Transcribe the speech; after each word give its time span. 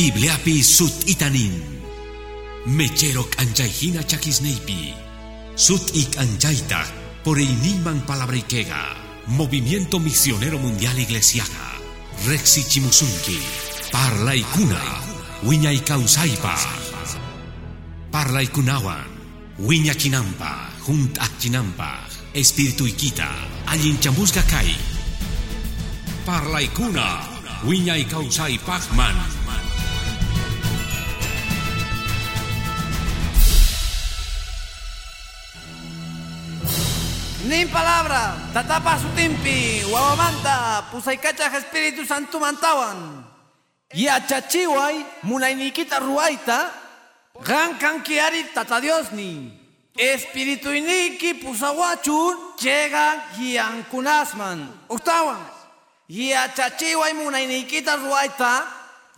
Bibliapi 0.00 0.64
sut 0.64 1.04
itanin. 1.12 1.60
Mecherok 2.72 3.36
anjaihina 3.36 4.00
chakisneipi. 4.00 4.96
Sut 5.60 5.92
ik 5.92 6.16
anjaita 6.16 6.88
por 7.20 7.36
iniman 7.36 8.00
palabrikega. 8.08 8.96
Movimiento 9.36 10.00
Misionero 10.00 10.56
Mundial 10.56 10.96
Iglesiaga. 10.96 11.76
Rexi 12.24 12.64
Chimusunki. 12.64 13.44
Parla 13.92 14.32
ikuna. 14.32 14.80
Wiña 15.44 15.68
ikausaipa. 15.68 16.56
Parla 18.10 18.40
ikunawan. 18.40 19.04
Wiña 19.60 19.92
chinampa. 19.92 20.80
Junt 20.80 21.20
chinampa. 21.36 22.08
Espíritu 22.32 22.88
ikita. 22.88 23.28
Allin 23.68 24.00
chambusga 24.00 24.40
kai. 24.48 24.72
Parla 26.24 26.64
ikuna. 26.64 27.20
Wiña. 27.68 28.00
Nin 37.50 37.66
palabra, 37.68 38.38
tatapa 38.54 38.96
su 38.96 39.08
timpi, 39.16 39.82
guawamanta, 39.82 40.86
pusaikacha 40.92 41.50
Espíritu 41.58 42.06
Santo 42.06 42.38
mantawan. 42.38 43.26
Yachachiway, 43.92 45.04
munainikita 45.26 45.98
ruaita, 45.98 46.70
gan 47.42 47.74
kankiari 47.74 48.44
tata 48.54 48.80
Dios 48.80 49.10
ni. 49.10 49.50
Espíritu 49.98 50.70
iniki 50.70 51.34
pusawachun, 51.42 52.54
llegan 52.62 53.18
hiankunasman. 53.34 54.70
Octawan. 54.88 55.42
Yachachiway, 56.06 57.14
munainikita 57.14 57.96
ruaita, 57.96 58.62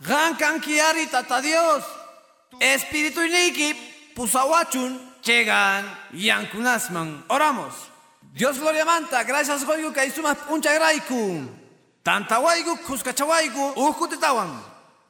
gan 0.01 0.33
kankiari 0.37 1.05
tata 1.05 1.39
Dios. 1.39 1.83
Espíritu 2.59 3.21
iniki 3.21 3.75
pusawachun, 4.15 4.97
llegan 5.21 5.85
hiankunasman. 6.11 7.29
Oramos. 7.29 7.92
Dios 8.33 8.57
gloria 8.57 8.83
manta, 8.83 9.23
gracias 9.23 9.63
goigu 9.63 9.93
que 9.93 10.09
sumas 10.09 10.37
uncha 10.49 10.73
graiku. 10.73 11.45
Tanta 12.01 12.39
waigu 12.39 12.77
kuskachawaigu 12.77 13.77
ukutitawan. 13.77 14.49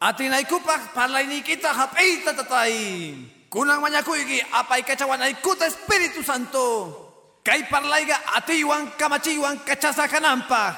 Atinaikupak 0.02 0.92
parlainikita 0.94 1.72
hapeita 1.72 2.36
tatai. 2.36 3.16
Kunang 3.48 3.80
manyakuigi 3.80 4.44
apay 4.52 4.84
kachawanaykuta 4.84 5.72
Espíritu 5.72 6.20
Santo. 6.20 7.40
Kay 7.48 7.64
parlaiga 7.72 8.20
atiwan 8.36 8.92
kamachiwan 9.00 9.64
kachasa 9.64 10.08
kanampa. 10.12 10.76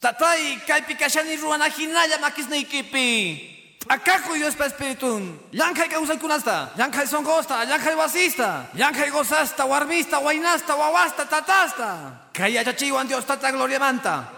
Tatay 0.00 0.64
kay 0.64 0.80
pikashani 0.88 1.36
ruana 1.36 1.68
hinaya 1.68 2.16
makisneikipi. 2.24 3.57
Akaku 3.86 4.34
Dios 4.34 4.58
pa 4.58 4.66
Espiritun. 4.66 5.38
Yankay 5.54 5.88
kausay 5.88 6.18
kunasta. 6.18 6.74
Yankay 6.74 7.06
songosta. 7.06 7.62
Yankay 7.62 7.94
wasista. 7.94 8.66
Yankay 8.74 9.10
gozasta. 9.10 9.64
Warmista. 9.64 10.18
Wainasta. 10.18 10.74
Wawasta. 10.74 11.24
Tatasta. 11.24 12.26
Kaya 12.34 12.64
chachiwan 12.64 13.06
Dios 13.06 13.24
tata 13.24 13.52
gloria 13.52 13.78
manta. 13.78 14.34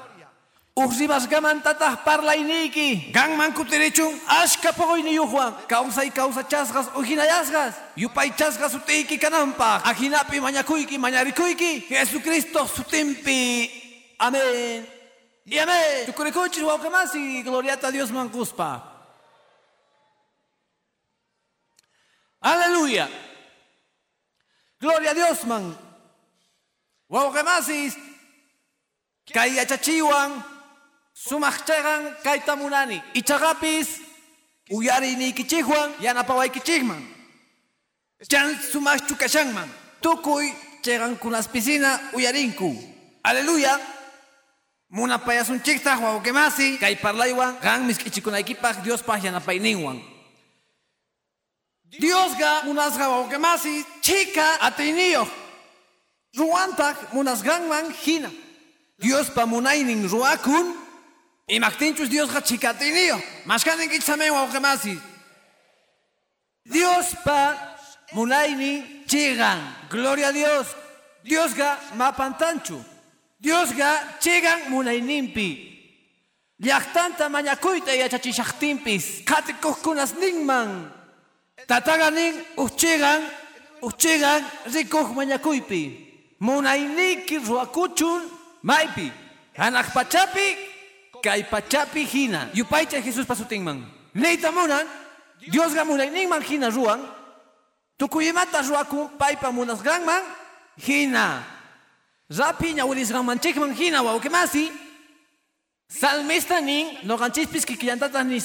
Uxibas 0.76 1.26
gaman 1.26 1.60
tatah 1.62 2.04
parla 2.04 2.36
iniki. 2.36 3.12
Gang 3.12 3.36
man 3.36 3.52
kutirichun. 3.52 4.20
Ashka 4.28 4.72
pogoy 4.72 5.02
ni 5.02 5.16
yujuan. 5.16 5.56
Kausay 5.66 6.10
kausa 6.12 6.44
chasgas. 6.44 6.86
Ujinayasgas. 6.94 7.74
Yupay 7.96 8.30
chasgas 8.36 8.74
utiki 8.74 9.18
kanampa. 9.18 9.80
Ajinapi 9.84 10.38
mañakuiki 10.40 10.98
mañarikuiki. 10.98 11.88
Jesucristo 11.88 12.68
sutimpi. 12.68 13.70
Amén. 14.18 14.86
Y 15.46 15.58
amén. 15.58 16.06
Tukurikuchis 16.06 16.62
waukamasi. 16.62 17.42
Gloria 17.42 17.78
a 17.82 17.90
Dios 17.90 18.12
mankuspa. 18.12 18.89
Aleluya. 22.40 23.08
Gloria 24.80 25.10
a 25.10 25.14
Dios, 25.14 25.44
man. 25.44 25.76
Wow, 27.08 27.32
que 27.32 27.42
más. 27.42 27.68
Kaya 29.32 29.66
chachiwan. 29.66 30.42
Sumachchagan 31.12 32.16
kay 32.24 32.40
tamunani. 32.40 33.02
Ichagapis. 33.14 34.00
Uyari 34.70 35.16
ni 35.16 35.32
kichihuan. 35.32 35.92
Yanapaway 36.00 36.48
kichihman. 36.48 37.04
Chan 38.26 38.56
sumach 38.72 39.06
chukashangman. 39.06 39.68
Tukuy. 40.00 40.54
Chegan 40.82 41.16
kunas 41.18 41.46
piscina. 41.46 42.00
Uyarinku. 42.14 42.72
Aleluya. 43.22 43.78
Muna 44.88 45.18
payasun 45.18 45.60
chikta. 45.60 45.98
Wow, 46.00 46.22
que 46.22 46.32
más 46.32 46.56
Kay 46.56 46.96
parlaywan. 46.96 47.60
Gan 47.60 47.86
mis 47.86 47.98
kichikunaykipak. 47.98 48.82
Dios 48.82 49.02
pa 49.02 49.18
yanapayninwan. 49.18 50.19
Dios 51.98 52.36
ga 52.38 52.62
munas 52.64 52.96
ga 52.96 53.28
que 53.28 53.38
masi 53.38 53.84
chica 54.00 54.58
atenio. 54.60 55.26
Ruantak 56.36 57.12
munas 57.12 57.42
gangman 57.42 57.92
hina. 58.04 58.30
Dios 58.98 59.30
pa 59.30 59.46
munainin 59.46 60.08
ruakun. 60.08 60.76
Y 61.48 61.58
maktinchus 61.58 62.08
Dios 62.08 62.30
ga 62.30 62.42
chica 62.42 62.70
atenio. 62.70 63.20
Mashkanin 63.44 63.90
kichame 63.90 64.30
wa 64.30 64.46
que 64.48 64.60
masi. 64.60 65.00
Dios 66.64 67.16
pa 67.24 67.76
munaini 68.12 69.04
chigan. 69.06 69.58
Gloria 69.90 70.28
a 70.28 70.32
Dios. 70.32 70.66
Dios 71.24 71.54
ga 71.54 71.78
mapantanchu. 71.96 72.84
Dios 73.40 73.74
ga 73.74 74.18
chigan 74.20 74.70
munainimpi. 74.70 75.66
Yachtanta 76.58 77.28
mañakuita 77.28 77.96
y 77.96 78.02
achachishachtimpis. 78.02 79.22
Katikukunas 79.24 80.14
ningman. 80.14 80.99
Tataganin 81.70 82.34
uchegan, 82.58 83.22
uchegan 83.80 84.42
rikoh 84.74 85.14
mañakuypi. 85.14 85.82
Munayniki 86.40 87.38
ruakuchun 87.38 88.22
maypi. 88.62 89.12
Anak 89.56 89.92
pachapi, 89.94 90.56
kay 91.22 91.44
pachapi 91.44 92.02
hina. 92.04 92.48
Yupaycha 92.54 92.98
Jesús 93.00 93.24
pasutingman. 93.24 93.86
Neita 94.14 94.50
munan, 94.50 94.82
Dios 95.46 95.72
ga 95.74 95.84
munayninman 95.84 96.42
hina 96.42 96.70
ruan. 96.70 97.06
Tukuyimata 97.96 98.62
ruaku 98.66 99.10
paypa 99.18 99.52
munas 99.52 99.82
gangman 99.82 100.24
hina. 100.76 101.44
Rapi 102.30 102.74
ñawilis 102.74 103.12
gangman 103.12 103.38
chikman 103.38 103.74
hina 103.78 104.02
wa 104.02 104.16
ukemasi. 104.16 104.72
Salmista 105.86 106.60
nin, 106.60 106.98
no 107.04 107.16
ganchispis 107.16 107.64
kikillantatas 107.64 108.24
ni 108.26 108.40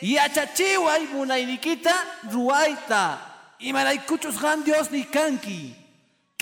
sungman. 0.00 0.14
Yachachiway 0.14 1.06
munaynikita 1.12 1.94
ruayta. 2.30 3.18
Imaraykuchus 3.60 4.40
gan 4.40 4.62
Dios 4.64 4.90
ni 4.90 5.04
kanki. 5.04 5.74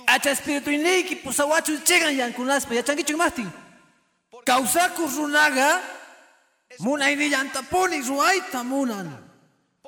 Acha 0.07 0.31
espíritu 0.31 0.71
iniki 0.71 1.17
pusawachu 1.17 1.79
chegan 1.85 2.17
yankunaspa 2.17 2.75
yachankichuk 2.75 3.17
mastin. 3.17 3.51
Kausakus 4.45 5.17
runaga 5.17 5.81
munayni 6.81 7.31
yantapuni 7.31 8.03
ruayta 8.03 8.65
munan. 8.65 9.11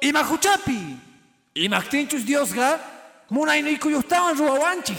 Imahuchapi. 0.01 0.97
Imaktinchus 1.55 2.25
Diosga 2.25 2.81
munayniyukuyuhtawan 3.31 4.37
ruwawanchik. 4.37 4.99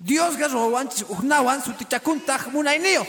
Diosga 0.00 0.48
ruwawanchik 0.48 1.10
uhnawan 1.10 1.60
sutichakuntaq 1.62 2.52
munayniyo. 2.52 3.06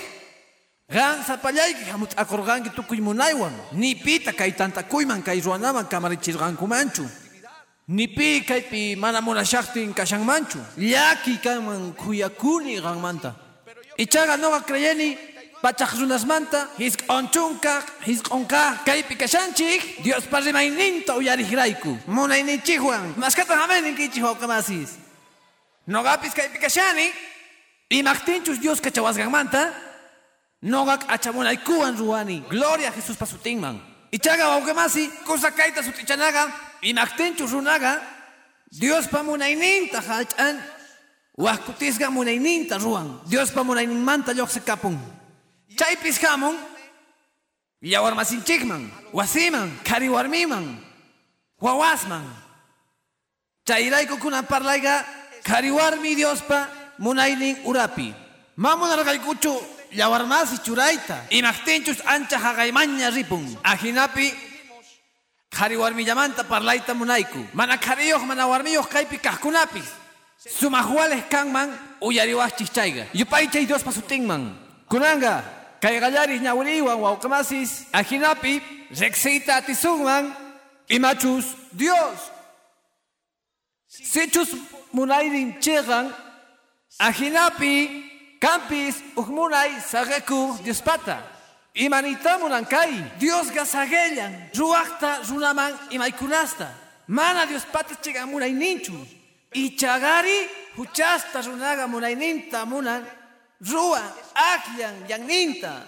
Gan 0.92 1.24
sapallayki 1.24 1.90
hamut 1.90 2.14
akorganki 2.16 2.70
tukuy 2.70 3.02
munaywan. 3.02 3.54
Ni 3.74 3.96
pita 3.96 4.32
kay 4.32 4.52
tantakuyman 4.52 5.24
kay 5.24 5.42
ruanaman 5.42 5.90
kamarichirqankumanchu. 5.90 7.06
Ni 7.88 8.08
pi 8.08 8.42
kaypi 8.46 8.96
mana 8.96 9.22
munashaqtin 9.22 9.94
kashanmanchu. 9.94 10.60
Llaki 10.78 11.42
kanman 11.42 11.94
kuyakuni 11.94 12.82
ganmanta. 12.82 13.34
Ichaga 13.98 14.38
noqa 14.38 14.62
creyeni 14.62 15.18
pachaq 15.62 15.98
runasmanta 15.98 16.70
hisk 16.78 17.02
onchunka 17.10 17.82
hisk 18.06 18.32
onka 18.32 18.78
kaypi 18.86 19.16
kashanchik 19.16 20.04
Dios 20.04 20.26
pa 20.30 20.40
rimayninta 20.40 21.18
uyarihrayku. 21.18 21.98
Munayninchikwan 22.08 23.18
maskata 23.18 23.58
hameninkichik 23.58 24.22
hawkamasis. 24.22 24.98
Nogapis 25.88 26.34
kaypi 26.34 26.60
kashani 26.60 27.10
imaqtinchus 27.90 28.60
Dios 28.62 28.82
kachawasqanmanta 28.82 29.74
Nogak 30.62 31.06
achamunaykuwan 31.10 31.98
ruwani. 31.98 32.44
Gloria 32.50 32.90
a 32.90 32.92
Jesús 32.92 33.18
pasutingman. 33.18 33.80
Ichaga 34.12 34.50
waugemasi, 34.50 35.10
cosa 35.26 35.52
kaita 35.52 35.84
sutichanaga, 35.84 36.52
imaktenchu 36.82 37.48
runaga, 37.48 38.02
Dios 38.72 39.08
pa 39.08 39.24
munayninta 39.24 40.02
hachan, 40.02 40.60
wahkutisga 41.38 42.10
munayninta 42.10 42.78
ruwan. 42.78 43.20
Dios 43.28 43.52
pa 43.52 43.64
munayninmanta 43.64 44.32
yoqse 44.34 44.62
kapun. 44.64 44.98
Chaypis 45.76 46.18
hamun, 46.24 46.56
yawarmasinchikman, 47.82 48.90
wasiman, 49.14 49.70
kariwarmiman, 49.84 50.80
wawasman. 51.60 52.24
Chayrayku 53.68 54.18
kunan 54.18 54.46
parlayga, 54.46 55.06
kariwarmi 55.44 56.16
Dios 56.16 56.42
pa 56.42 56.70
munaynin 57.00 57.58
urapi. 57.66 58.14
Mamunarqaykuchu 58.56 59.75
yawarmasi 59.96 60.58
churayta. 60.66 61.18
Imaqtinchus 61.32 62.00
ancha 62.06 62.38
haqaymaña 62.38 63.10
ripun. 63.16 63.46
Ajinapi 63.64 64.34
Kari 65.56 65.78
warmillamanta 65.78 66.44
parlayta 66.44 66.94
munayku. 66.94 67.40
Mana 67.54 67.78
kariyoq 67.78 68.24
mana 68.28 68.48
warmiyoq 68.48 68.90
kaypi 68.90 69.18
kaqkunapis. 69.18 69.88
Sumaqwales 70.60 71.24
kanman 71.30 71.70
uyariwaqchik 72.02 72.70
chayqa. 72.76 73.04
Yupaychay 73.14 73.66
Diospa 73.66 73.92
sutinman. 73.92 74.54
Kunanga, 74.90 75.44
kay 75.82 76.00
qallaris 76.00 76.42
ñawriwan 76.42 77.00
wawqamasis 77.00 77.88
ajinapi 77.94 78.62
reqsiyta 79.02 79.56
atisunman 79.64 80.26
imachus 80.90 81.46
Dios. 81.72 82.20
Sichus 83.88 84.50
munayrin 84.94 85.56
chiqan 85.64 86.12
ajinapi 87.00 87.74
campis 88.40 89.02
ukmunay 89.16 89.80
sageku 89.82 90.58
Diospata. 90.64 91.24
Imanita 91.76 92.38
munankay. 92.40 93.20
Dios 93.20 93.52
gasagellan. 93.52 94.50
Ruakta 94.56 95.20
runaman 95.30 95.74
imaykunasta. 95.92 96.68
Mana 97.08 97.46
Diospata 97.46 97.96
chiqan 98.02 98.30
munay 98.30 98.54
ninchu. 98.54 98.96
Ichagari 99.54 100.48
huchasta 100.78 101.42
runaga 101.42 101.88
munayninta 101.88 102.66
munan. 102.66 103.04
Rua 103.62 104.02
akyan 104.34 105.08
yanninta. 105.08 105.84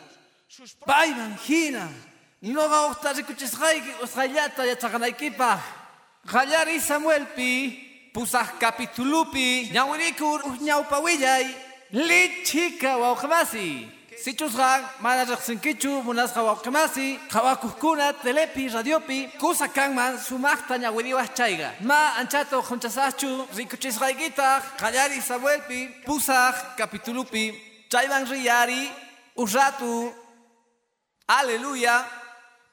Payman 0.85 1.38
hina. 1.47 1.88
Noga 2.41 2.81
okta 2.91 3.13
rikuchisqayki 3.13 4.03
usqayllata 4.03 4.65
yachaqanaykipaq. 4.65 5.59
Qallari 6.27 6.79
Samuelpi 6.79 7.79
pusaq 8.13 8.59
kapitulupi 8.59 9.69
ñawirikur 9.73 10.41
ñawpa 10.61 11.00
willay 11.00 11.45
lichika 11.92 12.98
wawqimasi. 12.98 13.88
Sichusqan 14.24 14.81
mana 15.00 15.24
riqsinkichu 15.25 16.01
munasqa 16.04 16.42
wawqimasi 16.44 17.19
qhawakuqkuna 17.30 18.13
telepi 18.24 18.68
radiopi 18.69 19.30
kusa 19.39 19.68
kanman 19.68 20.18
sumaqta 20.18 20.78
ñawiriwaq 20.78 21.30
chayqa. 21.38 21.69
Ma 21.81 22.18
anchata 22.19 22.57
qunchasaqchu 22.68 23.30
rikuchisqaykitaq 23.57 24.62
qallari 24.81 25.22
Samuelpi 25.22 25.80
pusaq 26.06 26.56
kapitulupi 26.78 27.54
chayman 27.92 28.25
riyari 28.25 28.89
urratu 29.38 30.12
aleluya 31.28 32.06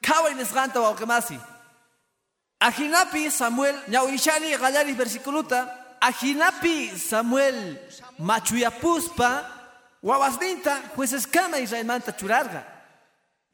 kaway 0.01 0.33
nisqanta 0.33 0.81
wawqimasi. 0.81 1.37
Ajinapi 2.59 3.29
Samuel 3.29 3.75
ñawishani 3.87 4.57
qallari 4.57 4.93
versiculuta 4.93 5.84
Ajinapi 6.05 6.93
Samuel 6.97 7.77
machuyapuspa 8.19 9.45
wawasninta 10.03 10.77
juezeskama 10.95 11.57
Israelmanta 11.57 12.11
churarga. 12.11 12.63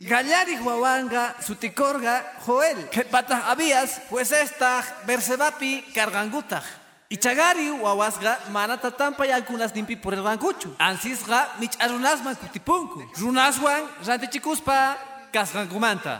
Gallari 0.02 0.60
wawanga 0.60 1.36
sutikorga 1.40 2.24
Joel. 2.46 2.90
Kepatah 2.92 3.48
Abías 3.52 4.02
juezesta 4.10 4.84
Bersebapi 5.08 5.84
kargangutaj. 5.96 6.64
Ichagari 7.10 7.72
wawasga 7.72 8.38
mana 8.52 8.78
tatampa 8.78 9.26
yankunas 9.26 9.74
nimpi 9.74 9.96
por 9.96 10.14
el 10.14 10.24
rancucho. 10.24 10.76
Ansisga 10.80 11.48
mich 11.60 11.76
arunasman 11.80 12.36
kutipunku. 12.36 13.04
Runaswan 13.20 13.88
rantichikuspa 14.06 14.98
kasgankumanta. 15.32 16.20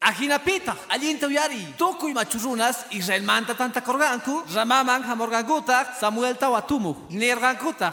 Ajinapita, 0.00 0.76
allí 0.88 1.10
en 1.10 1.18
Tuyari, 1.18 1.74
Toku 1.76 2.08
y 2.08 2.14
Machurunas, 2.14 2.86
Israel 2.90 3.24
manta 3.24 3.56
tanta 3.56 3.82
corganku, 3.82 4.44
Ramaman 4.54 5.02
jamorganguta, 5.02 5.92
Samuel 5.98 6.36
Tawatumu, 6.36 7.08
Nirganguta. 7.10 7.92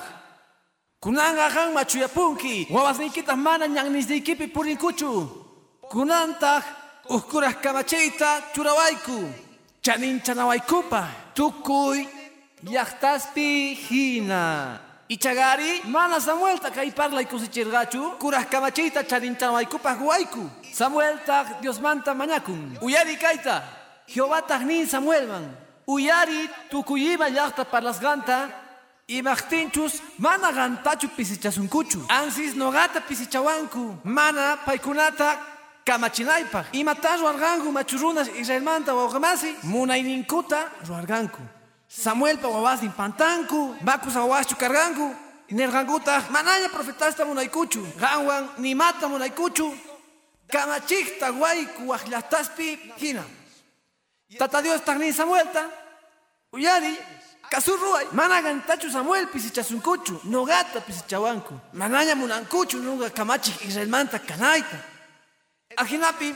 Kunanga 0.99 1.49
han 1.49 1.73
machuyapunki, 1.73 2.67
Wabas 2.69 2.99
nikita 2.99 3.35
mana 3.35 3.67
nyang 3.67 3.89
nizikipi 3.89 4.47
purinkuchu. 4.47 5.27
Kunanta, 5.89 6.63
Uskuras 7.09 7.55
kamacheita, 7.55 8.53
Churawaiku. 8.53 9.29
Chanin 9.81 10.21
chanawaikupa, 10.21 11.07
Tukui, 11.33 12.07
Yachtaspi 12.63 13.73
hina. 13.73 14.79
Ichagari, 15.09 15.81
mana 15.85 16.19
Samuel 16.19 16.59
ta 16.59 16.69
kai 16.69 16.91
parla 16.91 17.21
y 17.21 17.25
kusichirgachu, 17.25 18.17
Kuras 18.19 18.45
kamacheita, 18.45 19.03
Chanin 19.03 19.35
chanawaikupa, 19.35 19.93
Huayku. 19.95 20.49
Samuel 20.75 21.23
tak 21.25 21.61
Dios 21.61 21.79
manta. 21.79 22.11
Uyari 22.81 23.15
kaita. 23.15 23.63
Jehová 24.07 24.43
nin 24.65 24.85
Samuel 24.85 25.27
man. 25.27 25.55
Uyari 25.87 26.49
tukuyiba 26.69 27.29
llaqta 27.29 27.63
parlasganta. 27.63 28.49
Y 29.07 29.21
machtinchus 29.21 30.01
mana 30.19 30.51
gantachu 30.51 31.07
pisichasunkuchu. 31.15 32.03
Ansis 32.09 32.55
nogata 32.55 32.99
pisichawanku. 32.99 33.99
Mana 34.03 34.57
paikunata 34.65 35.39
kamachinaypaq. 35.85 36.73
Imatash 36.73 37.21
warganku 37.21 37.71
machurunas 37.71 38.27
Israelmanta 38.35 38.93
wawqamasi. 38.93 39.55
Munayninkuta 39.63 40.59
ruarganku. 40.89 41.41
Samuel 41.87 42.37
pa 42.37 42.49
wawasin 42.49 42.91
pantanku. 42.91 43.75
Bakus 43.81 44.15
awaschu 44.17 44.57
karganku. 44.57 45.15
Nergankuta 45.51 46.23
manaya 46.31 46.67
profetasta 46.67 47.23
munaykuchu. 47.23 47.79
Ganwan 47.97 48.49
ni 48.57 48.75
mata 48.75 49.07
munaykuchu. 50.45 50.51
Kamachikta 50.51 51.31
guayku 51.31 51.89
wajlastaspi 51.89 52.79
hina. 52.97 53.23
Tata 54.37 54.61
Dios 54.61 54.81
tagni 54.81 55.13
Samuelta. 55.13 55.69
Uyari. 56.53 56.97
Kasurruay. 57.49 58.05
Managan 58.11 58.61
tachu 58.65 58.89
Samuel 58.91 59.27
pisichasunkuchu. 59.27 60.21
Nogata 60.25 60.81
pisichawanku. 60.81 61.53
Manaña 61.73 62.15
munankuchu 62.15 62.77
nuga 62.77 63.09
kamachik 63.09 63.65
Israelmanta 63.65 64.19
kanaita. 64.19 64.77
Ajinapi. 65.77 66.35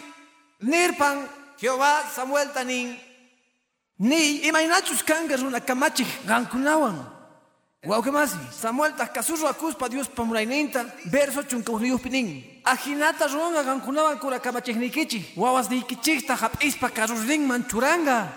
Nirpan. 0.62 1.28
Jehová 1.60 2.04
Samuel 2.16 2.54
tanin. 2.54 2.96
Ni 4.00 4.48
imainachus 4.48 5.04
kangas 5.04 5.42
una 5.42 5.60
kamachik 5.60 6.08
gankunawan. 6.26 7.19
Wow, 7.86 8.04
¿qué 8.04 8.12
más? 8.12 8.36
Samuel 8.52 8.94
tas 8.94 9.10
kasurro 9.10 9.48
akuspa 9.48 9.88
Dios 9.88 10.10
pamuraininta. 10.10 10.86
Verso 11.06 11.44
chunkaulius 11.44 12.02
pinin. 12.02 12.62
Ajinata 12.66 13.28
ronga 13.28 13.64
gankunawan 13.64 14.20
kura 14.20 14.40
kamachiknikichi. 14.40 15.34
Wawas 15.38 15.70
nikichikta 15.70 16.36
hap'ispa 16.36 16.90
karurrin 16.90 17.48
manchuranga. 17.48 18.28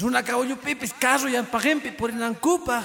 Runa 0.00 0.24
kaullu 0.24 0.56
pipis 0.56 0.92
carro 0.98 1.28
yampagimpi 1.28 1.92
purinankupa. 1.92 2.82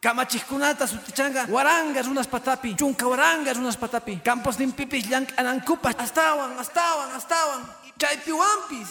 Kamachikkunata 0.00 0.88
sutichanga 0.88 1.46
waranga 1.46 2.02
runas 2.02 2.26
patapi. 2.26 2.74
Chunka 2.74 3.06
waranga 3.06 3.54
runas 3.54 3.76
patapi. 3.76 4.16
Campos 4.24 4.58
nin 4.58 4.72
pipis 4.72 5.06
llankanankupa. 5.06 5.94
Astawan, 5.96 6.58
astawan, 6.58 7.14
astawan. 7.14 7.62
Chaypiwampis. 7.96 8.88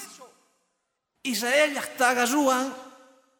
Israel 1.23 1.73
llaqtaga 1.73 2.25
ruwan 2.25 2.71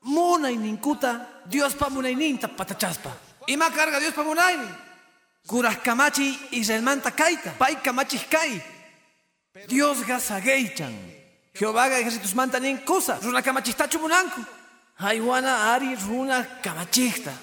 munay 0.04 0.56
ninkuta 0.58 1.44
Dios 1.46 1.74
pa 1.76 1.90
munay 1.90 2.16
ninta 2.16 2.48
patachaspa. 2.48 3.12
Ima 3.48 3.70
carga 3.72 4.00
Dios 4.00 4.14
pa 4.14 4.24
munay 4.24 4.58
Kuras 5.48 5.78
kamachi 5.84 6.38
Israelmanta 6.52 7.12
kaita. 7.12 7.52
Pai 7.58 7.76
kamachi 7.76 8.18
kai. 8.30 8.62
Dios 9.68 10.04
gasageichan. 10.06 10.94
Jehová 11.54 11.90
ga 11.90 12.00
ejércitos 12.00 12.34
manta 12.34 12.60
nin 12.60 12.78
cosa. 12.86 13.20
Runa 13.22 13.42
kamachistachu 13.42 14.00
munanku. 14.00 14.42
Haiwana 15.00 15.74
ari 15.74 15.96
runa 15.96 16.44
kamachista. 16.64 17.34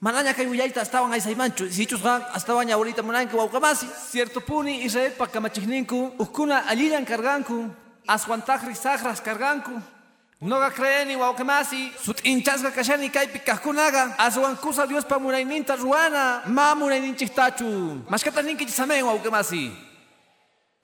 Manaña 0.00 0.32
kay 0.32 0.46
willaita 0.46 0.80
estaban 0.80 1.12
ay 1.12 1.20
saimanchu. 1.20 1.68
Si 1.68 1.86
chus 1.86 2.02
gan 2.02 2.22
estaban 2.36 2.70
ahorita 2.70 3.02
munanku 3.02 3.36
waukamasi. 3.36 3.86
Cierto 4.12 4.40
puni 4.40 4.84
Israel 4.84 5.12
pa 5.18 5.26
kamachihninku. 5.26 6.14
Ukuna 6.18 6.68
alilan 6.70 7.04
carganku. 7.04 7.68
Aswantajri 8.06 8.74
sagras 8.74 9.20
carganku. 9.20 9.74
Noga 10.42 10.70
creeni 10.70 11.16
waukamasi. 11.16 11.92
Sut 12.02 12.24
inchasga 12.24 12.70
kashani 12.70 13.12
kay 13.12 13.26
pikahkunaga. 13.26 14.16
Aswan 14.18 14.56
kusa 14.56 14.86
Dios 14.86 15.04
pa 15.04 15.18
munayninta 15.18 15.76
ruana. 15.76 16.42
Ma 16.46 16.74
munayninchiktachu. 16.74 18.08
Mashkata 18.08 18.42
ninki 18.42 18.66
chisamen 18.66 19.04
waukamasi. 19.04 19.70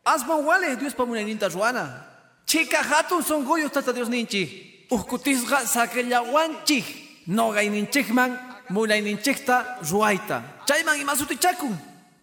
Asman 0.05 0.45
wale 0.45 0.77
Dios 0.77 0.93
pa 0.93 1.07
munayninta 1.07 1.49
ruana. 1.49 2.05
Chica 2.47 2.83
hatun 2.83 3.23
son 3.23 3.45
goyos 3.45 3.73
tata 3.73 3.93
Dios 3.93 4.09
ninchi. 4.09 4.87
Uskutisga 4.91 5.67
sakellawanchi. 5.67 6.85
Noga 7.27 7.63
ininchikman 7.63 8.39
munayninchikta 8.69 9.79
ruaita. 9.91 10.43
Chayman 10.67 11.01
imasuti 11.01 11.39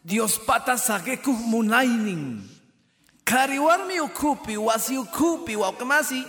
Dios 0.06 0.38
pata 0.38 0.78
sageku 0.78 1.32
munaynin. 1.32 2.42
Kariwarmi 3.26 4.00
ukupi, 4.02 4.58
wasi 4.58 4.98
ukupi, 4.98 5.56
waukamasi. 5.56 6.24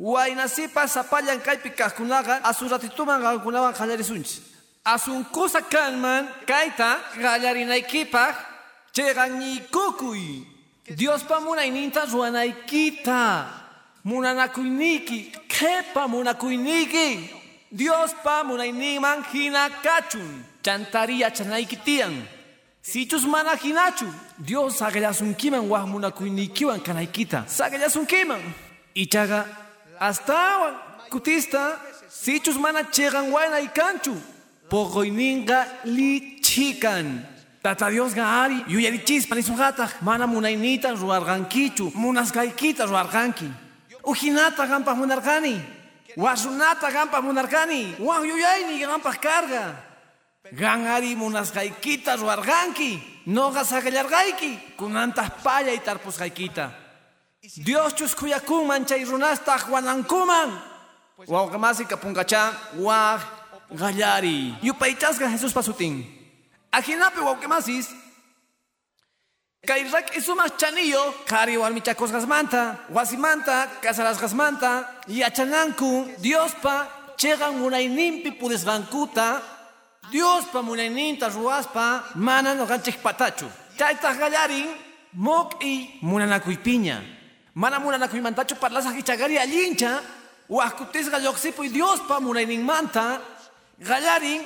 Wainasipa 0.00 0.88
sapallan 0.88 1.40
kaypi 1.44 1.70
kaqkunaqa 1.76 2.40
asuratituman 2.50 3.20
qankunawan 3.20 3.74
qallarisunchis. 3.76 4.40
Asunkusa 4.84 5.60
kanman 5.60 6.24
kayta 6.48 6.96
qallarinaykipaq 7.20 8.34
chayqanñikukuy. 8.96 10.24
Diospa 10.98 11.40
munayninta 11.40 12.08
ruwanaykita. 12.12 13.20
Munanakuyniki, 14.04 15.32
qhepa 15.52 16.08
munakuyniki. 16.08 17.08
Diospa 17.70 18.44
munayninman 18.44 19.20
hina 19.32 19.68
kachun. 19.84 20.44
Chantaria 20.64 21.30
chanayki 21.30 21.76
tiyan. 21.76 22.16
Sichus 22.82 23.26
mana 23.26 23.52
hinachu. 23.54 24.08
Dios 24.38 24.78
saqllasunkiman 24.80 25.68
waq 25.68 25.84
munakuynikiwan 25.92 26.80
kanaykita. 26.80 27.44
Saqllasunkiman. 27.46 28.40
Ichaga, 28.94 29.44
hasta 30.00 30.72
kutista, 31.10 31.78
sichus 32.08 32.56
mana 32.56 32.90
chegan 32.90 33.30
waina 33.30 33.60
ikanchu. 33.60 34.16
Pogoininga 34.68 35.66
li 35.84 36.40
chikan. 36.40 37.26
Tata 37.62 37.90
Dios 37.90 38.14
gaari, 38.14 38.64
yuyarichis 38.68 39.26
panisugata, 39.28 39.90
mana 40.00 40.26
munainita 40.26 40.94
ruargankichu, 40.94 41.92
munasgaikita 41.94 42.86
ruarganki. 42.86 43.50
Ujinata 44.02 44.66
gampa 44.66 44.94
munargani, 44.94 45.60
wasunata 46.16 46.90
gampa 46.90 47.20
munargani, 47.20 47.96
wah 47.98 48.24
yuyaini 48.24 48.80
gampa 48.80 49.12
carga. 49.20 49.76
Gangari 50.52 51.14
munasgaikita 51.16 52.16
ruarganki, 52.16 53.02
noga 53.26 53.62
sagallargaiki, 53.64 54.76
kunantas 54.78 55.30
paya 55.44 55.74
y 55.74 55.78
tarpusgaikita. 55.80 56.79
Dios 57.58 57.94
chuskuyakun 57.94 58.66
manchay 58.66 59.04
runasta 59.04 59.58
juanankuman. 59.58 60.50
Waugamasi 61.26 61.84
kapunkacha, 61.84 62.52
wah 62.78 63.20
gallari. 63.70 64.54
Yupaichasga 64.62 65.28
Jesús 65.28 65.52
pasutin. 65.52 66.04
Ajinape 66.72 67.20
wauquemasis. 67.20 67.88
Kairak 69.66 70.16
isumas 70.16 70.52
chanillo, 70.56 71.12
kari 71.26 71.58
walmichakos 71.58 72.12
gasmanta, 72.12 72.78
wasimanta, 72.88 73.68
casaras 73.82 74.18
gasmanta, 74.18 74.88
yachananku, 75.06 76.16
Dios 76.18 76.54
pa, 76.62 76.88
chegan 77.18 77.58
munainimpi 77.58 78.30
pudes 78.40 78.64
gankuta, 78.64 79.42
Dios 80.10 80.46
pa 80.46 80.62
munaininta 80.62 81.28
ruaspa, 81.28 82.04
mana 82.14 82.54
no 82.54 82.64
ganchik 82.64 83.02
patachu. 83.02 83.46
Chaitas 83.76 84.16
gallarin, 84.16 84.68
mok 85.12 85.62
y 85.62 85.98
munanakuy 86.00 86.56
piña. 86.56 87.19
Mana 87.54 87.78
munanakuy 87.80 88.20
mantachu 88.20 88.54
parlasa 88.56 88.92
hichagari 88.92 89.38
allincha, 89.38 90.00
huascutis 90.48 91.10
galloxipo 91.10 91.64
y 91.64 91.68
Dios 91.68 92.00
pa 92.06 92.20
munainin 92.20 92.64
manta, 92.64 93.20
gallarin, 93.78 94.42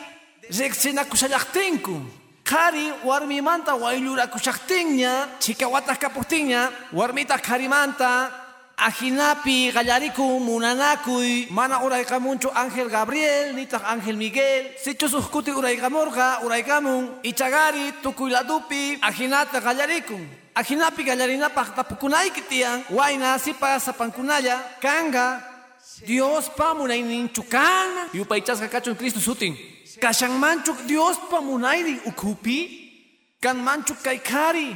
reaccionakushallaqtinku. 0.51 2.01
Kari 2.45 2.93
warmi 3.05 3.41
manta 3.41 3.75
waylurakushaqtinña, 3.75 5.39
chikawatas 5.41 5.99
kapuqtinña, 5.99 6.71
warmita 6.93 7.39
karimanta, 7.39 8.44
ajinapi 8.77 9.73
gallariku 9.73 10.41
munanakuy, 10.41 11.47
mana 11.51 11.83
uraykamunchu 11.85 12.51
Ángel 12.55 12.89
Gabriel, 12.89 13.55
nitaq 13.55 13.83
Ángel 13.85 14.17
Miguel, 14.17 14.75
sichusujkuti 14.79 15.51
uraykamurqa, 15.51 16.41
uraykamun, 16.45 17.21
ichagari 17.23 17.93
tukuyladupi, 18.03 18.99
ajinata 19.01 19.61
gallarikun. 19.61 20.29
Ajinapi 20.55 21.03
gallarinapaq 21.05 21.75
tapukunayki 21.75 22.43
tiyan, 22.49 22.85
wayna 22.91 23.39
sipa 23.39 23.79
sapankunalla, 23.81 24.59
kanga, 24.81 25.43
Dios 26.07 26.49
pa 26.57 26.75
munayninchu 26.75 27.43
kan, 27.49 28.11
yupaychasqa 28.13 28.69
kachun 28.69 28.97
Cristo 28.97 29.21
sutin. 29.21 29.55
Kashan 30.01 30.35
manchuk 30.39 30.87
Dios 30.87 31.17
pa 31.31 31.41
munayri 31.41 32.01
ukupi, 32.07 32.91
kan 33.41 33.55
manchuk 33.55 34.03
kay 34.03 34.19
kari, 34.19 34.75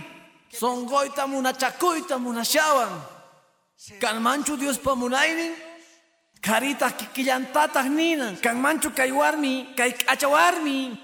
songoita 0.53 1.27
munachakuita 1.27 2.19
munashawan. 2.19 3.18
Kan 4.01 4.19
manchu 4.19 4.59
Dios 4.59 4.75
pa 4.75 4.99
munayri, 4.99 5.55
karita 6.43 6.91
kikillantataq 6.91 7.87
ninan, 7.87 8.35
kan 8.43 8.59
manchu 8.59 8.91
kay 8.91 9.15
warmi, 9.15 9.71
kay 9.79 9.95
achawarmi, 10.03 10.99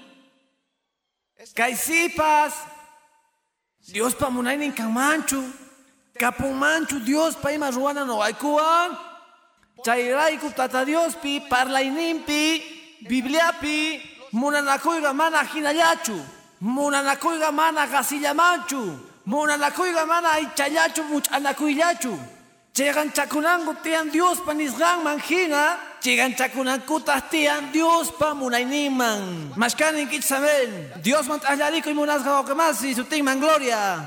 kay 1.55 1.71
sipas, 1.71 2.51
Dios 3.87 4.11
pa 4.19 4.27
munayrin 4.27 4.75
kan 4.75 4.91
manchu, 4.91 5.39
kapun 6.19 6.51
manchu 6.59 6.99
Dios 6.99 7.39
pa 7.39 7.55
ima 7.55 7.71
ruana 7.71 8.03
no 8.03 8.19
aykuan, 8.19 8.91
chayrayku 9.79 10.51
tata 10.51 10.83
Dios 10.83 11.15
pi 11.15 11.39
parlayninpi, 11.47 12.75
Bibliapi 13.07 14.01
munanakuyga 14.35 15.15
mana 15.15 15.47
hinallachu, 15.47 16.19
munanakuyga 16.59 17.55
mana 17.55 17.87
gasillamanchu, 17.87 18.99
munanakuyga 19.25 20.03
mana 20.05 20.43
ichallachu 20.43 21.07
much'anakuyllachu. 21.07 22.34
Chegan 22.75 23.07
chakunangu 23.15 23.71
tiyan 23.79 24.11
Dios 24.11 24.43
pa 24.43 24.51
nisganman 24.51 25.15
hina, 25.23 25.79
chegan 26.03 26.35
chakunankutas 26.35 27.23
tiyan 27.31 27.71
Dios 27.71 28.11
pa 28.19 28.35
munayninman. 28.35 29.55
Mashkanin 29.55 30.09
kich 30.11 30.27
saben, 30.27 30.91
Dios 31.01 31.25
man 31.27 31.39
y 31.39 31.93
munasga 31.93 32.43
okamasi, 32.43 32.93
sutinman 32.93 33.39
gloria. 33.39 34.03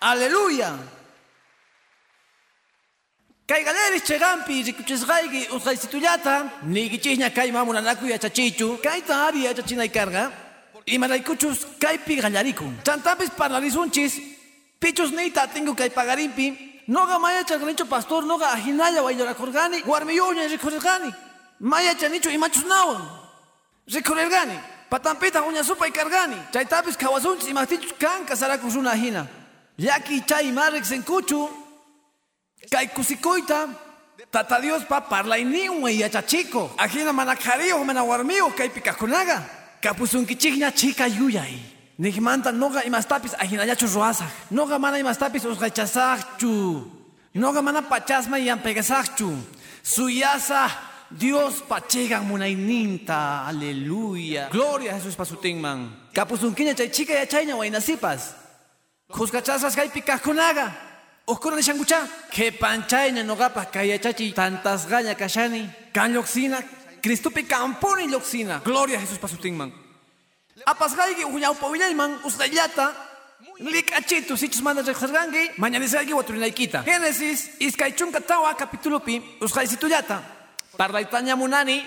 Aleluya. 0.00 0.72
Kay 3.46 3.64
galeris 3.64 4.04
chegampi 4.04 4.62
rikuchisqayki 4.62 5.48
usqaysitullata 5.52 6.64
nikichishña 6.64 7.28
kay 7.34 7.52
mamunanaku 7.52 8.06
yachachichu 8.06 8.80
kayta 8.80 9.26
ari 9.26 9.44
yachachinay 9.44 9.88
karga 9.88 10.32
imaraykuchus 10.86 11.66
kaypi 11.80 12.20
gallarikun 12.20 12.76
chantapis 12.84 13.30
parlarisunchis 13.36 14.37
pichus 14.80 15.12
niyta 15.12 15.46
tingu 15.46 15.74
kay 15.74 15.90
pagarimpi 15.90 16.56
noga 16.88 17.18
maya 17.18 17.44
chaqnichu 17.44 17.84
pastor 17.86 18.24
noga 18.24 18.52
ajinalla 18.52 19.02
wayllarakurgani 19.02 19.82
warmiyuña 19.86 20.48
rikurirgani 20.48 21.12
maya 21.60 21.94
chanichu 21.94 22.30
imachus 22.30 22.64
nawan 22.64 23.02
rikurirgani 23.86 24.58
patampita 24.90 25.42
uña 25.42 25.64
supay 25.64 25.90
kargani 25.90 26.36
chaytapis 26.52 26.96
kawasunchis 26.96 27.48
imaqtichus 27.48 27.92
kan 27.98 28.24
kasarakus 28.24 28.74
runa 28.74 28.92
ajina. 28.92 29.26
Yaki 29.78 30.26
chay 30.26 30.50
marrik 30.50 30.84
senkuchu 30.84 31.48
Kay 32.70 32.88
kusikoita, 32.88 33.68
tata 34.30 34.60
Dios 34.60 34.84
pa 34.84 35.00
parla 35.00 35.38
iniwe 35.38 35.94
y 35.94 36.02
achachico. 36.02 36.70
Ajina 36.76 37.12
manakario, 37.12 37.84
manawarmio, 37.84 38.50
kay 38.56 38.68
pikakunaga. 38.68 39.46
Kapusunkichigna 39.80 40.72
chica 40.72 41.06
yuyay. 41.06 41.77
Nigmanta 41.98 42.52
noga 42.52 42.84
imastapis 42.84 43.34
ajina 43.38 43.64
yachu 43.64 43.86
roasa. 43.86 44.24
Noga 44.50 44.78
mana 44.78 44.98
imastapis 44.98 45.44
usgachasakchu. 45.44 46.86
Noga 47.34 47.62
mana 47.62 47.82
pachasma 47.82 48.38
y 48.38 48.48
ampegasakchu. 48.48 49.32
Suyasa 49.82 50.68
Dios 51.10 51.62
pachegan 51.68 52.24
munaininta. 52.24 53.46
Aleluya. 53.46 54.48
Gloria 54.50 54.92
a 54.92 55.00
Jesús 55.00 55.16
pasutingman. 55.16 56.10
Kapusunkiña 56.12 56.74
chay 56.74 56.90
chica 56.90 57.14
ya 57.14 57.26
chayña 57.26 57.56
wainasipas. 57.56 58.34
Kuskachasas 59.10 59.74
kay 59.74 59.88
pikakunaga. 59.88 60.86
Oscura 61.26 61.56
de 61.56 61.62
Shangucha, 61.62 62.08
que 62.30 62.52
panchaina 62.52 63.22
no 63.22 63.36
gapa 63.36 63.66
kayachachi 63.66 64.32
tantas 64.32 64.86
gaña 64.88 65.14
kashani, 65.14 65.68
kan 65.92 66.14
loxina, 66.14 66.64
Cristupi 67.02 67.44
camponi 67.44 68.08
loxina, 68.08 68.60
gloria 68.64 68.96
a 68.96 69.00
Jesús 69.00 69.18
pasutingman. 69.18 69.87
Apasgaigi 70.66 71.24
uñau 71.24 71.54
pavillayman 71.54 72.18
usdayata, 72.24 72.94
likachito 73.60 74.36
sichus 74.36 74.62
manda 74.62 74.82
reksargangi, 74.82 75.50
mañanisagi 75.58 76.12
waturinaikita. 76.12 76.82
Génesis, 76.84 77.50
iskaichunka 77.60 78.20
tawa 78.20 78.54
capítulo 78.54 79.00
pi, 79.00 79.22
usgaisituyata. 79.40 80.22
Pardaitaña 80.76 81.36
munani, 81.36 81.82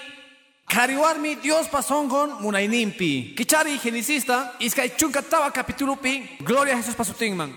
Kariwarmi 0.67 1.35
Dios 1.35 1.67
pasongon 1.67 2.41
munainimpi. 2.41 3.33
Kichari 3.35 3.77
genesista, 3.79 4.53
iskaichunka 4.59 5.21
tawa 5.21 5.51
capítulo 5.51 5.95
pi, 5.95 6.37
gloria 6.39 6.73
a 6.73 6.77
Jesús 6.77 6.95
pasutingman. 6.95 7.53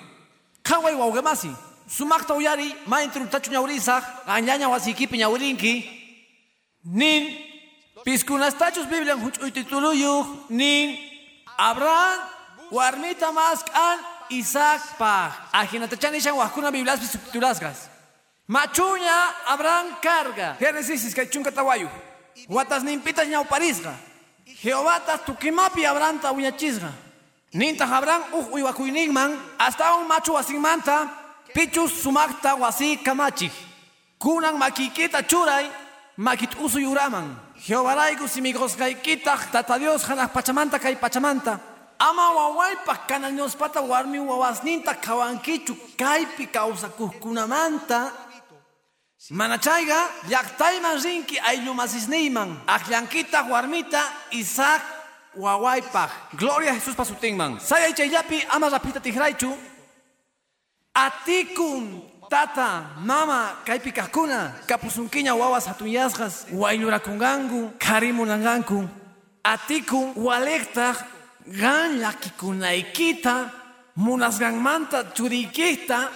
Kawai 0.63 0.95
waugamasi. 0.95 1.51
sumakta 1.87 2.35
uyari 2.35 2.75
maintru 2.87 3.27
tachu 3.27 3.51
ñawrisaq 3.51 4.05
añaña 4.27 4.69
nin 6.85 7.23
piskunastachus 8.05 8.87
biblian 8.87 9.21
huch'uytituluyuq 9.21 10.27
nin 10.51 10.99
abraham 11.59 12.21
warmita 12.71 13.33
masq'an 13.33 13.99
isacpaq 14.31 15.33
ajinatachanishan 15.53 16.37
wajkuna 16.37 16.71
bibliaspi 16.71 17.07
subtitulasqas 17.07 17.89
machuña 18.49 19.17
abraham 19.49 19.87
carga. 20.03 20.57
Génesis 20.61 21.05
iskay 21.05 21.27
chunka 21.27 21.51
tawayu 21.51 21.89
watasninpitas 22.49 23.29
ñawparisqa 23.29 23.95
jehovatas 24.63 25.21
tukimapi 25.27 25.87
abrahanta 25.87 26.33
uñachisqa 26.33 26.93
nintaq 27.55 27.91
abraham 27.93 28.23
uj 28.33 28.47
uywakuyninman 28.53 29.39
hasta 29.59 29.95
un 29.97 30.09
wasinmanta 30.09 31.09
pichus 31.55 32.03
sumakta 32.03 32.55
wasi 32.55 32.97
kamachik 32.97 33.53
kunan 34.19 34.59
makikita 34.59 35.23
churay 35.23 35.71
makit 36.17 36.51
usu 36.61 36.79
yuraman 37.69 37.97
jehovarayku 37.97 38.29
simigosqaykitaq 38.29 39.53
tata 39.53 39.79
dios 39.79 40.05
hanaq 40.05 40.33
pachamanta 40.33 40.79
kay 40.79 40.97
pachamanta. 40.97 41.61
Ama 41.99 42.35
wawaypaq 42.35 43.07
kanañospata 43.09 43.81
warmi 43.81 44.19
wawasninta 44.19 44.95
kawankichu 44.95 45.77
kaypi 45.97 46.47
kawsakuqkunamanta 46.47 48.13
mana 49.31 49.59
chayqa 49.59 50.11
llaqtayman 50.29 51.01
rinki 51.01 51.39
ayllu 51.41 51.73
masisniyman 51.73 52.61
aqllankitaq 52.67 53.49
warmita 53.49 54.03
isaac 54.33 54.83
wawaypaq 55.37 56.11
gloria 56.37 56.73
a 56.73 56.75
jesús 56.75 56.95
pasutinman 56.95 57.61
sayay 57.61 57.95
chayllapi 57.95 58.45
ama 58.51 58.69
rapita 58.69 59.01
tikraychu 59.01 59.57
Atikun, 60.95 62.07
tata, 62.29 62.97
mama, 62.99 63.57
kaypi 63.65 63.93
kakuna, 63.93 64.53
kapusunkiña 64.67 65.35
wawas 65.35 65.67
hatuyasqas, 65.67 66.47
waylurakunganku, 66.53 67.73
karimunanganku. 67.79 68.89
Atikun, 69.45 70.15
walektaq, 70.17 70.97
gan 71.61 72.01
llakikunaykita, 72.01 73.51
munasqanmanta 73.97 75.05
churiykita, 75.15 76.09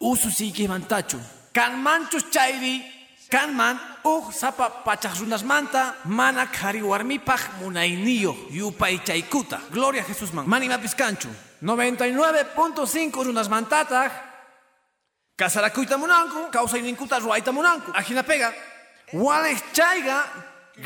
ususiykimantachu. 0.00 1.18
Kanmanchus 1.52 2.30
chayri, 2.30 2.82
kanman, 3.28 3.78
uj 4.04 4.32
sapa 4.32 4.70
pachaq 4.84 5.18
runasmanta, 5.20 5.94
mana 6.04 6.46
kari 6.46 6.82
warmipaq 6.82 7.40
munayniyo, 7.60 8.36
yupay 8.50 8.98
chaykuta. 9.04 9.60
Gloria 9.72 10.02
a 10.02 10.04
Jesusman. 10.04 10.46
Manimapis 10.46 10.94
kanchu. 10.94 11.28
99.5 11.62 13.24
runasmantataq, 13.24 14.29
kasarakuyta 15.40 15.96
munanku, 15.96 16.50
kawsayninkuta 16.52 17.18
ruwayta 17.18 17.52
munanku. 17.52 17.90
Ajina 17.96 18.22
pega. 18.22 18.52
Waleq 19.12 19.58
chayga, 19.72 20.18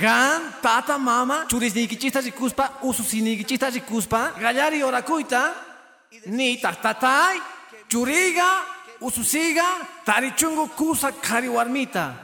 gan, 0.00 0.40
tata, 0.62 0.96
mama, 0.98 1.46
churisniykichista 1.50 2.20
rikuspa, 2.20 2.70
ususiynikichista 2.82 3.70
rikuspa, 3.70 4.32
gallari 4.40 4.82
orakuyta, 4.82 5.52
ni 6.26 6.56
tatay, 6.62 7.36
churiga, 7.88 8.48
ususiga, 9.00 9.66
tarichungu 10.06 10.68
kusa 10.68 11.12
kari 11.12 11.48
warmita. 11.48 12.14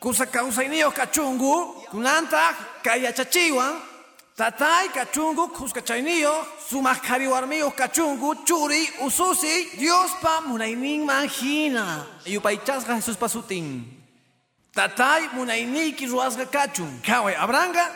Kusa 0.00 0.26
kawsayniyo 0.26 0.90
kachungu, 0.90 1.86
kunanta 1.90 2.54
kayachachiwan, 2.82 3.74
tatay 4.36 4.88
kachungu 4.92 5.48
kuskachayniyo, 5.48 6.46
sumak 6.68 7.00
kari 7.02 7.26
warmiyo 7.26 7.70
kachungu, 7.70 8.34
churi, 8.44 8.88
ususi, 9.00 9.78
Diospa 9.78 10.40
munayninman 10.46 11.28
hina. 11.28 12.04
Yupaychasqa 12.26 12.94
Jesus 12.96 13.16
pasutin. 13.16 13.84
Tatay 14.74 15.28
munayniyki 15.32 16.06
ruwasqa 16.06 16.46
kachun. 16.46 17.00
Kaway 17.02 17.34
abranga, 17.34 17.88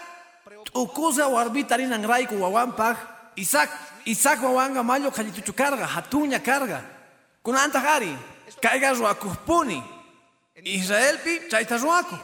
ukusa 0.75 1.29
warbita 1.29 1.77
rinan 1.77 2.05
rayku 2.09 2.41
wawanpaq, 2.41 2.97
Isaac, 3.37 3.71
Isaac 4.07 4.43
wawanga 4.43 4.83
mayo 4.83 5.11
kallituchu 5.11 5.53
karga, 5.53 5.87
hatuña 5.87 6.41
karga. 6.41 6.81
Kunanta 7.45 7.81
hari, 7.81 8.17
kayga 8.61 8.95
ruwakuqpuni. 8.95 9.83
Israelpi 10.65 11.49
chayta 11.51 11.77
ruwaku. 11.77 12.17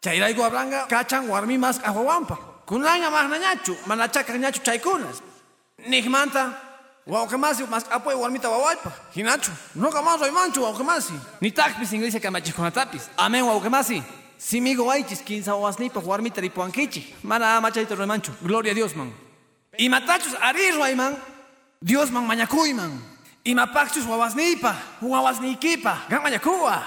Chayrayku 0.00 0.44
abranga 0.44 0.86
kachan 0.88 1.28
warmi 1.28 1.58
mas 1.58 1.78
awawanpa. 2.66 2.72
Kunaña 2.72 3.10
mahnañachu, 3.10 3.76
manachakañachu 3.86 4.62
chaykunas. 4.62 5.22
Nigmanta, 5.88 6.52
wawqimasi 7.06 7.64
mas 7.68 7.84
apoy 7.90 8.14
warmita 8.14 8.48
wawaypa. 8.48 8.92
Hinachu, 9.14 9.50
noqa 9.76 10.02
mas 10.02 10.20
raymanchu 10.20 10.62
wawqimasi. 10.62 11.14
Ni 11.40 11.50
taqpis 11.50 11.92
iglesia 11.92 12.20
kamachijkunatapis. 12.20 13.08
Amen 13.18 13.44
wawqimasi. 13.44 14.02
Simigo 14.38 14.86
waychis 14.86 15.22
kinsa 15.22 15.54
wawasnipa 15.54 16.00
warmita 16.00 16.40
ripuankichik. 16.40 17.24
Mana 17.24 17.56
amachayta 17.56 17.94
raymanchu. 17.94 18.32
Gloria 18.42 18.72
a 18.72 18.74
Dios 18.74 18.94
man. 18.94 19.12
Imatachus 19.78 20.34
ari 20.40 20.72
rayman, 20.72 21.16
Dios 21.82 22.10
man 22.10 22.26
mañakuyman. 22.26 22.98
Imapaqchus 23.44 24.06
wawasnipa, 24.06 24.74
wawasniykipa, 25.02 26.08
gan 26.08 26.22
mañakuwa. 26.22 26.82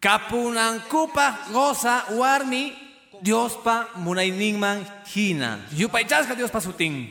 Kapunankupa 0.00 1.38
goza 1.52 2.04
warmi 2.16 2.85
Diospa 3.22 3.88
munayninman 3.96 4.84
hina. 5.14 5.58
Yupaychasqa 5.72 6.34
Diospa 6.34 6.60
sutin. 6.60 7.08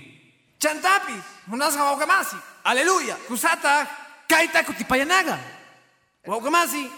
Chantapis, 0.59 1.23
munasqa 1.47 1.83
wawqimasi. 1.83 2.37
Aleluya. 2.63 3.15
Kusata, 3.27 3.87
kayta 4.27 4.63
kutipayanaga. 4.63 5.37
Wawqimasi. 6.25 6.89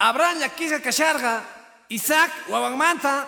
Abraham 0.00 0.38
llakisqa 0.40 0.80
kasharqa, 0.80 1.42
Isaac 1.90 2.30
wawanmanta, 2.48 3.26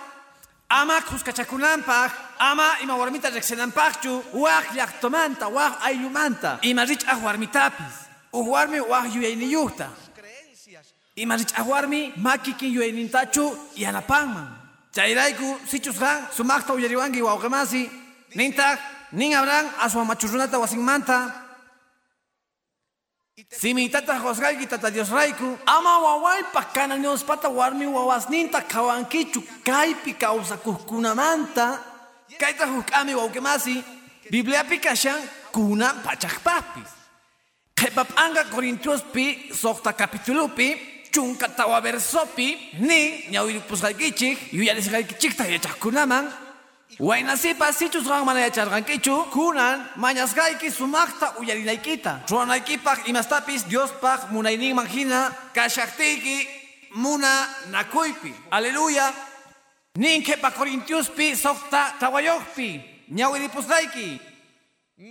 ama 0.68 1.00
kuskachakunanpaq, 1.02 2.10
ama 2.38 2.80
ima 2.82 2.96
warmita 2.96 3.28
riqsinanpaqchu, 3.28 4.22
waq 4.32 4.72
llaqtomanta, 4.72 5.48
waq 5.52 5.82
ayllumanta, 5.84 6.58
ima 6.62 6.84
rich'aq 6.84 7.20
warmitapis. 7.22 8.08
Uj 8.32 8.48
warmi 8.48 8.78
yuyayniyuqta. 8.78 9.88
Ima 11.16 11.36
rich'aq 11.36 11.66
warmi 11.68 12.12
makikin 12.16 12.72
yuyaynintachu 12.72 13.56
yanapanman. 13.76 14.48
Chayrayku 14.92 15.58
sichusqa 15.66 16.32
sumaqta 16.32 16.72
uyariwanki 16.72 17.22
wawqimasi, 17.22 17.90
nintaq 18.34 18.78
nin 19.12 19.34
Abraham 19.34 19.68
aswan 19.80 20.06
machurrunata 20.06 20.58
wasinmanta, 20.58 21.42
Simitata 23.50 24.20
josgayki 24.20 24.66
tata 24.68 24.90
Dios 24.90 25.08
raiku, 25.08 25.58
ama 25.66 25.98
wawaypa 25.98 26.62
kananiuspata 26.72 27.48
warmi 27.48 27.86
wawasninta 27.86 28.60
kawankichu 28.60 29.42
kaypi 29.64 30.14
kawsakuqkunamanta, 30.14 31.80
kayta 32.38 32.66
huk'ami 32.66 33.14
wawqimasi, 33.14 33.84
Bibliapi 34.30 34.78
kashan 34.78 35.20
kunan 35.52 36.02
pachaqpapis. 36.04 36.88
Qhipap'anqa 37.76 38.44
Corintiospi 38.52 39.52
soqta 39.52 39.92
capitulupi, 39.92 40.91
chunka 41.12 41.48
tawa 41.48 41.80
versopi, 41.80 42.58
ni 42.80 43.28
ñawiripusqaykichik, 43.30 44.52
yuyarisqaykichikta 44.52 45.44
yachaqkunaman, 45.46 46.32
Waynasipa 47.00 47.72
sichusqan 47.72 48.24
mana 48.24 48.40
yacharqankichu, 48.40 49.30
kunan 49.32 49.80
mañasqayki 49.96 50.70
sumaqta 50.70 51.34
uyarinaykita. 51.40 52.20
Ruwanaykipaq 52.28 53.08
imastapis 53.08 53.64
Diospaq 53.64 54.30
munayninman 54.30 54.86
hina 54.86 55.32
kashaqtiyki 55.54 56.48
muna 56.94 57.48
nakuypi. 57.70 58.34
Aleluya. 58.50 59.12
Ninkepa 59.96 60.50
Corintiuspi 60.50 61.36
soqta 61.36 61.94
tawayuqpi. 61.98 62.80
Ñawiripusqayki. 63.10 64.20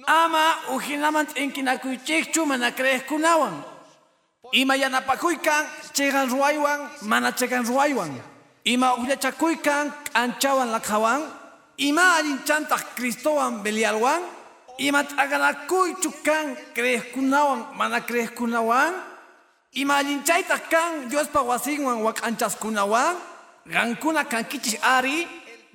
Ama 0.07 0.55
uhinaman 0.75 1.25
t'inkinakuychikchu 1.25 2.45
mana 2.45 2.71
creejkunawan. 2.71 3.70
Ima 4.51 4.75
yanapakuykan 4.75 5.63
chegan 5.95 6.27
ruwaywan 6.27 7.07
mana 7.07 7.31
chegan 7.31 7.63
ruwaywan. 7.63 8.11
Ima 8.67 8.99
ullachakuykan 8.99 10.11
k'anchawan 10.11 10.75
lakhawan. 10.75 11.23
Ima 11.79 12.19
allinchantaq 12.19 12.99
Cristowan 12.99 13.63
belialwan. 13.63 14.19
Ima 14.77 15.07
t'aganakuychu 15.07 16.11
kan 16.19 16.59
creejkunawan 16.75 17.71
mana 17.79 18.03
creejkunawan. 18.03 18.91
Ima 19.71 20.03
allinchaytaq 20.03 20.67
kan 20.67 20.91
Diospa 21.07 21.39
wasinwan 21.47 22.03
wak'anchaskunawan. 22.03 23.15
Qankuna 23.71 24.27
kankichis 24.27 24.75
ari. 24.83 25.23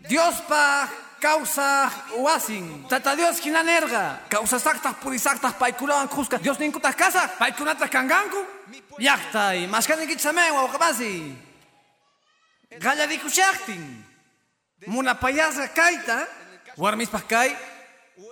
Diospa 0.05 0.85
causa 1.17 1.89
wasin. 2.21 2.85
Tata 2.93 3.17
Dios 3.17 3.41
hinanerga. 3.41 4.29
Causa 4.29 4.61
saqtaq 4.61 5.01
purisaqtaq 5.01 5.57
paykunawan 5.57 6.13
qusqa. 6.13 6.37
Dios 6.37 6.61
ninkutaq 6.61 6.93
kasaq. 6.93 7.41
Paykunata 7.41 7.89
kanganku. 7.89 8.56
Llaqtay. 8.99 9.67
Masqanikichis 9.67 10.27
amen 10.27 10.55
wawqipasi. 10.55 11.35
Qallarikushaqtin. 12.81 13.83
Munapayasqa 14.87 15.69
kayta. 15.75 16.27
Warmispaq 16.77 17.27
kay. 17.29 17.51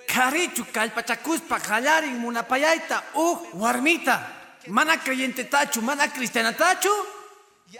Karichu 0.08 0.64
kallpachakuspa 0.72 1.58
qallarin 1.60 2.16
munapayayta 2.18 3.02
uj 3.14 3.38
warmita. 3.54 4.16
Mana 4.68 4.96
creyentetachu, 4.96 5.82
mana 5.82 6.08
cristianatachu. 6.08 6.94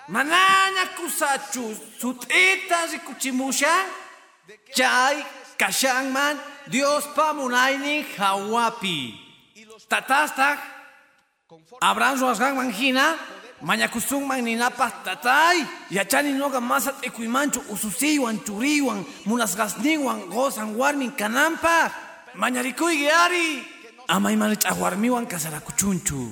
Manaña 0.08 0.84
kusachu 0.96 1.74
sut'ita 2.00 2.86
rikuchimushan. 2.92 3.86
Chay 4.74 5.24
kashanman 5.56 6.36
Dios 6.66 7.04
pa 7.14 7.32
munaynin 7.32 8.04
hawapi. 8.18 9.14
Tatastaq 9.88 10.58
Abraham 11.80 12.18
ruwasqanman 12.20 12.70
hina 12.72 13.16
mañakusunman 13.62 14.44
ninapaq 14.44 15.04
tatay 15.04 15.64
yachani 15.90 16.32
noqa 16.34 16.60
masat 16.60 17.00
t'ikuymanchu 17.00 17.60
ususiywan 17.70 18.40
churiywan 18.44 19.04
munasqasninwan 19.26 20.28
gozan 20.28 20.76
warmin 20.76 21.12
kananpaq 21.16 21.92
mañarikuyki 22.34 23.08
ari 23.08 23.62
ama 24.08 24.32
ima 24.32 24.48
rich'aq 24.52 24.76
warmiwan 24.76 25.26
kasarakuchunchu 25.26 26.28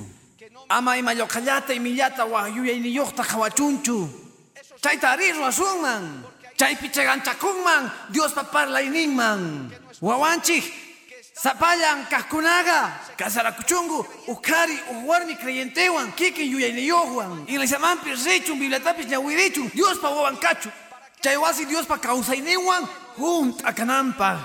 ama 0.68 0.96
ima 0.98 1.14
lluqallata 1.14 1.72
imillata 1.74 2.24
waqyuyayniyuqta 2.26 3.22
qhawachunchu 3.24 4.08
chayta 4.82 5.16
ari 5.16 5.32
ruwasunman 5.32 6.24
chaypi 6.56 6.88
cheganchakunman 6.90 7.90
Diospa 11.34 11.54
parlayninman 11.54 12.06
wawanchik 12.06 12.06
sapallan 12.06 12.06
kaqkunaqa 12.10 13.16
kasarakuchunku 13.16 14.06
ukari 14.28 14.78
warmi 15.06 15.34
creyentewan 15.36 16.12
kikin 16.12 16.50
yuyayniyuqwan 16.52 17.46
iglesiamanpi 17.48 18.10
richun 18.14 18.58
bibliatapis 18.58 19.06
ñawirichun 19.06 19.70
Diospa 19.74 20.08
wawankachu 20.10 20.70
chay 21.22 21.36
wasi 21.36 21.64
Diospa 21.66 21.98
kawsayninwan 21.98 22.84
hunt'akananpaq 23.18 24.38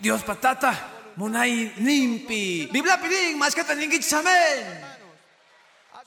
Diospa 0.00 0.34
tata 0.36 0.74
munayninpi 1.16 2.68
bibliapi 2.72 3.08
nin 3.08 3.38
maskata 3.38 3.74
ninkichis 3.74 4.12
amen 4.12 4.94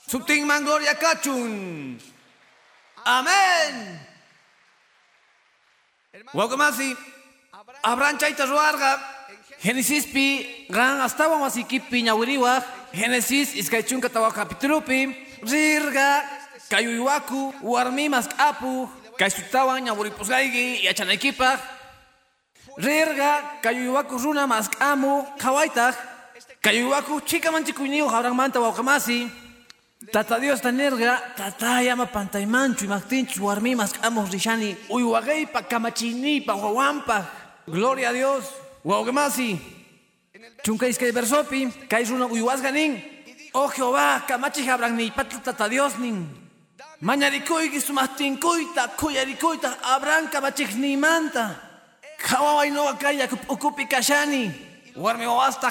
Sutinman 0.08 0.64
gloria 0.64 0.94
kachun. 0.94 1.98
Amén. 3.04 4.00
Wakamasi, 6.32 6.96
Abraham 7.84 8.16
chaita 8.18 8.46
ruarga, 8.46 8.98
Génesis 9.62 10.06
pi, 10.06 10.66
gan 10.70 11.00
hasta 11.00 11.26
vamos 11.26 11.56
aquí 11.56 11.80
piñawiriwa, 11.80 12.62
Génesis 12.92 13.54
iskaichunka 13.56 14.08
tawa 14.08 14.32
capítulo 14.32 14.80
pi, 14.80 15.10
rirga, 15.42 16.22
kayuyuaku, 16.70 17.54
warmi 17.62 18.08
mas 18.08 18.28
apu, 18.38 18.88
kaisutawan 19.18 19.82
ñawuripusgaigi, 19.82 20.84
yachanaykipa, 20.86 21.58
rirga, 22.78 23.58
kayuyuaku 23.60 24.18
runa 24.18 24.46
mas 24.46 24.70
amu, 24.78 25.26
kawaita, 25.38 25.92
kayuyuaku 26.62 27.20
chika 27.26 27.50
manchikuyniu 27.50 28.08
habran 28.08 28.34
manta 28.34 28.60
wakamasi, 28.60 29.28
Tata 30.12 30.38
Dios 30.38 30.60
tanerga, 30.62 31.34
tata 31.36 31.82
llama 31.82 32.06
pantaymanchu 32.06 32.84
y 32.84 32.88
magtinchu 32.88 33.44
warmi 33.44 33.74
mas 33.74 33.92
amos 34.02 34.30
rishani, 34.30 34.76
uyuageipa, 34.88 35.62
kamachinipa, 35.62 36.54
wawampa. 36.54 37.28
Gloria 37.66 38.10
a 38.10 38.12
Dios. 38.12 38.44
Waugemasi. 38.84 39.58
Chunka 40.62 40.86
iske 40.86 41.12
versopi, 41.12 41.68
kais 41.88 42.10
una 42.10 42.26
uyuasganin. 42.26 43.02
Oh 43.54 43.68
Jehová, 43.68 44.22
habran 44.28 44.96
ni 44.96 45.10
patla 45.10 45.40
tata 45.40 45.68
Dios 45.68 45.98
nin. 45.98 46.26
Mañarikuy 47.00 47.80
sumastinkuita, 47.80 48.88
kuyarikuita, 48.96 49.78
abran 49.82 50.28
kamachik 50.28 50.74
ni 50.76 50.96
manta. 50.96 51.60
Kawawai 52.18 52.70
no 52.70 52.88
akaya 52.88 53.28
ukupi 53.48 53.86
kashani. 53.86 54.50
Warmi 54.96 55.26
wasta 55.26 55.70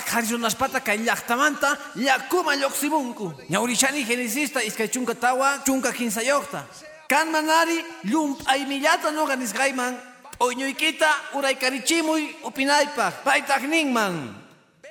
pata 0.58 0.80
kay 0.80 0.98
llaqtamanta 1.00 1.78
llakuma 1.96 2.56
lluqsimunku. 2.56 3.34
Ñawrishani 3.50 4.06
genesista 4.06 4.64
iskay 4.64 4.88
chunka 4.88 5.16
tawa 5.16 5.60
chunka 5.66 5.92
kinsayokta. 5.92 6.66
Kan 7.10 7.32
manari 7.32 7.84
llump'aymillata 8.06 9.12
nuqa 9.12 9.36
nisqayman 9.36 9.96
p'uyñuykita 10.40 11.10
uraykarichimuy 11.34 12.24
upinaypaq 12.48 13.14
paytaq 13.26 13.64
ninman. 13.68 14.36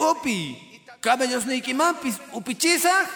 Upi 0.00 0.58
kamellosniykimanpis 1.00 2.16
upichisaq 2.32 3.08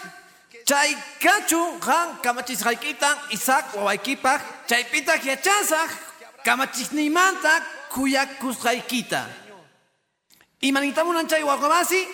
chay 0.65 0.95
kachu 1.19 1.61
qan 1.79 2.07
kamachisqaykitan 2.23 3.17
Isaac 3.31 3.65
wawaykipaq 3.75 4.41
chaypitaq 4.69 5.25
yachasaq 5.25 5.89
kamachisniymanta 6.45 7.61
kuyakusqaykita. 7.93 9.21
Un 10.63 11.27
chay 11.27 11.43
wakamasi, 11.43 12.07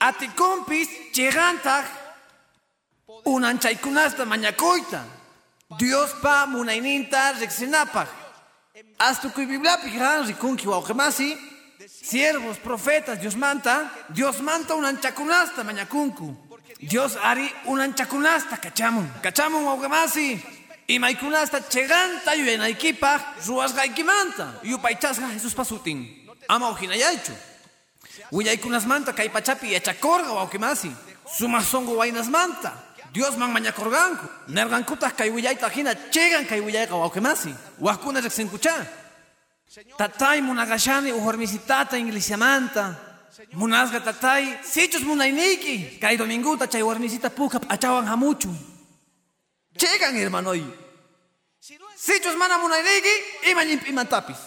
ati 0.00 0.28
compis, 0.34 0.88
chegantag, 1.12 1.84
un 3.24 3.58
chay 3.58 3.76
kunasta 3.76 4.24
mañacoita. 4.24 5.04
Siervos, 11.88 12.58
profetas, 12.58 13.20
Dios 13.20 13.36
manta, 13.36 13.92
Dios 14.08 14.40
manta 14.40 14.74
un 14.74 14.84
anchakunasta 14.84 15.62
mañakunku. 15.64 16.36
Dios 16.80 17.16
ari 17.22 17.50
un 17.66 17.80
anchakunasta 17.80 18.58
cachamun. 18.58 19.08
Cachamun 19.22 19.64
wakamasi. 19.64 20.42
Y 20.86 20.98
maikunasta 20.98 21.66
cheganta 21.68 22.36
y 22.36 22.48
en 22.48 22.62
equipa, 22.62 23.34
ruas 23.46 23.74
gaikimanta. 23.74 24.60
Y 24.62 24.74
upaichasga 24.74 25.28
Jesús 25.30 25.54
pasutin. 25.54 26.28
Ama 26.48 26.68
ojinayaichu. 26.68 27.32
Willaykunas 28.30 28.86
manta 28.86 29.14
kay 29.14 29.28
pachapi 29.28 29.70
yachakorga 29.70 30.32
wawkimasi. 30.32 30.92
Sumas 31.26 31.66
songo 31.66 31.94
waynas 31.96 32.28
manta. 32.28 32.93
Dios 33.14 33.36
man 33.38 33.52
mañakorganku. 33.54 34.26
Nergankutas 34.48 35.12
kay 35.14 35.30
willayta 35.30 35.70
hina 35.70 35.94
chegan 36.10 36.44
kay 36.50 36.58
willayqa 36.60 36.98
wawkimasi. 36.98 37.54
Wajkuna 37.78 38.20
riqsinkucha. 38.20 38.74
Tatay 39.96 40.42
munagashani 40.42 41.12
uhormisitata 41.12 41.96
iglesia 41.96 42.36
manta. 42.36 42.98
Munasga 43.54 44.00
tatay 44.00 44.58
sichus 44.66 45.06
munayniki. 45.06 46.00
Kay 46.02 46.16
dominguta 46.18 46.66
chay 46.66 46.82
warmisita 46.82 47.30
puka 47.30 47.60
achawan 47.70 48.02
hamuchu. 48.10 48.50
Chegan 49.78 50.18
hermanoy. 50.18 50.66
Sichus 51.96 52.34
mana 52.34 52.58
munayniki 52.58 53.88
ima 53.90 54.04
tapis. 54.04 54.42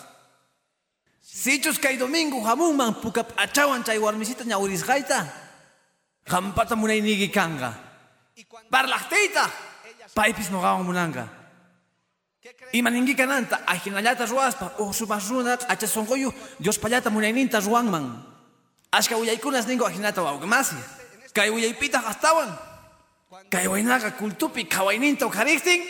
Sichus 1.23 1.79
kay 1.79 1.95
domingo 1.95 2.43
hamunman 2.43 2.99
pukap 2.99 3.31
achawan 3.37 3.79
chay 3.85 3.97
warmisita 3.97 4.43
ñawirisqayta. 4.43 5.23
Hampata 6.27 6.75
munaynigi 6.75 7.31
kanga. 7.31 7.86
Parlaqtiyta 8.69 9.49
paypis 10.13 10.49
noqawan 10.53 10.85
munanga. 10.85 11.25
Imaningi 12.71 13.15
kananta 13.15 13.59
ajinallata 13.65 14.25
ruwaspa 14.25 14.77
o 14.77 14.93
sumas 14.93 15.27
runa 15.29 15.57
acha 15.67 15.87
sonqoyu 15.87 16.31
Dios 16.59 16.77
pallata 16.77 17.09
munayninta 17.09 17.59
ruwanman. 17.59 18.23
Ashka 18.91 19.17
uyaykunas 19.17 19.67
ningo 19.67 19.85
ajinata 19.85 20.21
wawqimasi. 20.21 20.75
Kay 21.33 21.49
uyaypita 21.49 21.99
hastawan. 21.99 22.53
Kay 23.49 23.67
waynaqa 23.67 24.11
kultupi 24.11 24.65
qhawayninta 24.69 25.25
uqhariqtin. 25.25 25.81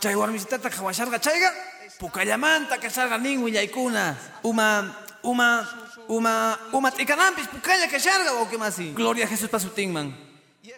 Chay 0.00 0.14
warmisitata 0.14 0.70
qhawasharqa 0.70 1.18
chayqa. 1.18 1.50
Pukallamanta 1.98 2.78
kasharqa 2.78 3.18
nin 3.18 3.42
willaykuna 3.42 4.16
uma 4.44 4.94
uma 5.22 5.66
uma 6.08 6.56
uma 6.72 6.90
t'ikanampis 6.90 7.46
pukalla 7.52 7.86
kasharqa 7.88 8.32
wawqimasi 8.40 8.94
gloria 8.96 9.26
a 9.26 9.28
Jesús 9.28 9.50
pasutinman 9.50 10.29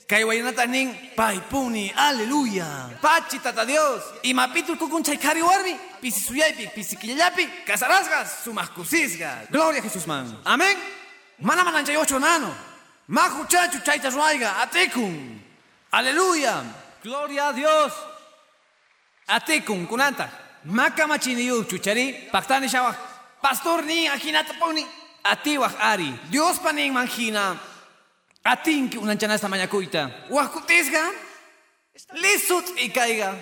kay 0.07 0.25
waynata 0.25 0.67
nin 0.67 0.95
paypuni 1.17 1.93
aleluya. 1.97 2.91
Pachi 3.01 3.39
tata 3.43 3.65
Dios. 3.67 4.03
Imapitul 4.23 4.77
kukun 4.77 5.05
chay 5.05 5.17
kari 5.17 5.43
warmi 5.43 5.77
pisi 6.01 6.21
suyaypi 6.21 6.71
pisi 6.75 6.97
killallapi 6.97 7.49
kasarasqa 7.67 8.25
sumaq 8.45 8.75
kusisqa 8.75 9.51
gloria 9.51 9.81
a 9.81 9.83
Jesús 9.83 10.07
man. 10.07 10.27
Amén. 10.45 10.77
Mana 11.41 11.65
manan 11.65 11.85
chay 11.85 11.97
ocho 11.97 12.19
nano. 12.19 12.55
Maju 13.09 13.45
chachu 13.49 13.83
chayta 13.85 14.11
ruayga 14.11 14.63
atikun. 14.63 15.39
Aleluya. 15.93 16.63
Gloria 17.03 17.49
a 17.49 17.53
Dios. 17.53 17.93
Atikun 19.29 19.87
kunanta. 19.87 20.29
Maka 20.65 21.07
machiniyu 21.07 21.65
chuchari 21.65 22.31
paktani 22.31 22.69
shawa 22.69 22.95
pastor 23.43 23.83
ni 23.83 24.07
akinata 24.07 24.55
poni 24.61 24.87
atiwaj 25.25 25.73
ari. 25.81 26.15
Dios 26.31 26.59
panin 26.61 26.93
manjina 26.93 27.59
atinki 28.45 28.99
unanchanasta 28.99 29.49
mañakuita 29.49 30.11
wakutisga 30.31 31.11
lisut 32.15 32.67
y 32.77 32.91
caiga. 32.91 33.35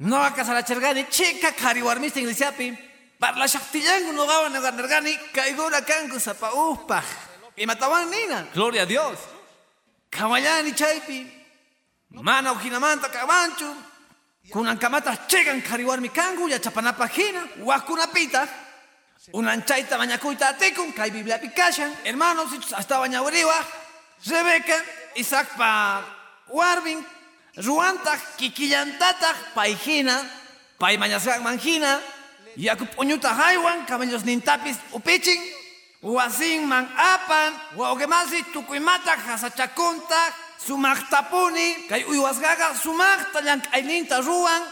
No 0.00 0.22
akasarachargani 0.22 1.04
chika 1.10 1.52
kari 1.52 1.82
warmista 1.82 2.20
iglesiapi 2.20 2.76
parla 3.18 3.48
shaktillangu 3.48 4.12
no 4.12 4.26
gawa 4.26 4.48
nagarnergani 4.48 5.18
kaigura 5.32 5.80
kangu 5.82 6.20
sapa 6.20 6.52
upaj 6.52 7.04
y 7.56 7.66
matawan 7.66 8.10
nina. 8.10 8.46
Gloria 8.54 8.82
a 8.82 8.86
Dios. 8.86 9.18
Kamayani 10.10 10.72
chaypi 10.72 11.26
mana 12.10 12.52
ujinamanta 12.52 13.08
kabanchu 13.08 13.74
kunankamata 14.50 15.16
chegan 15.28 15.62
kariwarmi 15.62 16.08
kangu 16.08 16.48
yachapanapajina 16.48 17.42
wakunapita 17.64 18.48
unanchayta 19.32 19.98
mañakuyta 19.98 20.48
atikun 20.48 20.92
kay 20.92 21.10
bibliapi 21.10 21.48
kashan 21.48 21.92
hermanos 22.04 22.50
hasta 22.72 22.98
bañawriwa 22.98 23.81
Rebeca 24.26 24.78
Isaac 25.16 25.48
warmin 26.48 27.04
ruantaj 27.56 28.20
kikillantataj 28.38 29.54
payhina 29.54 30.16
pay 30.78 30.96
mañasqan 30.96 31.42
manhina 31.42 32.00
yaku 32.56 32.84
p'uñuta 32.94 33.34
haywan 33.34 33.84
camellos 33.86 34.24
nintapis 34.24 34.76
upichin 34.92 35.40
wasinman 36.02 36.88
apan 36.96 37.52
wawqimasi 37.76 38.52
tukuymataq 38.52 39.20
hasachakuntaq 39.26 40.32
sumaktapuni 40.58 41.88
kay 41.88 42.04
uywasqaqa 42.06 42.74
sumakta 42.78 43.42
llank'ayninta 43.42 44.20
ruwan 44.22 44.62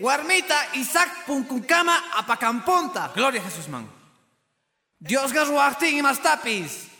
warmita 0.00 0.76
Isaac 0.76 1.26
punkunkama 1.26 1.94
apakampunta 2.20 3.10
gloria 3.14 3.40
a 3.40 3.44
Jesús 3.48 3.68
man. 3.68 3.88
Diosqa 5.00 5.44
ruwaqtin 5.44 5.98
imastapis 5.98 6.95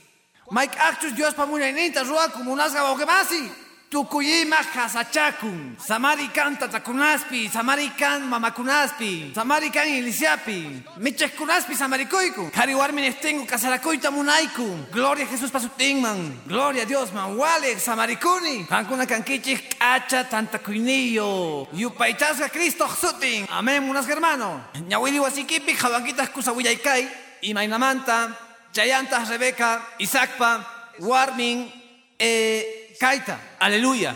mayk 0.50 0.72
akchus 0.78 1.12
Diospa 1.14 1.46
munayninta 1.46 2.02
ruwaku 2.02 2.42
munasqa 2.44 2.82
wawqimasi 2.84 3.66
Tukuyima 3.88 4.56
kasachakun, 4.74 5.76
samarikan 5.78 6.58
tatakunaspi, 6.58 7.46
samarikan 7.48 8.26
mamakunaspi, 8.26 9.30
samarikan 9.32 9.86
ilisiapi, 9.86 10.82
micheskunaspi 10.98 11.70
samarikuyku, 11.78 12.50
kari 12.50 12.74
warmin 12.74 13.04
estingu 13.04 13.46
kasarakuita 13.46 14.10
munaiku, 14.10 14.66
gloria 14.90 15.22
a 15.24 15.28
Jesús 15.28 15.52
pasutingman, 15.52 16.18
gloria 16.48 16.82
a 16.82 16.84
Dios 16.84 17.12
man, 17.12 17.38
wale 17.38 17.78
samarikuni, 17.78 18.66
kankuna 18.66 19.06
kankichik 19.06 19.78
kacha 19.78 20.24
tantakuinillo, 20.24 21.68
yupaichasga 21.72 22.48
Cristo 22.50 22.88
sutin, 22.88 23.46
amén 23.52 23.84
munas 23.86 24.08
hermano, 24.08 24.64
ñawili 24.88 25.20
wasikipi 25.20 25.74
jawankitas 25.78 26.30
kusawillaikai, 26.30 27.06
imainamanta, 27.42 28.45
chayantas 28.76 29.28
Rebeca, 29.28 29.80
Isakpa, 29.98 30.60
warmin, 31.00 31.72
eh, 32.18 32.92
Kaita, 33.00 33.40
aleluya. 33.58 34.14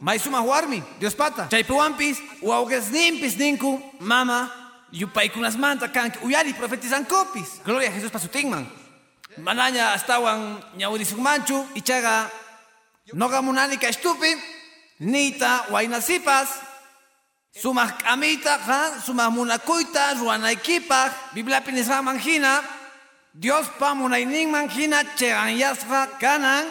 Maisuma 0.00 0.40
warmi, 0.42 0.82
Dios 0.98 1.14
pata. 1.14 1.46
Chaypiwampis, 1.48 2.18
wawges 2.42 2.90
nimpis 2.90 3.36
ninku, 3.36 3.78
mama, 4.00 4.50
yupaykunas 4.92 5.56
manta 5.56 5.88
kanki 5.88 6.18
uyari 6.24 6.52
profetizan 6.54 7.04
copis. 7.06 7.60
Gloria 7.64 7.88
a 7.88 7.92
Jesús 7.92 8.10
pasutingman. 8.10 8.66
Manaña 9.38 9.92
astawan 9.94 10.58
ñawirisukmanchu, 10.76 11.66
ichaga 11.74 12.30
noga 13.12 13.42
munani 13.42 13.78
ka 13.78 13.88
estupi, 13.88 14.34
nita 15.00 15.66
wainasipas, 15.70 16.48
sumas 17.54 17.92
kamita, 18.02 18.58
ha, 18.58 19.00
sumas 19.04 19.30
munakuita, 19.30 20.14
ruanaykipaj, 20.14 21.12
bibliapi 21.34 21.72
nisqa 21.72 22.02
manjina, 22.02 22.79
Dios 23.34 23.68
pa 23.78 23.94
munaynin 23.94 24.50
manjina, 24.50 25.04
chegan 25.14 25.54
yasqa 25.56 26.18
kanan, 26.18 26.66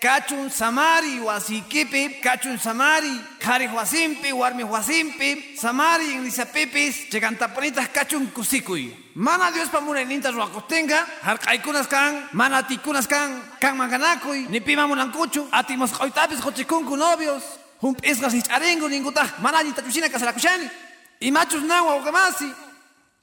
kachun 0.00 0.48
samari 0.48 1.18
wasikipi, 1.18 2.22
kachun 2.22 2.58
samari, 2.58 3.10
kari 3.40 3.66
wasimpi, 3.66 4.32
warmi 4.32 4.62
wasimpi, 4.62 5.56
samari 5.58 6.14
inlisapipis, 6.14 7.10
chegan 7.10 7.34
taponitas 7.36 7.88
kachun 7.88 8.30
kusikuy. 8.30 8.94
Mana 9.16 9.50
Dios 9.50 9.68
pa 9.68 9.80
munayninta 9.80 10.30
ruakustenga, 10.30 11.06
harkaykunas 11.22 11.88
kan, 11.88 12.28
mana 12.32 12.62
tikunas 12.62 13.08
kan, 13.08 13.42
kan 13.58 13.74
manganakuy, 13.76 14.46
ni 14.48 14.60
pima 14.60 14.86
munankuchu, 14.86 15.48
atimos 15.50 15.90
koitapis 15.90 16.40
kochikunku 16.40 16.96
novios, 16.96 17.42
hum 17.82 17.96
pisgas 17.96 18.32
hicharengo 18.32 18.88
ninguta, 18.88 19.26
mana 19.42 19.62
yintachushina 19.62 20.08
kasarakushani, 20.08 20.70
y 21.18 21.32
machos 21.32 21.64
nawa 21.64 21.96
ugamasi, 21.96 22.46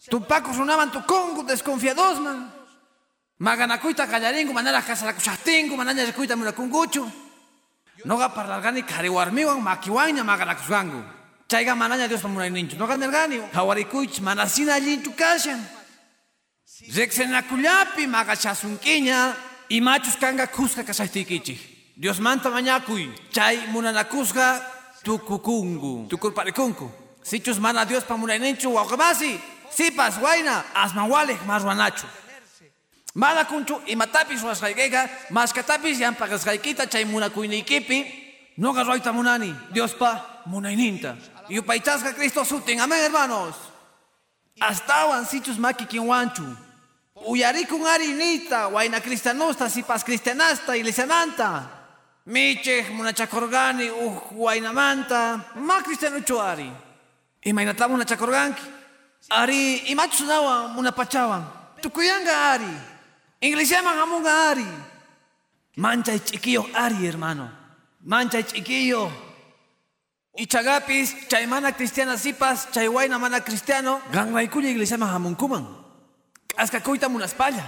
tupacos 0.10 0.58
runaban 0.58 0.91
tu 0.91 1.01
congo 1.06 1.43
desconfiados 1.43 2.19
man. 2.19 2.57
Maganakuita 3.39 4.08
kallaringu 4.08 4.54
manara 4.54 4.82
kasarakushahtingu 4.82 5.78
mananya 5.78 6.06
rikuita 6.06 6.36
munakunguchu. 6.36 7.06
Noga 8.06 8.30
parlargani 8.30 8.82
kariwarmiwan 8.84 9.62
makiwaña 9.62 10.23
maganakusgangu. 10.23 11.04
Chayga 11.47 11.76
mananya 11.76 12.08
Dios 12.08 12.21
pamunayninchu. 12.21 12.78
Noga 12.78 12.97
nergani 12.97 13.39
hawarikuych 13.54 14.21
manasina 14.21 14.73
allinchu 14.76 15.12
kashan. 15.13 15.62
Rexenakullapi 16.95 18.08
magachasunkiña 18.08 19.36
y 19.69 19.82
machos 19.82 20.17
kanga 20.17 20.47
kuska 20.47 20.84
kasahtikichi. 20.84 21.93
Dios 21.95 22.19
manta 22.19 22.50
mañakuy. 22.50 23.13
Chay 23.32 23.67
munanakusga 23.67 24.62
tukukungu. 25.04 26.08
Tukurparikunku. 26.10 26.91
Sichus 27.21 27.60
mana 27.60 27.86
Dios 27.86 28.04
pamunayninchu 28.04 28.73
waukamasi. 28.73 29.39
Sipas 29.69 30.17
waina 30.21 30.63
asmawalek 30.73 31.45
marwanachu. 31.45 32.08
Mala 33.17 33.45
kunchu 33.49 33.82
imatapis 33.89 34.45
ruasqaykayqa 34.45 35.34
maskatapis 35.34 35.97
llampaqasqaykita 35.97 36.86
chay 36.86 37.03
munakuynikipi 37.06 38.06
noqa 38.62 38.84
rayta 38.84 39.12
munani 39.12 39.49
Diospa 39.73 40.45
munayninta 40.45 41.17
yupaychasqa 41.49 42.13
Cristo 42.13 42.45
sutin. 42.45 42.80
Amén 42.80 43.01
hermanos. 43.01 43.56
Astawan 44.62 45.25
sichus 45.25 45.58
makikinwanchu 45.58 46.45
uyarikun 47.25 47.88
ari 47.89 48.13
nita 48.13 48.69
wayna 48.69 49.01
cristianosta 49.01 49.69
sipas 49.69 50.03
cristianasta 50.06 50.77
iglesiamanta 50.77 51.63
michej 52.25 52.93
munachakurqani 52.93 53.89
uj 53.89 54.13
waynamanta 54.38 55.41
ma 55.56 55.82
cristianuchu 55.82 56.38
ari. 56.38 56.69
Imaynata 57.41 57.88
munachakurqanki 57.88 58.62
ari 59.30 59.89
imachus 59.89 60.27
nawan 60.27 60.69
munapachawan 60.77 61.41
tukuyanga 61.82 62.53
ari 62.53 62.96
Inglesiaman 63.41 63.97
hamunga 63.97 64.52
ari. 64.52 64.67
Mancha 65.76 66.13
y 66.13 66.19
chiquillo 66.19 66.65
ari, 66.73 67.06
hermano. 67.06 67.52
Mancha 68.02 68.39
y 68.39 68.43
chiquillo. 68.43 69.12
Y 70.36 70.45
chagapis, 70.47 71.28
chaymana 71.28 71.71
cristiana 71.71 72.17
sipas, 72.17 72.71
chaywaina 72.71 73.19
mana 73.19 73.41
cristiano, 73.41 74.02
ganraikuya 74.12 74.69
iglesiaman 74.69 75.10
hamunkuman. 75.10 75.67
Askakuita 76.56 77.10
munaspalla. 77.10 77.63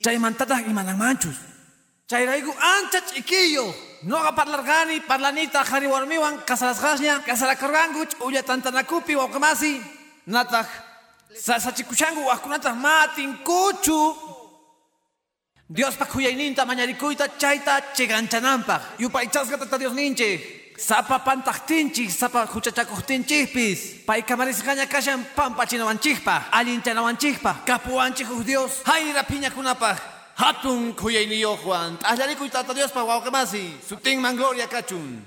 Chaymantata 0.00 0.60
y 0.60 0.72
manan 0.72 0.98
manchus. 0.98 1.36
Chayraigu 2.06 2.52
ancha 2.52 3.04
chiquillo. 3.06 3.74
No 4.02 4.18
haga 4.18 4.34
parlargani, 4.34 5.00
parlanita, 5.00 5.64
jariwarmiwan, 5.64 6.44
casalasgasña, 6.44 7.24
casalakarganguch, 7.24 8.20
uya 8.20 8.42
tantanakupi, 8.42 9.14
wakamasi, 9.14 9.80
nataj. 10.26 10.66
Sasachikushangu, 11.34 12.26
wakunata 12.26 12.74
matin, 12.74 13.38
kuchu. 13.44 14.31
Dios 15.72 15.96
pa 15.96 16.04
kuyayninta 16.04 16.66
mañarikuyta 16.66 17.28
chayta 17.38 17.80
chiganchananpaq. 17.96 19.00
Yupaychasqa 19.00 19.56
tata 19.56 19.78
Dios 19.78 19.94
ninchik. 19.94 20.76
Sapa 20.76 21.18
pantaqtinchik, 21.24 22.10
sapa 22.10 22.44
huchachakuqtinchikpis. 22.44 24.04
Pay 24.04 24.22
kamarisqaña 24.22 24.86
kashan 24.86 25.24
pampachinawanchikpaq. 25.34 26.52
Allinchanawanchikpaq. 26.52 27.64
Kapuwanchik 27.64 28.28
huk 28.28 28.44
Dios. 28.44 28.82
Hayra 28.84 29.22
piñakunapaq. 29.24 29.96
Hatun 30.36 30.92
kuyayniyuq 30.92 31.64
Juan. 31.64 31.96
T'allarikuy 31.96 32.50
tata 32.50 32.74
Dios 32.74 32.92
pa 32.92 33.04
wawqimasi. 33.04 33.80
Sutinman 33.88 34.36
gloria 34.36 34.66
kachun. 34.68 35.24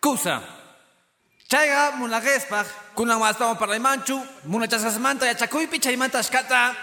Kusa. 0.00 0.57
Chayga 1.48 1.96
munagespaq 1.96 2.66
kunan 2.92 3.24
wastawan 3.24 3.56
parlaymanchu 3.56 4.20
munachasqasmanta 4.44 5.24
yachakuypi 5.24 5.80
chaymanta 5.80 6.18
ashkata 6.20 6.76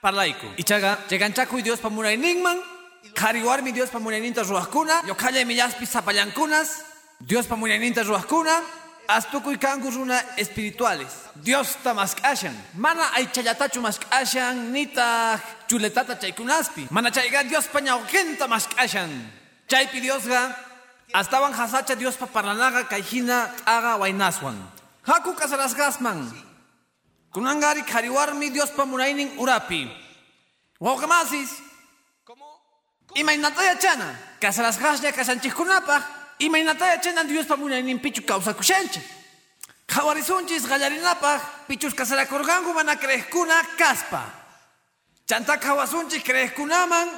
parlayku. 0.00 0.46
Ichaga 0.62 0.98
cheganchakuy 1.10 1.62
Dios 1.62 1.80
pa 1.82 1.90
munayninman 1.90 2.54
qhariwarmi 3.18 3.72
Dios 3.74 3.90
pa 3.90 3.98
munayninta 3.98 4.46
ruwaqkuna 4.46 5.10
yoqhallay 5.10 5.44
millaspi 5.44 5.86
sapallankunas 5.86 6.86
Dios 7.18 7.50
pa 7.50 7.56
munayninta 7.56 8.06
ruwaqkuna 8.06 8.62
astukuy 9.08 9.58
kanku 9.58 9.90
runa 9.90 10.22
espirituales. 10.38 11.10
Dios 11.34 11.74
ta 11.82 11.90
mask'ashan 11.92 12.54
mana 12.78 13.02
aychallatachu 13.18 13.82
mask'ashan 13.82 14.70
nita 14.70 15.34
chuletata 15.66 16.14
chaykunaspi. 16.14 16.86
Mana 16.94 17.10
chayga 17.10 17.42
Dios 17.42 17.66
pa 17.66 17.80
ñawqinta 17.80 18.46
mask'ashan. 18.46 19.10
Chaypi 19.66 20.00
Diosqa 20.00 20.54
Astawan 21.12 21.52
hasacha 21.52 21.92
Dios 21.94 22.16
pa 22.16 22.26
parlanaga 22.26 22.88
kayhina 22.88 23.52
aga 23.68 24.00
wainaswan. 24.00 24.56
Haku 25.04 25.36
kasarasgasman. 25.36 26.24
Kunangari 27.32 27.84
kariwarmi 27.84 28.48
Dios 28.48 28.70
pa 28.72 28.84
munaynin 28.88 29.36
urapi. 29.36 29.88
Wawkamasis. 30.80 31.60
Imaynataya 33.14 33.76
chana. 33.76 34.16
Kasarasgasnya 34.40 35.12
kasanchikkunapaq. 35.12 36.02
Imaynataya 36.40 36.96
chana 36.96 37.24
Dios 37.28 37.44
pa 37.44 37.56
munaynin 37.56 38.00
pichu 38.00 38.24
kawsakushanchik. 38.24 39.04
Kawarisunchis 39.86 40.64
gallarinapaq. 40.64 41.68
Pichus 41.68 41.92
kasarakurgangu 41.92 42.72
mana 42.72 42.96
krejkuna 42.96 43.60
kaspa. 43.76 44.24
Chanta 45.28 45.60
kawasunchis 45.60 46.24
krejkunaman. 46.24 47.08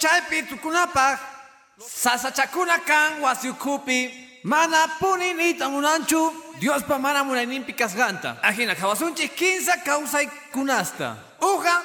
Chaypi 0.00 0.48
tukunapaq. 0.48 1.37
Sasachakuna 1.78 2.78
kan 2.78 3.20
wasiukupi 3.22 4.10
mana 4.42 4.88
puni 4.98 5.34
nita 5.34 5.68
munanchu 5.68 6.32
Dios 6.58 6.82
pa 6.82 6.98
mana 6.98 7.22
munayninpi 7.22 7.72
kasganta. 7.72 8.36
Ajina 8.42 8.74
kawasunchi 8.74 9.28
kinsa 9.28 9.76
kausay 9.84 10.26
kunasta. 10.52 11.16
Uja 11.40 11.82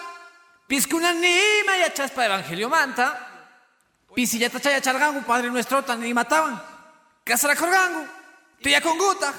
piskunan 0.68 1.20
ni 1.22 1.30
ima 1.62 1.76
yachaspa 1.78 2.26
evangelio 2.26 2.70
manta. 2.70 3.14
Pisi 4.16 4.40
yatachaya 4.42 4.82
chargangu 4.82 5.22
padre 5.22 5.50
nuestro 5.50 5.82
tan 5.84 6.02
ni 6.02 6.14
mataban. 6.14 6.58
Kasarakorgangu. 7.24 8.08
Tuya 8.64 8.82
konguta. 8.82 9.34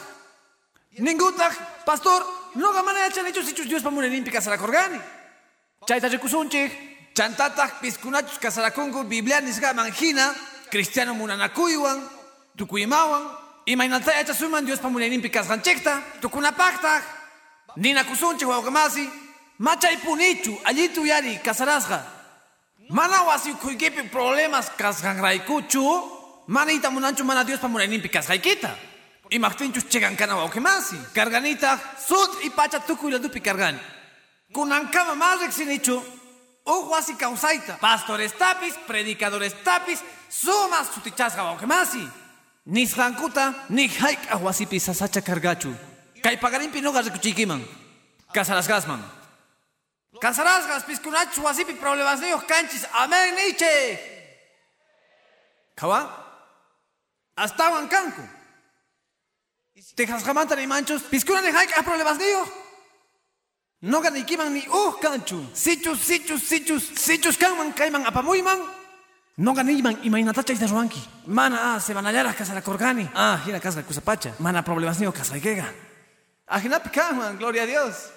Ninguta 0.98 1.50
pastor 1.84 2.22
no 2.54 2.72
gamana 2.72 3.00
yachan 3.00 3.26
hechos 3.26 3.46
hechos 3.48 3.66
Dios 3.66 3.82
pa 3.82 3.90
munayninpi 3.90 4.30
kasarakorgani. 4.30 5.00
Chayta 5.86 6.08
rikusunchi. 6.08 6.93
Chantatak 7.14 7.78
piskunachus 7.80 8.38
kasarakungu 8.38 9.04
Biblia 9.04 9.40
nisga 9.40 9.72
manjina 9.72 10.34
cristiano 10.68 11.14
munanakuywan 11.14 12.02
tukuymawan 12.56 13.22
imaynataya 13.66 14.20
achasuman 14.26 14.66
Dios 14.66 14.80
pamunayninpi 14.80 15.30
kasqanchikta 15.30 16.02
tukunapaqtaq 16.20 17.02
ninakusunchik 17.76 18.48
wawqamasi 18.48 19.08
machay 19.58 19.96
punichu 20.02 20.58
allitu 20.64 21.06
yari 21.06 21.38
kasarasqa 21.38 22.02
mana 22.90 23.22
wasiyukuykipi 23.22 24.10
problemas 24.10 24.70
kasqanraykuchu 24.76 25.82
mana 26.48 26.72
ita 26.72 26.90
munanchu 26.90 27.22
mana 27.24 27.44
Dios 27.44 27.60
pamunayninpi 27.60 28.08
kasqaykita 28.08 28.74
imaqtinchus 29.30 29.86
chigankana 29.86 30.34
wawqimasi 30.34 30.96
karganitaq 31.14 31.78
sut 32.08 32.42
y 32.42 32.50
pacha 32.50 32.80
tukuylladupi 32.80 33.40
kargani 33.40 33.78
kunankama 34.52 35.14
mas 35.14 35.40
riqsinichu 35.46 36.02
Uj 36.64 36.88
wasi 36.88 37.14
kawsayta. 37.14 37.76
Pastores 37.80 38.32
tapis, 38.32 38.74
predicadores 38.86 39.54
tapis, 39.64 40.00
sumas 40.28 40.88
sutichasqa 40.94 41.44
wawqimasi. 41.44 42.08
Nisqankuta 42.66 43.52
nik 43.68 43.92
hayk'aq 44.00 44.40
wasipi 44.40 44.80
sasacha 44.80 45.20
kargachu. 45.20 45.74
Kay 46.22 46.36
pagarinpi 46.40 46.80
nuqa 46.80 47.02
rikuchiykiman. 47.02 47.60
Kasarasqasman. 48.32 49.04
Casarasgas 50.20 50.84
piscunachus 50.84 51.44
wasipi 51.44 51.74
problemas 51.74 52.20
niños 52.20 52.44
canchis. 52.44 52.86
Amén, 52.92 53.34
Nietzsche. 53.34 53.98
Kawa? 55.76 56.08
Astawan 57.36 57.88
kanku. 57.88 58.22
Tejas 59.96 60.24
jamanta 60.24 60.56
ni 60.56 60.66
manchos. 60.66 61.02
Piscuna 61.02 61.42
ni 61.42 61.50
haik 61.50 61.76
a 61.76 61.82
problemas 61.82 62.16
niños. 62.16 62.63
No 63.84 64.00
gani 64.00 64.24
kiman 64.24 64.50
ni 64.50 64.62
uh 64.66 64.94
kanchu. 64.98 65.44
Sichus, 65.52 66.00
sichus, 66.00 66.42
sichus, 66.42 66.84
sichus 66.96 67.36
kanman 67.36 67.74
kaiman 67.74 68.06
apamuyman. 68.06 68.58
No 69.36 69.52
ganiman 69.52 69.98
imainatacha 70.02 70.54
isna 70.54 70.66
ruanki. 70.66 71.00
Mana 71.26 71.74
ah 71.74 71.78
se 71.78 71.92
van 71.92 72.06
a 72.06 72.32
casara 72.32 72.62
korgani. 72.62 73.06
Ah, 73.14 73.38
gira 73.44 73.60
casa 73.60 73.82
kusapacha. 73.82 74.32
Mana 74.38 74.62
problemas 74.62 74.98
niños 74.98 75.12
kasraikega. 75.12 75.70
Ajinapi 76.46 76.88
kanman, 76.88 77.36
gloria 77.36 77.64
a 77.64 77.66
Dios. 77.66 78.10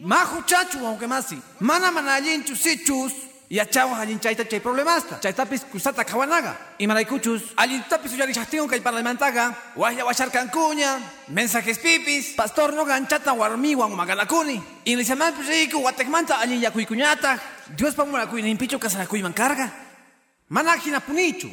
Mahu 0.00 0.42
chachu 0.44 0.84
aunque 0.86 1.06
masi. 1.06 1.40
Mana 1.60 1.92
mana 1.92 2.16
allinchu 2.16 2.56
sichus. 3.52 3.58
Yachawa 3.58 4.00
allin 4.00 4.18
chayta 4.18 4.48
chay 4.48 4.60
problemasta. 4.60 5.20
Chaytapis 5.20 5.64
kusata 5.64 6.04
kawanaga. 6.04 6.56
Y 6.78 6.86
maraykuchus. 6.86 7.54
Allintapis 7.56 8.12
uyarishastion 8.12 8.68
kay 8.68 8.80
parlamentaga. 8.80 9.54
Wahya 9.76 10.04
washar 10.04 10.30
cancuña. 10.30 10.98
Mensajes 11.28 11.78
pipis. 11.78 12.34
Pastor 12.36 12.72
no 12.72 12.84
ganchata 12.84 13.32
warmiwan 13.32 13.94
magalakuni. 13.94 14.62
Inicialmente 14.84 15.42
riku 15.42 15.82
watekmanta 15.82 16.38
allin 16.40 16.60
yakuykuñata. 16.60 17.38
Dios 17.76 17.94
pa 17.94 18.04
mura 18.04 18.26
kuy 18.26 18.42
nimpicho 18.42 18.78
kasarakuy 18.78 19.22
carga. 19.34 19.70
Mana 20.48 20.76
hina 20.76 21.00
punichu. 21.00 21.48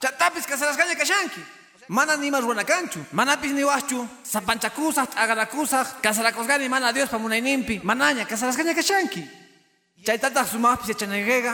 Chatapis 0.00 0.46
kasarasgaña 0.46 0.96
kashanki. 0.96 1.40
Mana 1.88 2.16
ni 2.16 2.30
más 2.30 2.44
buena 2.44 2.64
canchu. 2.64 3.00
Mana 3.12 3.36
pis 3.36 3.52
ni 3.52 3.64
wachu. 3.64 4.08
Sapanchakusas, 4.22 5.08
agarakusas. 5.16 5.96
Kasarakosgani 6.00 6.68
mana 6.68 6.92
Dios 6.92 7.08
pa 7.08 7.18
munay 7.18 7.42
Manaña 7.82 8.24
kasarasgaña 8.26 8.74
kashanki. 8.74 9.41
Chaytataq 10.06 10.46
sumaqpis 10.48 10.88
yachanayqiqa 10.92 11.52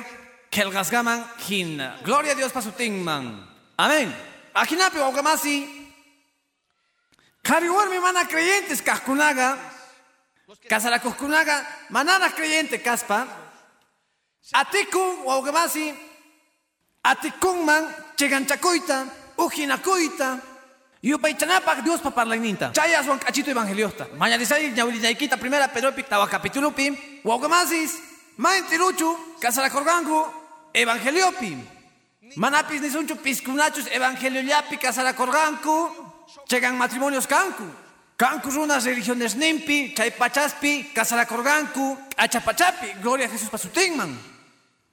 qillqasqaman 0.50 1.20
hina. 1.48 1.96
Gloria 2.04 2.32
a 2.32 2.34
Dios 2.34 2.52
pasutinman. 2.52 3.24
Amén. 3.76 4.08
Ajinapi 4.54 4.98
wawqamasi 4.98 5.56
qhari 7.48 7.68
warmi 7.68 7.98
mana 8.00 8.24
creyentes 8.24 8.80
kaqkunaqa 8.82 9.48
kasarakuqkunaqa 10.70 11.56
manana 11.90 12.28
creyente 12.30 12.78
kaspa 12.82 13.26
atikun 14.52 15.24
wawqamasi 15.28 15.94
atikunman 17.04 17.84
chiganchakuyta 18.16 19.06
ujinakuyta 19.38 20.40
yupaychanapaq 21.02 21.84
Dios 21.84 22.00
pa 22.00 22.11
parlayninta 22.11 22.72
chay 22.72 22.94
aswan 22.96 23.18
k'achito 23.20 23.50
evangeliosta 23.50 24.04
mañarisay 24.18 24.72
ñawilinaykita 24.76 25.37
primera 25.37 25.68
Pedropi 25.68 26.02
tawa 26.02 26.26
capítulopi 26.26 26.87
wawqamasis 27.24 27.92
Maentiruchu, 28.38 29.18
kasarakorganku, 29.40 30.24
evangeliopi. 30.72 31.57
Manapis 32.37 32.81
nisunchu 32.81 33.16
piskunachus 33.16 33.87
evangelio 33.90 34.42
yapi 34.42 34.77
kasarakorganku, 34.79 35.90
chegan 36.48 36.77
matrimonios 36.77 37.27
kanku. 37.27 37.64
Kanku 38.16 38.51
runas 38.51 38.85
religiones 38.85 39.35
nimpi, 39.35 39.94
chay 39.94 40.11
pachaspi, 40.11 40.92
kasarakorganku, 40.94 41.98
achapachapi, 42.16 43.01
gloria 43.03 43.27
a 43.27 43.29
Jesús 43.29 43.48
pasutingman. 43.48 44.16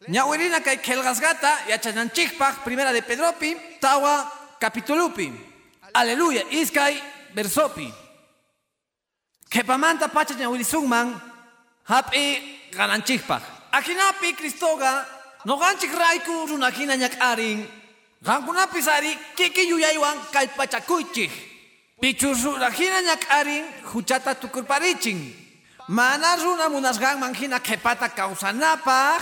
Ñawirina 0.07 0.61
kay 0.61 0.77
kelgasgata, 0.77 1.67
yachananchikpaj, 1.69 2.63
primera 2.63 2.93
de 2.93 3.01
Pedropi, 3.01 3.57
tawa 3.79 4.31
capitulupi. 4.59 5.31
Aleluya, 5.93 6.43
iskay 6.51 7.01
versopi. 7.33 7.93
Kepamanta 9.49 10.07
pacha 10.07 10.33
ñawirisungman, 10.33 11.19
hapi 11.85 12.64
gananchikpaq 12.77 13.43
akinapi 13.71 14.35
Cristoga 14.37 15.05
noqanchik 15.45 15.91
rayku 15.93 16.47
runakina 16.49 16.95
ñak'arin 16.95 17.65
qankunapis 18.25 18.87
ari 18.87 19.11
kiki 19.35 19.69
yuyaywan 19.71 20.17
kallpachakuychik 20.33 21.31
pichurrurajina 22.01 23.01
ñak'arin 23.09 23.65
huchata 23.93 24.35
tukurparichin 24.35 25.19
mana 25.87 26.35
runa 26.35 26.69
munasqanman 26.69 27.33
hina 27.35 27.59
qhipata 27.59 28.09
kawsanapaq 28.09 29.21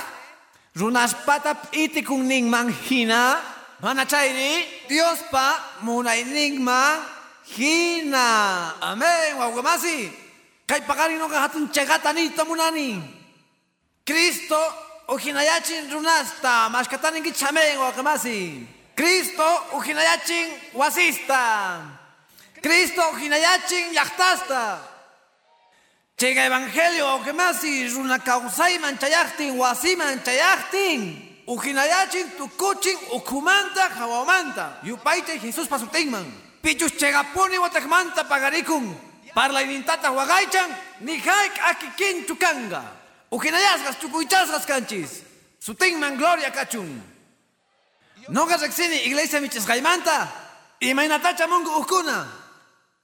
runaspata 0.76 1.54
p'itikun 1.70 2.26
ninman 2.28 2.70
hina. 2.90 3.38
Mana 3.84 4.06
chayri 4.08 4.64
Diospa 4.88 5.60
munayninman 5.84 7.04
hina. 7.52 8.28
Amén 8.80 9.36
wawqamasi 9.38 10.08
kay 10.68 10.82
paqarin 10.88 11.20
noqa 11.20 11.44
hatun 11.44 11.68
chegata 11.68 12.14
munani 12.48 12.96
Cristo 14.06 14.60
ujinayachin 15.08 15.90
runasta, 15.92 16.70
mashkataninki 16.70 17.32
chamen 17.32 17.78
wakamasi. 17.80 18.68
Cristo 18.96 19.46
ujinayachin 19.74 20.48
wasista. 20.74 21.80
Cristo 22.62 23.02
ujinayachin 23.14 23.94
yachtasta. 23.94 24.80
Chega 26.18 26.46
evangelio 26.46 27.06
wakamasi 27.06 27.88
runa 27.96 28.20
kausayman 28.20 28.98
chayachtin 29.00 29.58
wasiman 29.58 30.20
chayachtin. 30.24 31.30
Ujinayachin 31.48 32.32
tukuchin 32.38 32.98
ukumanta 33.12 33.90
hawamanta. 33.90 34.80
Yupaite 34.84 35.40
Jesús 35.40 35.68
pasutingman. 35.68 36.26
Pichus 36.62 36.92
chegapuni 36.98 37.58
watakmanta 37.58 38.24
pagarikun. 38.24 38.96
Parla 39.34 39.62
inintata 39.64 40.12
wagaichan 40.12 40.70
ni 41.02 41.18
haik 41.18 41.54
akikin 41.70 42.26
chukanga. 42.26 43.03
Ukinayasgas, 43.34 43.98
chukuichasgas 44.00 44.66
canchis. 44.68 45.24
Sutingman 45.60 46.18
gloria 46.18 46.52
kachun. 46.52 47.02
Nogas 48.30 48.62
rexini 48.62 49.08
iglesia. 49.08 49.40
Y 50.80 50.94
mainatacha 50.94 51.48
mungu 51.48 51.72
ukuna. 51.82 52.28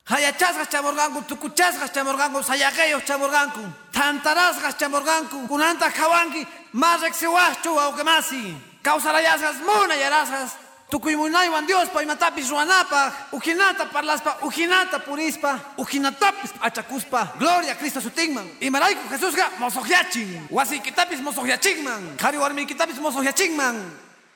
Hayachasgas 0.06 0.70
chamorgangu, 0.70 1.22
tukuchasgas 1.28 1.92
chamorgangu, 1.92 2.44
sayaqueos 2.44 3.04
chamorgangu. 3.06 3.74
Tantarasgas 3.92 4.78
chamorgangu. 4.78 5.48
Kunanta 5.48 5.90
kawangi, 5.92 6.46
más 6.74 7.02
rexihuachu 7.02 7.80
auquemasi. 7.80 8.56
Causalayasgas 8.84 9.58
muna 9.66 9.96
yarasgas. 9.96 10.52
Tukuymunaywan 10.90 11.68
Dios 11.70 11.86
pa 11.94 12.02
imatapis 12.02 12.50
ruanapaq, 12.50 13.32
ukinata 13.38 13.86
parlaspa, 13.94 14.42
ukinata 14.42 14.98
purispa, 15.00 15.60
ukinatapis 15.78 16.50
achakuspa. 16.62 17.38
Gloria 17.38 17.74
a 17.74 17.76
Cristo 17.76 18.02
sutingman. 18.02 18.50
Imarayku 18.60 19.06
Jesusqa 19.14 19.54
mosoqyachin. 19.60 20.50
Wasiykitapis 20.50 21.22
mosoqyachinman. 21.22 22.18
Qhari 22.18 22.38
warmiykitapis 22.42 22.98
mosoqyachinman. 22.98 23.78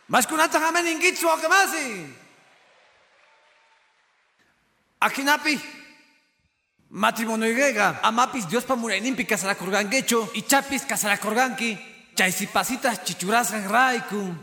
Mashkunata 0.07 0.59
hamaninkichu 0.59 1.25
waqamasi. 1.25 2.05
Akinapi 5.01 5.59
matrimonioyqa 6.91 7.97
amapis 8.03 8.45
Diospa 8.45 8.75
murayninpi 8.75 9.25
kasarakurqankichu 9.25 10.29
ichapis 10.37 10.85
kasarakurqanki 10.85 11.77
chaysipasitas 12.15 13.01
chichurasqan 13.03 13.65
rayku 13.73 14.35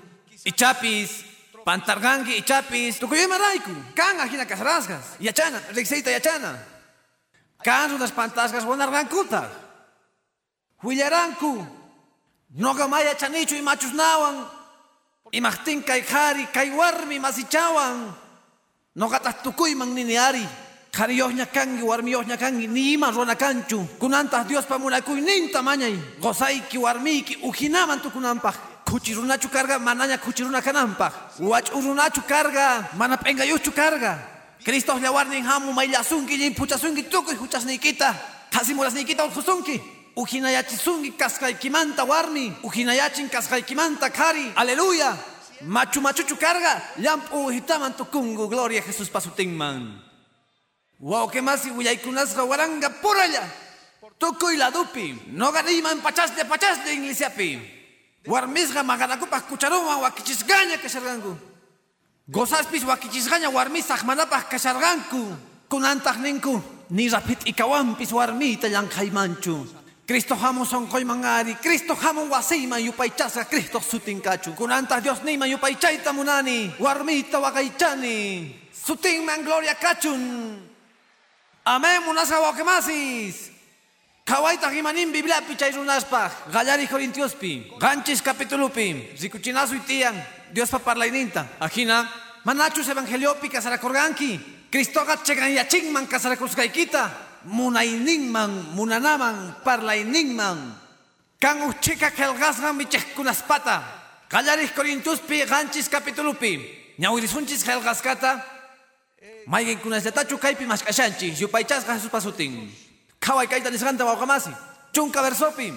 ichapis 0.45 1.30
Pantargangi 1.65 2.37
y 2.37 2.43
chapis, 2.43 2.99
tukuyema 2.99 3.39
raiku. 3.39 3.71
Kan 3.95 4.21
ajina 4.21 4.47
kasarasgas. 4.47 5.17
Yachana, 5.21 5.61
rixeita 5.75 6.11
yachana. 6.11 6.57
Kan 7.63 7.93
unas 7.93 8.13
pantasgas 8.13 8.65
wanargankuta. 8.65 9.51
Huillaranku. 10.83 11.67
Noga 12.57 12.89
maya 12.89 13.15
chanichu 13.15 13.55
y 13.55 13.63
machus 13.63 13.93
nawan. 13.93 14.47
Imachtin 15.33 15.83
kay 15.83 16.03
khari, 16.03 16.47
kay 16.53 16.71
warmi 16.71 17.21
masichawan. 17.21 18.15
Nogatas 18.97 19.43
tukuyman 19.43 19.95
niniari. 19.95 20.47
Khari 20.91 21.19
yohnya 21.19 21.47
kangi, 21.47 21.83
warmi 21.83 22.11
yohnya 22.11 22.37
kangi, 22.37 22.67
ni 22.67 22.95
ima 22.95 23.13
rona 23.13 23.37
kanchu. 23.37 23.87
Kunantas 23.99 24.49
Dios 24.49 24.67
pamunakuy 24.67 25.21
ninta 25.21 25.63
mañay. 25.63 25.95
Gozayki 26.19 26.79
warmiki, 26.79 27.37
ujinaman 27.47 28.01
tukunampaj. 28.03 28.70
Kuchirunachu 28.85 29.49
karga 29.49 29.79
manaña 29.79 30.19
kuchiruna 30.19 30.63
kanampa. 30.63 31.13
Wach'urunachu 31.39 32.23
karga 32.27 32.89
mana 32.97 33.17
p'engayuchu 33.17 33.73
karga 33.73 34.19
Cristo 34.65 34.99
llawarnin 34.99 35.45
hamu 35.45 35.73
mayllasunki 35.73 36.37
llim 36.37 36.55
puchasunki 36.55 37.05
tukuy 37.05 37.35
huchasniykita 37.37 38.15
qasimurasniykita 38.51 39.25
urqusunki 39.25 39.81
ujinayachisunki 40.17 41.13
kasqaykimanta 41.17 42.05
warmi 42.05 42.53
ujinayachin 42.63 43.29
kasqaykimanta 43.29 44.11
qhari 44.11 44.53
aleluya. 44.57 45.17
Machu 45.67 46.01
machuchu 46.01 46.37
karga 46.37 46.81
llampu 46.99 47.47
uhitaman 47.47 47.93
tukungu 47.93 48.49
gloria 48.49 48.81
Jesus 48.83 49.09
pasutinman 49.09 50.01
wawqimasi 51.01 51.71
willaykunasqa 51.71 52.45
waranga 52.45 52.91
puralla 53.01 53.45
tukuy 54.19 54.57
ladupi 54.57 55.17
noqa 55.33 55.63
niyman 55.63 56.01
pachasde 56.01 56.45
pachasde 56.45 56.93
iglesiapi 56.93 57.80
Warmisqa 58.27 58.83
maqanakupaq 58.83 59.49
kucharuman 59.49 60.01
wakichisqaña 60.05 60.77
kasharqanku. 60.77 61.33
Gozaspis 62.29 62.85
wakichisqaña 62.85 63.49
warmisaq 63.49 64.05
manapaq 64.05 64.51
kasharqanku. 64.51 65.37
Kunantaq 65.71 66.21
ninku 66.21 66.61
ni 66.91 67.09
rapit 67.09 67.47
ikawampis 67.47 68.13
warmita 68.13 68.69
llank'aymanchu. 68.69 69.79
Cristo 70.07 70.35
hamun 70.35 70.67
son 70.67 70.89
mangari, 71.07 71.55
Cristo 71.63 71.95
hamun 71.95 72.29
wasima 72.29 72.81
yupaychasqa 72.81 73.45
Cristo 73.49 73.79
sutinkachu. 73.79 74.53
Nima 75.25 75.47
yupaychayta 75.47 76.13
munani, 76.13 76.75
warmita 76.81 77.39
wakaychani. 77.39 78.53
Sutinman 78.75 79.45
gloria 79.45 79.75
kachun. 79.75 80.59
Amén, 81.65 82.03
munasqa 82.03 82.41
wakemasis. 82.41 83.50
Kawaita 84.31 84.71
himanin 84.71 85.11
Biblia 85.11 85.43
chay 85.59 85.73
runaspa, 85.75 86.31
Gallari 86.53 86.87
Corintiospi, 86.87 87.75
Ganchis 87.81 88.23
capitulupi, 88.23 89.11
Zikuchinazu 89.19 89.75
itian, 89.75 90.15
Dios 90.55 90.71
pa 90.71 90.79
parlaininta. 90.79 91.59
Ajina, 91.59 92.07
manachus 92.45 92.87
evangeliopi 92.87 93.49
kasarakorganki, 93.51 94.39
Cristoga 94.71 95.17
chegan 95.25 95.51
yachingman 95.51 96.07
kasarakuskaykita 96.07 97.11
munayninman 97.45 98.71
munanaman 98.77 99.57
parlayninman 99.65 100.79
kan 101.41 101.67
uchika 101.67 102.13
kelgasgan 102.15 102.77
michejkunaspata 102.77 103.83
qallaris 104.31 104.71
corintuspi 104.71 105.43
qanchis 105.43 105.91
capitulupi. 105.91 106.79
Ñawirisunchis 107.01 107.67
helgaskata 107.67 108.47
mayqinkunallatachu 109.47 110.39
kaypi 110.39 110.71
mashk'ashanchis. 110.71 111.41
Yupaychasqa 111.43 111.99
Jesus 111.99 112.13
pasutin 112.15 112.71
qhaway 113.21 113.47
kayta 113.47 113.71
nisqanta 113.71 114.05
wawqamasi 114.05 114.51
chunka 114.93 115.23
versopi. 115.23 115.73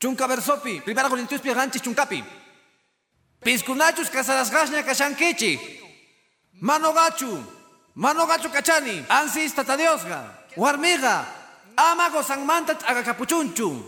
Chunka 0.00 0.26
versopi. 0.28 0.80
Primera 0.80 1.08
corintuspi 1.08 1.54
qanchis 1.54 1.82
chunkapi. 1.82 2.24
Piskunachus 3.44 4.10
kasarasqashña 4.10 4.82
kashankichik 4.82 5.60
manogachu 6.60 7.42
Mano 7.94 8.26
gacho 8.26 8.48
kachani, 8.48 9.04
ansis 9.08 9.54
tata 9.54 9.76
diosga, 9.76 10.24
warmiga, 10.56 11.26
ama 11.76 12.08
capuchunchu. 12.08 13.82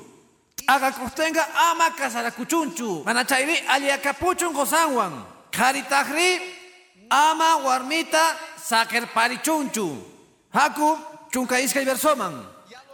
Aga 0.69 0.93
costenga 0.93 1.43
ama 1.57 1.91
casaracuchunchu. 1.91 3.05
Manachayri 3.05 3.57
alia 3.67 3.99
capuchun 3.99 4.53
gozanwan. 4.53 5.25
Karitagri 5.51 6.39
ama 7.11 7.65
warmita 7.65 8.37
saker 8.59 9.07
parichunchu. 9.07 9.97
Haku 10.53 10.99
chunka 11.35 11.59
iska 11.59 11.83
versoman. 11.83 12.47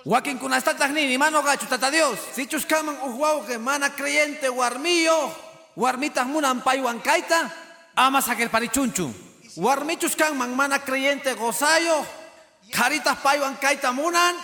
Wakin 0.08 0.38
kunastatagni 0.40 1.18
mano 1.18 1.42
gacho 1.42 1.68
tata 1.68 1.90
dios. 1.90 2.18
Si 2.32 2.46
chuscaman 2.46 2.96
que 3.46 3.58
mana 3.58 3.90
creyente 3.90 4.48
warmillo. 4.48 5.30
Warmitas 5.76 6.26
munan 6.26 6.64
payuan 6.64 7.00
kaita. 7.04 7.52
Ama 7.96 8.22
saker 8.22 8.48
parichunchu. 8.48 9.12
Warmichus 9.56 10.16
kan 10.16 10.34
man 10.38 10.56
mana 10.56 10.78
creyente 10.78 11.34
gozayo. 11.36 12.06
Caritas 12.72 13.18
payuan 13.18 13.60
kaita 13.60 13.92
munan. 13.92 14.34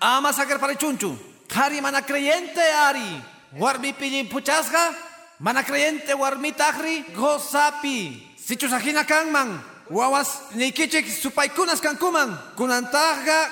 Ama 0.00 0.32
sacar 0.32 0.60
para 0.60 0.76
chunchu. 0.76 1.16
Kari 1.48 1.80
mana 1.80 2.02
creyente 2.02 2.60
ari. 2.60 3.22
Warmi 3.56 3.94
pillin 3.94 4.28
puchasga. 4.28 4.92
Mana 5.40 5.62
creyente 5.62 6.12
warmi 6.12 6.52
tahri 6.52 7.04
gozapi. 7.16 8.36
Si 8.36 8.56
chusajina 8.56 9.06
kan 9.06 9.32
man. 9.32 9.75
Wawas 9.90 10.54
nikichik 10.54 11.06
supaikunas 11.06 11.80
kankuman. 11.80 12.34
Kunantaga 12.56 13.50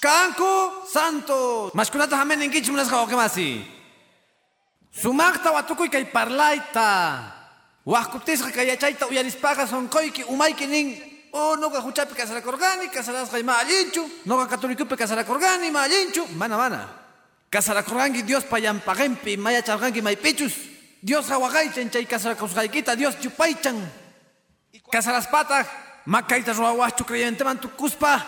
kanku 0.00 0.86
santo. 0.88 1.70
Mas 1.74 1.90
kunata 1.90 2.16
hamen 2.16 2.38
ninkichik 2.38 2.72
munas 2.72 2.88
kawakemasi. 2.88 3.64
Sumakta 4.90 5.52
watukuy 5.52 5.88
kay 5.92 6.08
parlaita. 6.08 7.20
Wahkutisqa 7.86 8.50
kayachayta 8.50 9.06
uyarispaqa 9.06 9.66
sonqoyki 9.70 10.26
umayki 10.26 10.66
nin 10.66 10.98
o 11.36 11.56
noqa 11.56 11.80
huchapi 11.80 12.14
kasarakurqani 12.14 12.88
kasarasqa 12.90 13.38
ima 13.38 13.60
allinchu 13.62 14.02
noqa 14.26 14.46
katolikupi 14.56 14.96
kasarakurqani 14.96 15.68
ima 15.68 15.86
allinchu 15.86 16.26
mana 16.34 16.56
mana 16.56 16.88
kasarakurqanki 17.50 18.26
Dios 18.26 18.44
pallampaqinpi 18.44 19.36
mayacharqanki 19.36 20.02
maypichus 20.02 20.54
Dios 21.02 21.28
hawaqaychan 21.28 21.90
chay 21.90 22.06
Dios 22.96 23.14
yupaychan 23.22 23.76
kasaraspataq 24.92 25.66
makayta 26.06 26.52
ruwawahchu 26.52 27.04
creyenteman 27.04 27.58
tukuspa 27.58 28.22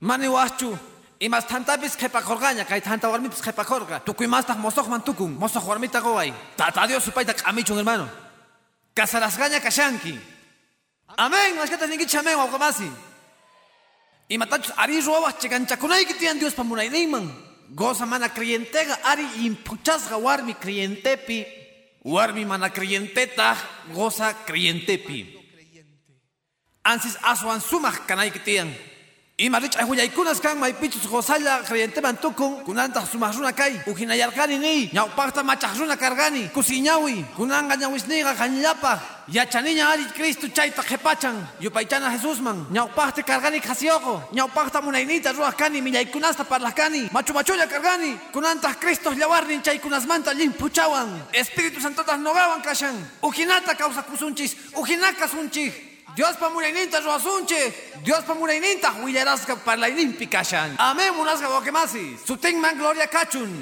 mani 0.00 0.28
wahchu 0.28 0.76
imas 1.20 1.46
tantapis 1.46 1.96
qhipakurqaña 1.96 2.64
kay 2.64 2.80
tanta 2.80 3.08
warmipis 3.08 3.40
qhipakurqa 3.40 4.00
tukuymastaq 4.04 4.58
mosoqman 4.58 5.02
tukun 5.02 5.32
mosoq 5.38 5.64
warmita 5.66 6.00
qoway 6.00 6.32
tata 6.56 6.86
Dios 6.86 7.04
supayta 7.04 7.34
q'amichun 7.34 7.78
hermano 7.78 8.26
Kasarasgaña 8.96 9.60
kashanki. 9.60 10.16
Amén. 11.18 11.54
Mashkata 11.56 11.86
ningi 11.86 12.06
chamén 12.08 12.40
wawqamasi. 12.40 12.88
Imatachus 14.32 14.72
ari 14.72 15.04
ruwawaq 15.04 15.36
chikanchakunayki 15.38 16.14
tiyan 16.16 16.40
Dios 16.40 16.56
pamunayninman. 16.56 17.28
Goza 17.76 18.06
mana 18.06 18.32
creyentega 18.32 18.96
ari 19.04 19.44
impuchasqa 19.44 20.16
warmi 20.16 20.54
creyentepi. 20.54 21.44
Warmi 22.04 22.46
mana 22.46 22.70
creyenteta 22.70 23.54
goza 23.92 24.32
creyentepi. 24.46 25.35
Ansis 26.86 27.16
aswan 27.22 27.58
sumaq 27.60 28.06
kanayki 28.06 28.38
tiyan. 28.38 28.70
Ima 29.38 29.58
rich 29.58 29.76
ayhuyaikunas 29.76 30.40
kan 30.40 30.56
maypichus 30.56 31.04
gozalla 31.10 31.60
creyenteman 31.66 32.16
tukun 32.16 32.64
kunanta 32.64 33.04
sumahruna 33.04 33.52
kay 33.52 33.74
ujinayarkani 33.86 34.58
ni 34.58 34.90
ñawpaqta 34.94 35.42
machahruna 35.42 35.96
kargani. 35.96 36.48
Kusiñawi 36.54 37.24
kunanga 37.36 37.76
ñawisniqa 37.76 38.32
qañllapaq 38.32 38.98
yachaniña 39.28 39.88
ari 39.92 40.04
Cristo 40.16 40.46
chayta 40.48 40.82
qhipachan 40.82 41.36
yupaychana 41.60 42.10
Jesusman 42.16 42.64
ñawpaqta 42.70 43.22
kargani 43.22 43.60
qhasiyuqu 43.60 44.32
ñawpaqta 44.32 44.80
munaynita 44.80 45.32
ruwaq 45.32 45.56
kani 45.58 45.82
millaykunasta 45.82 46.44
parlaqkani 46.44 47.10
machu 47.12 47.34
machulla 47.34 47.66
kargani 47.66 48.16
kunantaq 48.32 48.80
Cristo 48.80 49.10
llawarnin 49.12 49.60
chaykunasmanta 49.60 50.32
llimpuchawan 50.32 51.08
Espíritu 51.34 51.80
Santotaq 51.80 52.16
nogawan 52.22 52.62
kashan. 52.62 52.94
Ujinata 53.22 53.74
kawsakusunchis 53.74 54.56
ujinaka 54.80 55.28
sunchis 55.28 55.74
Dios 56.16 56.36
pa 56.40 56.48
munayninta 56.48 57.00
ruasunche. 57.00 57.74
Dios 58.02 58.24
pa 58.24 58.32
munayninta 58.34 58.90
huillarasqa 58.96 59.56
parlayninpi 59.56 60.26
kashan. 60.26 60.74
Amén 60.78 61.12
munasqa 61.12 61.48
wawqimasi. 61.48 62.16
Sutinman 62.24 62.78
gloria 62.78 63.06
kachun. 63.06 63.52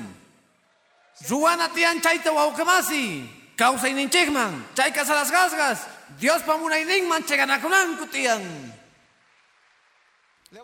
Ruana 1.28 1.68
tiyan 1.74 2.00
chayta 2.00 2.30
wawqimasi. 2.32 3.26
Kawsayninchikman. 3.56 4.62
Chay 4.76 4.92
kasarasqasqas. 4.92 5.78
Dios 6.20 6.42
pa 6.46 6.56
munayninman 6.56 7.26
cheganakunanku 7.26 8.06
tiyan. 8.06 8.42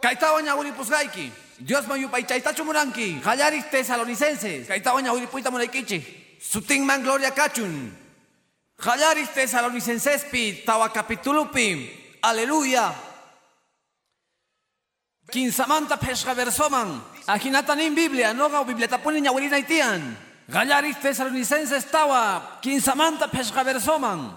Kaytawan 0.01 0.47
ñawiripusqayki. 0.47 1.31
Dios 1.59 1.87
man 1.89 2.01
yupay 2.01 2.23
chaytachu 2.23 2.63
muranki. 2.65 3.19
Qallaris 3.19 3.67
tesalonicenses. 3.71 4.69
Kaytawan 4.69 5.03
ñawiripuyta 5.03 5.51
munaykichik. 5.51 6.39
Sutinman 6.39 7.03
gloria 7.03 7.35
kachun. 7.35 7.91
Hallaris 8.81 9.29
Tesalonicenses 9.37 10.25
tawa 10.65 10.89
capitulupi. 10.89 11.91
Aleluya. 12.23 12.95
Kinsamanta 15.31 15.97
pesca 15.97 16.35
versoman. 16.35 17.01
Ajinatanin 17.29 17.95
Biblia, 17.95 18.33
no 18.33 18.49
ga 18.49 18.65
Biblia 18.65 18.89
tapunin 18.89 19.25
yawirina 19.25 19.59
itian. 19.61 20.17
Gallaris 20.49 20.97
Tesalonicenses 20.97 21.85
tawa. 21.93 22.59
Kinsamanta 22.63 23.29
pesca 23.29 23.63
versoman. 23.63 24.33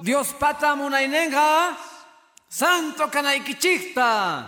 Dios 0.00 0.32
pata 0.38 0.76
munainenga. 0.76 1.76
Santo 2.48 3.10
kanaikichikta. 3.10 4.46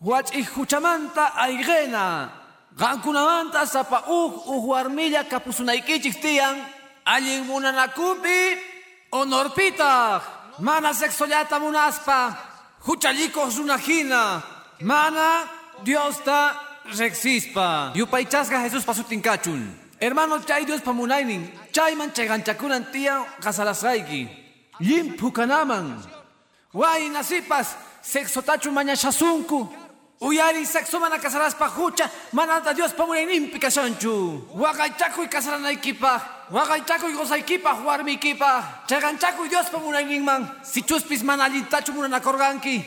Huach 0.00 0.32
ijuchamanta 0.32 1.36
aigena. 1.36 2.32
Gankunamanta 2.74 3.66
sapa 3.66 4.08
uj 4.08 4.48
ujuarmilla 4.48 5.24
kapusunaikichik 5.24 6.22
tian 6.22 6.77
allin 7.08 7.44
munanakupi 7.48 8.60
honorpita 9.12 10.20
mana 10.60 10.92
sexollata 10.92 11.56
munaspa 11.58 12.36
huchallicos 12.84 13.56
runajina 13.56 14.42
mana 14.80 15.48
diosta 15.84 16.52
rexispa. 16.98 17.92
Yupaychasqa 17.96 18.60
Jesús 18.68 18.84
pasutinchun 18.84 19.72
hermano 20.00 20.38
chay 20.44 20.64
Dios 20.68 20.84
pamunainin 20.84 21.48
chayman 21.72 22.12
chayganchakunan 22.12 22.92
tiyan 22.92 23.24
qasalasqayki 23.40 24.28
limpu 24.80 25.32
kanaman 25.32 25.96
way 26.74 27.08
nasipas 27.08 27.72
sexotachu 28.02 28.68
mañashasunku 28.70 29.88
Uyari 30.20 30.66
sexo 30.66 30.98
mana 30.98 31.16
pa 31.16 31.68
hucha, 31.68 32.10
manata 32.32 32.74
Dios 32.74 32.92
pamunayninpi 32.92 33.60
kashanchu. 33.60 34.42
Waqaychakuy 34.50 35.28
kasaranaykipaq, 35.28 36.37
waqaychakuy 36.50 37.12
gozaykipaq 37.12 37.84
warmiykipaq. 37.84 38.88
Chayqanchakuy 38.88 39.48
Dios 39.48 39.70
pamunayninman, 39.70 40.48
sichuspis 40.62 41.22
mana 41.22 41.44
allintachu 41.44 41.92
munanakurqanki. 41.92 42.84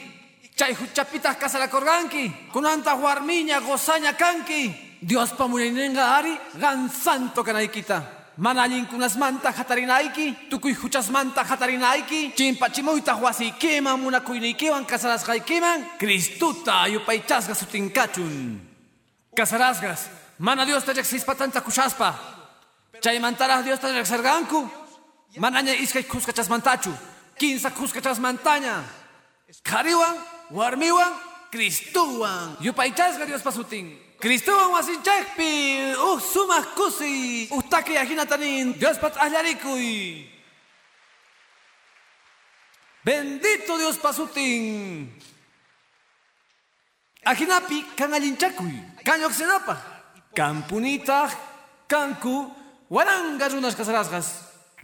Chay 0.56 0.74
huchapitaq 0.74 1.40
kasarakurqanki, 1.40 2.52
kunanta 2.54 2.96
warmiña 2.96 3.60
gozaña 3.62 4.14
kanki. 4.14 4.74
Dios 5.02 5.32
pamunayninqa 5.34 6.18
ari 6.18 6.38
gan 6.60 6.90
santo 6.90 7.44
kanaykita. 7.44 8.22
Mana 8.38 8.64
allinkunasmanta 8.64 9.52
hatarinaiki, 9.52 10.50
tukuy 10.50 10.74
huchasmanta 10.74 11.44
hatarinaiki, 11.44 12.34
chimpachimuyta 12.36 13.14
huasiykiman, 13.14 14.00
munakuynikiwan 14.00 14.86
kasarasqaykiman, 14.86 16.00
Cristuta 16.00 16.88
yupaychasqa 16.88 17.54
sutinkachun. 17.54 18.60
Casarasgas, 19.36 20.10
mana 20.40 20.66
Dios 20.66 20.84
te 20.84 20.94
rexispa 20.94 21.36
tanta 21.36 21.62
kushaspa. 21.62 22.41
Chay 23.00 23.20
mantaras 23.20 23.64
Dios 23.64 23.80
te 23.80 23.92
rexerganku. 23.92 24.70
Manaña 25.38 25.74
iskay 25.74 26.04
kuskachas 26.04 26.50
mantachu. 26.50 26.92
Quinza 27.38 27.72
kuskachas 27.72 28.20
mantaña. 28.20 28.84
Kariwan, 29.64 30.18
warmiwan, 30.52 31.14
Cristuwan. 31.52 32.58
Yupaychasga 32.62 33.26
Dios 33.26 33.42
pasutin. 33.42 34.00
Cristuwan 34.20 34.72
wasinchakpi. 34.72 35.94
Uh, 36.00 36.20
sumas 36.20 36.66
kusi. 36.76 37.48
Ustaki 37.52 37.98
ajinatanin. 37.98 38.80
Dios 38.80 38.98
pat 38.98 39.18
allarikuy. 39.18 40.28
Bendito 43.04 43.78
Dios 43.78 43.98
pasutin. 43.98 45.12
Ajinapi 47.26 47.84
kan 47.96 48.14
allinchakuy. 48.14 48.72
Kan 49.04 49.22
yoxenapa. 49.22 49.76
Kan 50.34 50.64
punita, 50.64 51.28
kanku, 51.88 52.48
waranga 52.92 53.48
runas 53.48 53.76
kasarasgas. 53.76 54.28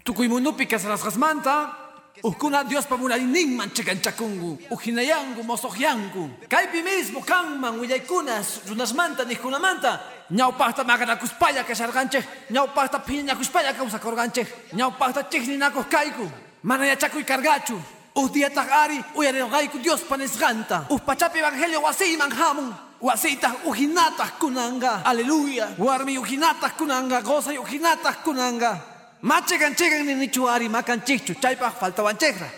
Tukuy 0.03 0.27
munupi 0.27 0.65
kasarasgas 0.65 1.17
manta. 1.17 1.75
Ukuna 2.23 2.63
Dios 2.63 2.85
pamunalininman 2.87 3.69
chikanchakungu. 3.75 4.57
Ujinayangu, 4.71 5.43
mosohyangu. 5.43 6.29
Kaypi 6.49 6.81
mismo 6.81 7.21
kanman 7.21 7.79
willaykunas 7.79 8.61
runas 8.67 8.93
manta 8.93 9.25
nihkunamanta. 9.25 9.99
Ñawpaqta 10.31 10.83
maganakuspalla 10.83 11.63
kasharqanchik. 11.63 12.25
Ñawpaqta 12.49 13.03
phiñakuspalla 13.05 13.73
kawsakurqanchik. 13.73 14.47
Ñawpaqta 14.73 15.29
chiqninakuq 15.29 15.89
kayku. 15.89 16.31
Mana 16.63 16.87
yachakuy 16.87 17.23
kargachu. 17.23 17.77
Uh 18.15 18.29
diataq 18.29 18.71
ari 18.71 19.03
uyarirqayku 19.13 19.77
Dios 19.77 20.01
panisqanta. 20.01 20.87
Uh 20.89 20.97
pachapi 20.97 21.39
evangelio 21.39 21.81
wasiyman 21.81 22.31
hamun. 22.31 22.86
Wasiytaq 23.01 23.65
uhinataq 23.65 24.39
kunanga. 24.39 25.01
Aleluya. 25.05 25.75
Warmi 25.77 26.17
uhinataq 26.17 26.77
kunanga. 26.77 27.21
Gozay 27.21 27.57
uhinataq 27.57 28.23
kunanga. 28.23 28.81
Machegan 29.21 29.75
chegan 29.75 30.05
ni 30.05 30.15
nichu 30.15 30.47
ari 30.47 30.69
makan 30.69 31.01
chichu. 31.05 31.35
Chaypaq 31.35 31.77
faltawan 31.77 32.17
chekra. 32.17 32.49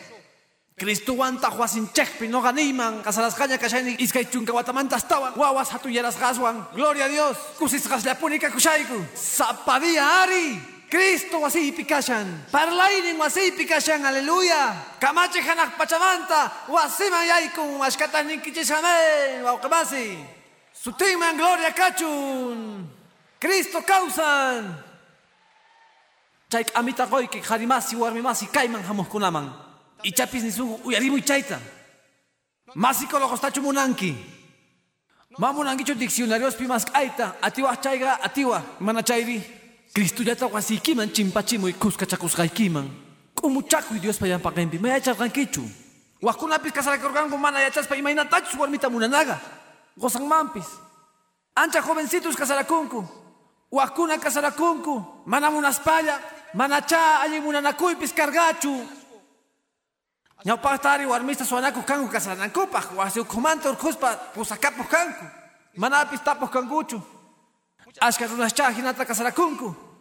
Cristo 0.80 1.14
wanta 1.14 1.50
huasin 1.50 1.92
chekpi 1.92 2.28
no 2.30 2.42
ganiman. 2.42 3.04
Kasalasqaña 3.04 3.60
kashayni 3.60 4.00
iskay 4.00 4.26
chunka 4.32 4.54
watamantas 4.54 5.04
tawan. 5.08 5.36
Wawas 5.36 5.70
hatu 5.70 5.90
yaras 5.90 6.16
gaswan. 6.16 6.66
Gloria 6.74 7.06
a 7.06 7.10
Dios. 7.10 7.38
Kusisqas 7.60 8.06
la 8.06 8.16
punika 8.16 8.50
kushayku. 8.50 8.96
Zapadía 9.16 10.24
ari. 10.24 10.79
Cristo 10.90 11.40
wasipi 11.42 11.86
kashan. 11.86 12.26
Parlainin 12.52 13.18
wasipi 13.18 13.66
kashan. 13.66 14.04
Aleluya. 14.04 14.74
Kamachi 15.00 15.40
hanak 15.40 15.78
pachamanta. 15.78 16.52
Wasiman 16.68 17.28
yaykun. 17.28 17.78
Washkatan 17.78 18.28
ninkichis 18.28 18.72
amen. 18.72 19.44
Waukamasi. 19.44 20.18
Sutinman 20.74 21.38
gloria 21.38 21.72
kachun. 21.72 22.88
Cristo 23.40 23.82
causan. 23.82 24.76
Chayk 26.50 26.72
amita 26.74 27.06
qoyki 27.06 27.42
harimasi 27.42 27.96
warmimasi 27.96 28.48
kayman 28.48 28.82
hamuqkunaman. 28.82 29.54
Ichapis 30.04 30.44
nisu 30.44 30.80
uyarimuy 30.84 31.22
chayta. 31.22 31.60
Masicólogos 32.76 33.42
munanki. 33.62 34.16
Mamunankichu 35.38 35.94
diccionariospi 35.94 36.66
mas 36.66 36.86
kayta. 36.86 37.36
Atiwa 37.42 37.78
chayga 37.78 38.20
atiwa. 38.24 38.64
Mana 38.80 39.04
chayri. 39.90 39.94
Cristuyata 39.94 40.48
wasiykiman 40.48 41.10
chimpachimuy 41.12 41.74
kuskachakusqaykiman. 41.74 42.90
K'umuchakuy 43.36 44.00
Dios 44.00 44.18
payanpaqinpi. 44.18 44.80
Mayacharqankichu. 44.80 45.62
Waqkunapis 46.22 46.72
kasarakurqanku 46.74 47.38
mana 47.38 47.62
yachaspa 47.62 47.96
imaynatachus 47.96 48.56
warmita 48.60 48.90
munanaga. 48.90 49.40
Gozanmanpis. 49.98 50.68
Ancha 51.56 51.82
jovencitos 51.82 52.36
kasarakunku. 52.36 53.06
Waqkuna 53.72 54.18
kasarakunku. 54.18 55.04
Mana 55.26 55.50
munaspalla. 55.50 56.20
Manacha 56.54 57.22
allin 57.22 57.44
munanakuypis 57.44 58.14
kargachu. 58.14 58.88
Ñawpaqtari 60.46 61.06
warmista 61.06 61.46
suanaku 61.46 61.84
kanku 61.84 62.12
kasaranankupaq. 62.12 62.96
Wasi 62.96 63.20
ukhumanta 63.20 63.70
urquspa 63.70 64.16
pusakapuq 64.34 64.88
kanku. 64.90 65.26
Manapis 65.78 66.22
tapuq 66.24 66.52
kankuchu. 66.52 67.02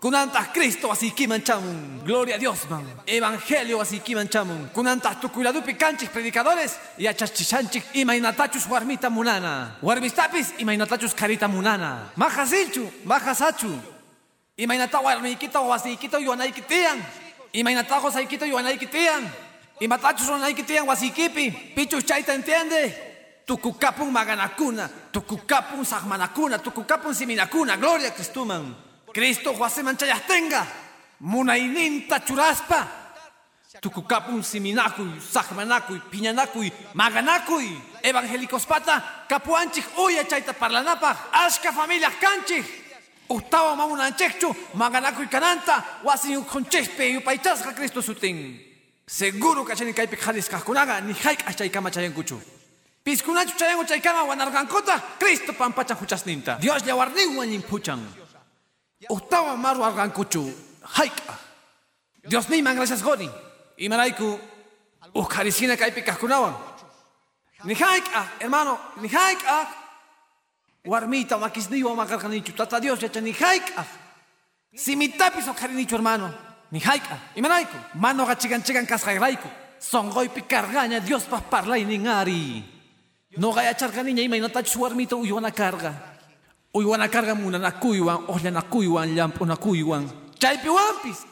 Kunantaq 0.00 0.52
Cristo 0.54 0.88
wasiykiman 0.88 1.42
chamun. 1.42 2.00
Gloria 2.04 2.36
a 2.36 2.38
Dios 2.38 2.68
man. 2.70 2.84
Evangelio 3.06 3.78
wasiykiman 3.78 4.28
chamun. 4.28 4.68
Kunantaq 4.72 5.20
tukuyladupi 5.20 5.74
kanchik 5.74 6.10
predicadores. 6.10 6.78
Yachachishanchik 6.98 7.82
imaynatachus 7.94 8.68
warmita 8.70 9.10
munana. 9.10 9.74
Warmistapis 9.82 10.54
imaynatachus 10.58 11.14
karita 11.14 11.48
munana. 11.48 12.10
Majasilchu, 12.16 12.86
majasachu. 13.04 13.74
Imaynata 14.56 15.00
warmiykita 15.00 15.60
wasiykita 15.60 16.18
yuanaykitiyan. 16.18 17.02
Imaynata 17.52 18.00
gozaykita 18.00 18.46
yuanaykitiyan. 18.46 19.28
Imatachus 19.80 20.28
runaykitiyan 20.28 20.86
wasiykipi. 20.86 21.50
Pichus 21.74 22.04
chayta 22.04 22.34
entiende. 22.34 22.94
Tukukapun 23.46 24.12
maganakuna, 24.12 24.88
tukukapun 25.18 25.84
sahmanakuna, 25.84 26.58
tukukapun 26.58 27.14
siminakuna, 27.14 27.76
gloria 27.76 28.10
Cristuman. 28.10 28.74
Cristo 29.12 29.52
huasiman 29.52 29.96
chayahtenga, 29.96 30.66
munayninta 31.20 32.20
churaspa. 32.20 32.86
Tukukapun 33.80 34.42
siminakuy, 34.42 35.20
sahmanakuy, 35.20 36.00
piñanakuy, 36.10 36.70
maganakuy. 36.94 37.66
Evangélicos 38.02 38.66
pata, 38.66 39.26
kapuanchik 39.28 39.84
uya 39.98 40.24
chayta 40.24 40.52
parlanapaj, 40.52 41.16
ashka 41.32 41.72
familia 41.72 42.10
kanchik. 42.10 42.64
Octavo 43.28 43.76
mamunanchekchu, 43.76 44.54
maganakuy 44.74 45.26
kananta, 45.26 45.84
wasin 46.04 46.38
ukhonchespe 46.38 47.12
yupaychasqa 47.12 47.74
Cristo 47.74 48.02
sutin. 48.02 48.58
Seguro 49.06 49.64
kachani 49.64 49.92
kaypik 49.92 50.20
jalisqaqkunaqa 50.20 51.00
ni 51.00 51.12
hayk 51.12 51.42
achaykama 51.46 51.90
chayankuchu. 51.90 52.57
Piskunachu 53.08 53.56
chayangu 53.56 53.84
chaykama 53.88 54.22
wanarqankota, 54.28 55.00
Cristo 55.18 55.54
pampacha 55.54 55.94
huchasninta. 55.94 56.58
Dios 56.60 56.84
llawarninwan 56.84 57.62
puchan. 57.62 58.04
Octava 59.08 59.56
maru 59.56 59.82
arqankuchu, 59.82 60.52
hayka. 60.82 61.38
Dios 62.28 62.50
niman 62.50 62.76
gracias 62.76 63.02
goni. 63.02 63.30
Imarayku, 63.78 64.38
ujarisina 65.14 65.74
kaypik 65.74 66.04
kaqkunawan. 66.04 66.52
Ni 67.64 67.72
hayka, 67.72 68.28
hermano, 68.40 68.78
ni 69.00 69.08
hayka. 69.08 69.68
Warmita 70.84 71.38
makisniwa 71.38 71.94
makarqanichu, 71.96 72.52
tata 72.52 72.78
Dios 72.78 73.00
yacha 73.00 73.22
ni 73.22 73.32
hayka. 73.32 73.86
Simitapis 74.76 75.48
ujarinichu 75.48 75.96
hermano. 75.96 76.28
Ni 76.70 76.78
hayka, 76.80 77.16
imarayku, 77.36 77.78
mano 77.94 78.26
gachigan 78.26 78.62
chigan 78.62 78.84
kasqayrayku. 78.84 79.48
Songoypi 79.80 80.42
kargaña 80.42 81.00
Dios 81.00 81.24
pa 81.24 81.40
parlay 81.40 81.86
ningari. 81.86 82.76
No 83.36 83.52
gaya 83.52 83.74
charganiña 83.74 84.22
imaynatachus 84.22 84.76
warmita 84.76 85.16
uywana 85.16 85.50
karga. 85.50 85.92
Uywana 86.74 87.08
karga 87.08 87.34
munanakuywan, 87.34 88.24
ohllanakuywan, 88.28 89.14
llampunakuywan. 89.14 90.08
Chaypi 90.38 90.68
wampis. 90.68 91.26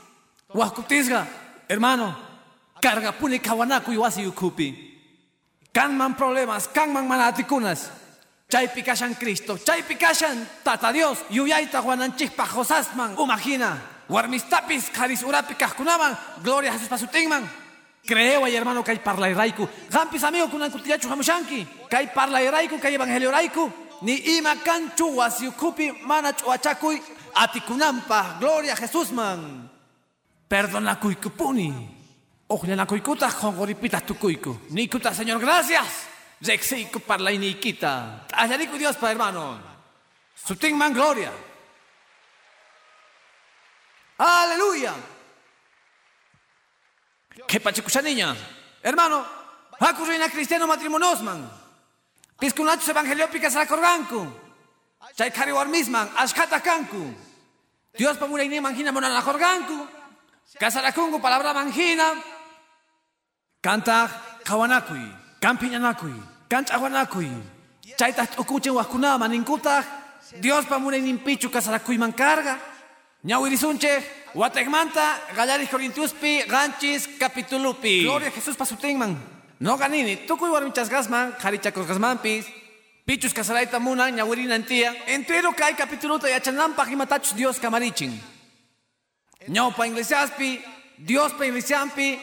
Wahkutisga, 0.54 1.26
hermano, 1.68 2.14
karga 2.80 3.12
puni 3.12 3.38
kawanakuy 3.38 3.96
wasi 3.96 4.26
ukupi. 4.26 4.74
Kanman 5.72 6.14
problemas, 6.14 6.68
kanman 6.68 7.06
manatikunas. 7.06 7.90
Chaypi 8.48 8.82
kashan 8.82 9.14
Cristo, 9.18 9.58
chaypi 9.58 9.96
kashan 9.96 10.46
Tata 10.62 10.92
Dios, 10.92 11.18
yuyayta 11.30 11.80
wananchikpa 11.80 12.46
josasman, 12.46 13.16
umagina. 13.18 13.76
Warmistapis, 14.08 14.90
karis 14.90 15.22
urapi 15.22 15.54
kajkunaman, 15.54 16.16
gloria 16.42 16.70
a 16.70 16.74
Jesús 16.74 16.88
pasutinman. 16.88 17.42
Creo, 18.06 18.46
hermano, 18.46 18.84
que 18.84 18.92
hay 18.92 18.98
parla 19.00 19.28
raiku. 19.28 19.68
Gampis 19.90 20.22
amigo 20.22 20.48
kunan 20.48 20.70
kutiyachu 20.70 21.08
hamushanki. 21.10 21.66
Que 21.90 21.96
hay 21.96 22.06
parla 22.14 22.38
raiku, 22.50 22.78
que 22.78 22.86
hay 22.86 22.94
evangelio 22.94 23.30
raiku. 23.30 23.72
Ni 24.02 24.14
ima 24.38 24.54
kanchu 24.56 25.16
wasiukupi 25.16 25.92
mana 26.04 26.32
chuachakuy. 26.32 27.02
Atikunampa, 27.34 28.36
gloria 28.38 28.74
a 28.74 28.76
Jesús 28.76 29.10
man. 29.10 29.68
Perdona 30.48 30.96
kuykupuni. 31.00 31.96
Ojlana 32.48 32.86
kuykuta 32.86 33.28
jongoripita 33.28 34.00
tukuyku. 34.00 34.56
Nikuta, 34.70 35.12
Señor, 35.12 35.40
gracias. 35.40 36.06
Rexiku 36.40 37.00
parla 37.00 37.32
iniquita. 37.32 38.26
Ayariku 38.32 38.78
Dios 38.78 38.96
pa 38.96 39.10
hermano. 39.10 39.58
Sutin 40.36 40.76
man 40.78 40.92
gloria. 40.92 41.32
Aleluya. 44.18 44.94
¿Qué 47.46 47.60
pachicucha 47.60 48.00
niña? 48.00 48.34
Hermano, 48.82 49.24
hakurina 49.78 50.28
cristiano 50.28 50.66
matrimonios 50.66 51.22
man. 51.22 51.50
Piskunachus 52.38 52.88
evangelio 52.88 53.28
picas 53.30 53.54
la 53.54 53.66
corganku. 53.66 54.26
Chay 55.16 55.30
kari 55.30 55.52
warmisman, 55.52 56.08
ashkata 56.16 56.60
kanku. 56.60 57.14
Dios 57.96 58.16
pa 58.16 58.26
muna 58.26 58.44
mangina 58.60 58.92
mona 58.92 59.08
la 59.08 59.22
corganku. 59.22 59.86
Kasarakungu 60.58 61.20
palabra 61.20 61.52
mangina. 61.52 62.12
Canta 63.62 64.08
kawanakui, 64.44 65.12
kampiñanakui, 65.40 66.14
kanchawanakui. 66.48 67.30
Chayta 67.96 68.26
ukuchen 68.38 68.74
wakunama 68.74 69.28
ninkuta 69.28 69.84
Dios 70.40 70.66
pa 70.66 70.78
munaynin 70.78 71.18
pichu 71.18 71.50
kasarakuyman 71.50 72.12
carga. 72.12 72.58
Ñawirisunche, 73.24 74.02
Guatemanta, 74.36 75.18
Gallaris 75.34 75.70
Corintiuspi, 75.70 76.42
Ganchis, 76.46 77.08
Capitulupi. 77.18 78.02
Gloria 78.04 78.28
a 78.28 78.30
Jesús 78.30 78.54
pasutingman. 78.54 79.16
No 79.58 79.78
ganini, 79.78 80.28
tukuy 80.28 80.50
warmichas 80.50 80.90
gasman, 80.90 81.32
jarichakos 81.40 81.86
gasmanpis. 81.86 82.44
Pichus 83.06 83.32
kasaraita 83.32 83.78
muna, 83.78 84.10
ñawirina 84.10 84.60
tía. 84.60 84.92
Entero 85.06 85.56
kay 85.56 85.72
capituluta 85.72 86.28
yachanampa 86.28 86.84
himatachus 86.84 87.34
Dios 87.34 87.58
kamarichin. 87.58 88.20
Ñawpa 89.48 89.86
inglesiaspi, 89.86 90.60
Dios 90.98 91.32
pa 91.32 91.46
inglesiampi, 91.46 92.20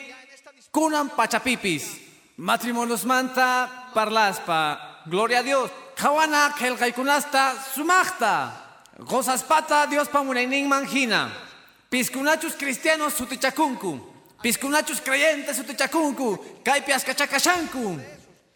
kunan 0.70 1.10
pachapipis. 1.18 1.98
Matrimonios 2.38 3.06
manta, 3.06 3.90
parlaspa. 3.92 5.02
Gloria 5.08 5.40
a 5.40 5.44
Dios. 5.44 5.72
Kawana, 5.96 6.54
kelkaikunasta, 6.60 7.56
sumachta. 7.74 8.54
Gozas 9.00 9.42
pata, 9.42 9.88
Dios 9.88 10.08
pa 10.10 10.22
munayning 10.22 10.68
manjina. 10.70 11.53
Piscunachus 11.94 12.56
cristianos 12.56 13.14
sutichacuncu. 13.14 14.02
Piscunachus 14.42 15.00
creyentes 15.00 15.58
sutichacuncu. 15.58 16.64
Caipias 16.64 17.04
cachacachancu. 17.04 18.00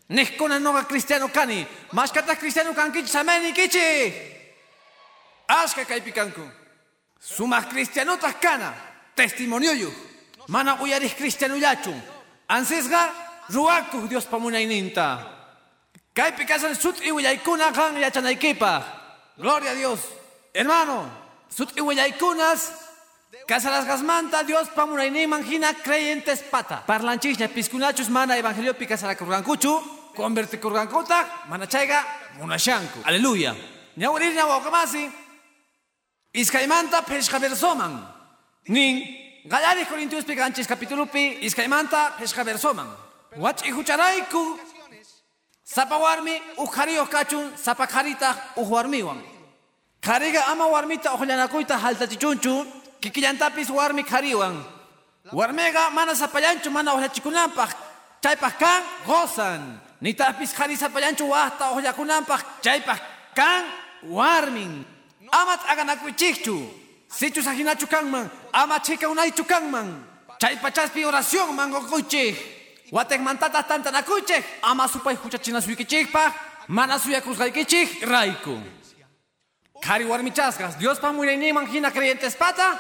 Nehkuna 0.10 0.60
noga 0.60 0.88
cristiano 0.88 1.28
cani. 1.28 1.68
Mascata 1.92 2.36
cristiano 2.36 2.74
canquichi 2.74 3.08
sameni 3.08 3.54
kichi. 3.54 4.12
Ashka 5.48 5.86
caipicancu. 5.86 6.42
Sumas 7.20 7.68
cristianotas 7.68 8.34
cana. 8.42 8.74
Testimonio. 9.14 9.94
Mana 10.48 10.82
uyaris 10.82 11.14
cristiano 11.14 11.58
yachu. 11.58 11.94
Ansesga 12.50 13.14
ruacu 13.50 14.08
Dios 14.08 14.26
pa 14.26 14.40
munayninta. 14.40 15.28
Caipicasan 16.16 16.74
sut 16.74 16.98
huyaykuna 17.06 17.72
gan 17.72 18.02
yachanaykipa. 18.02 18.84
Gloria 19.38 19.72
a 19.72 19.76
Dios. 19.76 20.00
Hermano, 20.56 21.08
sut 21.50 21.78
iwayaykunas, 21.78 22.87
casaras 23.48 23.86
gasmanta, 23.86 24.44
Dios 24.44 24.68
pamunayni 24.70 25.26
manjina 25.26 25.74
creyentes 25.74 26.44
pata. 26.44 26.84
Parlanchishña, 26.86 27.48
piscunachus 27.48 28.10
mana 28.10 28.38
evangelio 28.38 28.74
picasara 28.74 29.16
kurgankuchu, 29.16 29.82
converte 30.16 30.60
kurgankuta, 30.60 31.46
mana 31.48 31.66
chaiga, 31.66 32.06
munashanku. 32.38 33.00
Aleluya. 33.06 33.56
Ñawirir 33.98 34.36
ñawakamasi, 34.36 35.10
iskaimanta 36.34 37.02
pesca 37.02 37.40
versoman. 37.40 38.06
Nin, 38.68 39.02
galari 39.46 39.86
Corintios 39.86 40.26
picanchis 40.26 40.68
capitulupi, 40.68 41.40
iskaimanta 41.42 42.16
pesca 42.20 42.44
versoman. 42.44 42.88
Wach 43.38 43.66
ihucharaiku, 43.66 44.60
sapawarmi, 45.64 46.36
ujario 46.58 47.06
kachun, 47.10 47.58
sapakharita, 47.58 48.36
uhuarmiwan. 48.58 49.24
Kariga 50.02 50.46
ama 50.48 50.68
warmita 50.68 51.14
ojallanakuyta 51.14 51.78
haltachichunchu, 51.78 52.66
kikillantapis 53.02 53.70
warmi 53.70 54.04
kariwan. 54.04 54.64
Warmega 55.32 55.90
mana 55.92 56.16
sapallanchu 56.16 56.72
mana 56.72 56.94
ojachikunanpaq, 56.96 57.72
chaypaq 58.24 58.54
kan 58.60 58.84
gozan. 59.06 59.80
Nitapis 60.02 60.54
kari 60.54 60.78
sapallanchu 60.78 61.28
wahta 61.30 61.72
ojakunanpaq, 61.76 62.64
chaypaq 62.64 63.00
kan 63.36 63.66
warmin. 64.04 64.86
Amat 65.32 65.68
aganakuichikchu, 65.68 66.56
sichu 67.12 67.44
sajinachu 67.44 67.88
kanman, 67.88 68.30
ama 68.54 68.80
chika 68.80 69.10
unaychu 69.10 69.44
kanman. 69.44 70.04
Chaypachaspi 70.40 71.04
oración 71.04 71.52
mangokuchik. 71.56 72.38
Watek 72.92 73.20
mantata 73.20 73.64
tantanakuchik, 73.64 74.46
ama 74.64 74.88
supay 74.88 75.16
huchachinasuykichikpaq, 75.16 76.34
mana 76.70 77.00
suyakusqaykichik 77.00 78.08
raiku. 78.08 78.56
Kari 79.82 80.06
warmichaskas, 80.06 80.78
Dios 80.80 81.00
pa 81.00 81.12
muy 81.12 81.54
manjina 81.54 81.92
creyentes 81.92 82.36
pata. 82.36 82.80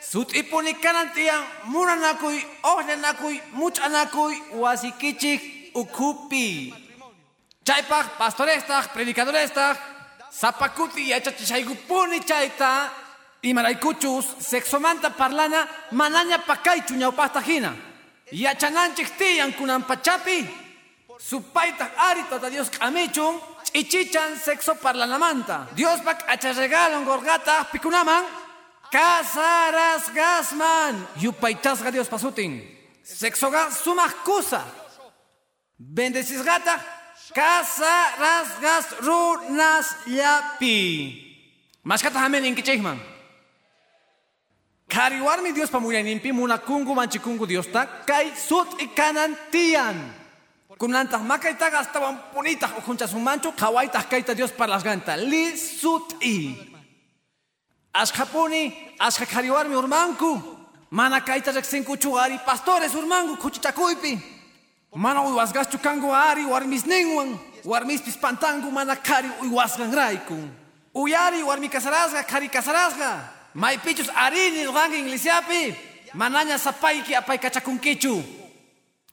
Sut 0.00 0.34
ipuni 0.34 0.74
kanantia, 0.74 1.34
muranakui, 1.64 2.44
ohlenakui, 2.62 3.40
muchanakui, 3.52 4.42
wasikichik, 4.52 5.70
ukupi. 5.74 6.74
Chaypach, 7.64 8.16
pastorestak, 8.18 8.92
predicadorestag, 8.92 9.76
zapakuti 10.32 11.10
yachachishaygupuni 11.10 12.20
chayta, 12.24 12.90
imaraykuchus, 13.42 14.24
sexomanta 14.40 15.10
parlana, 15.10 15.68
manaña 15.92 16.38
pakaichu 16.38 16.94
ñawpastajina. 16.94 17.76
Yachananchik 18.32 19.16
tiyan 19.18 19.52
kunan 19.52 19.82
pachapi, 19.82 20.46
supaitak 21.18 21.92
arito 21.98 22.38
ta 22.40 22.48
Dios 22.48 22.70
kamichun, 22.70 23.38
Ichichan 23.72 24.36
sexo 24.36 24.74
parlanamanta. 24.74 25.68
Dios 25.74 26.00
bak 26.02 26.24
acharegalon 26.28 27.04
gorgata 27.04 27.64
pikunaman. 27.70 28.24
Casaras 28.90 30.10
gasman. 30.10 31.06
Yupaitasga 31.22 31.90
Dios 31.92 32.08
pasutin. 32.08 32.62
Sexo 33.02 33.50
ga 33.50 33.70
sumakusa. 33.70 34.64
Bendecis 35.78 36.42
gata. 36.42 36.82
Casaras 37.32 38.58
gas 38.60 38.86
runas 39.00 39.86
yapi. 40.06 41.14
Maskata 41.84 42.18
hamen 42.18 42.44
inkichihman. 42.44 42.98
Kariwarmi 44.90 45.54
Dios 45.54 45.70
pamuyanimpi 45.70 46.32
munakungu 46.32 46.94
manchikungu 46.94 47.46
Dios 47.46 47.70
ta. 47.70 47.86
Kai 47.86 48.34
sut 48.34 48.82
ikanan 48.82 49.38
tiyan. 49.54 50.19
Kunantah 50.80 51.20
makaita 51.20 51.68
gastawan 51.68 52.16
punitah 52.32 52.72
ukunchas 52.80 53.12
un 53.12 53.22
mancho, 53.22 53.52
kawaitah 53.52 54.08
kaita 54.08 54.34
Dios 54.34 54.50
para 54.50 54.72
las 54.72 54.82
ganta. 54.82 55.14
Li 55.14 55.52
suti. 55.54 56.56
Ashkapuni, 57.92 58.72
ashkakariwarmi 58.98 59.76
urmanku. 59.76 60.40
Mana 60.90 61.20
kaita 61.20 61.52
reksenku 61.52 61.98
chugari 61.98 62.38
pastores 62.46 62.94
urmangu 62.94 63.36
kuchichakuipi. 63.36 64.18
Mana 64.96 65.20
uiwasgas 65.20 65.68
chukangu 65.68 66.14
ari 66.14 66.46
warmis 66.46 66.86
ningwan. 66.86 67.38
Warmis 67.64 68.00
pispantangu 68.00 68.72
mana 68.72 68.96
kari 68.96 69.28
uiwasgan 69.42 69.92
raiku. 69.92 70.48
Uyari 70.94 71.42
warmi 71.42 71.68
kasarasga 71.68 72.24
kari 72.24 72.48
kasarasga. 72.48 73.28
Mai 73.54 73.76
pichus 73.76 74.08
arini 74.16 74.64
rangi 74.64 74.96
inglesiapi. 74.98 75.74
Mananya 76.14 76.56
sapaiki 76.56 77.14
apai 77.14 77.38
kachakunkichu. 77.38 78.39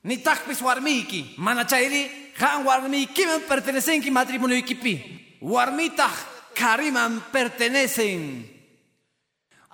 Ni 0.04 0.18
takpis 0.18 0.62
warmiki, 0.62 1.36
mana 1.38 1.66
chayri, 1.66 2.10
han 2.38 2.64
warmiki 2.66 3.26
man 3.26 3.41
pertenecen 3.41 4.02
matrimonio 4.12 4.58
ikipi. 4.58 5.39
Warmitah 5.41 6.14
kariman 6.54 7.22
pertenecen. 7.32 8.45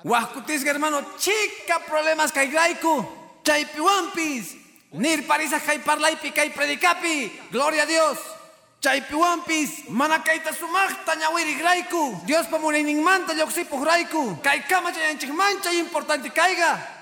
Wahkutis 0.03 0.63
hermano, 0.65 1.01
chica 1.17 1.79
problemas 1.87 2.31
kay 2.31 2.47
graiku, 2.47 3.05
chaypi 3.43 3.79
wampis. 3.79 4.55
Nir 4.93 5.23
parisa 5.25 5.59
kay 5.59 5.79
parlaipi 5.79 6.31
kay 6.31 6.49
predicapi, 6.51 7.31
gloria 7.51 7.83
a 7.83 7.85
Dios. 7.85 8.17
Chaypi 8.83 9.15
wampis, 9.15 9.87
mana 9.89 10.19
kayta 10.19 10.51
sumakta 10.51 11.15
ñawiri 11.15 11.55
graiku. 11.55 12.19
Dios 12.25 12.47
pamunin 12.47 13.01
manta 13.01 13.33
yoksipu 13.33 13.79
graiku. 13.79 14.37
Kay 14.43 14.59
kama 14.67 14.91
chayanchik 14.91 15.31
mancha 15.33 15.71
importante 15.71 16.29
kaiga. 16.29 16.92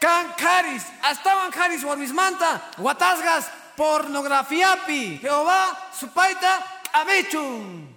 Kan 0.00 0.34
karis, 0.36 0.84
astawan 1.02 1.50
karis 1.50 1.82
warmismanta, 1.84 2.60
watasgas, 2.78 3.48
pornografiapi, 3.76 5.20
Jehová, 5.20 5.72
supaita, 5.92 6.60
kamechun. 6.92 7.88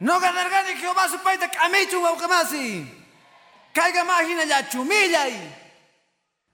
No 0.00 0.20
ganargani 0.20 0.78
Jehová, 0.78 1.08
supaita, 1.08 1.50
kamechun, 1.50 2.02
waukamasi. 2.02 2.86
Caiga 3.74 4.04
mágina 4.04 4.44
ya 4.44 4.68
chumillay. 4.68 5.34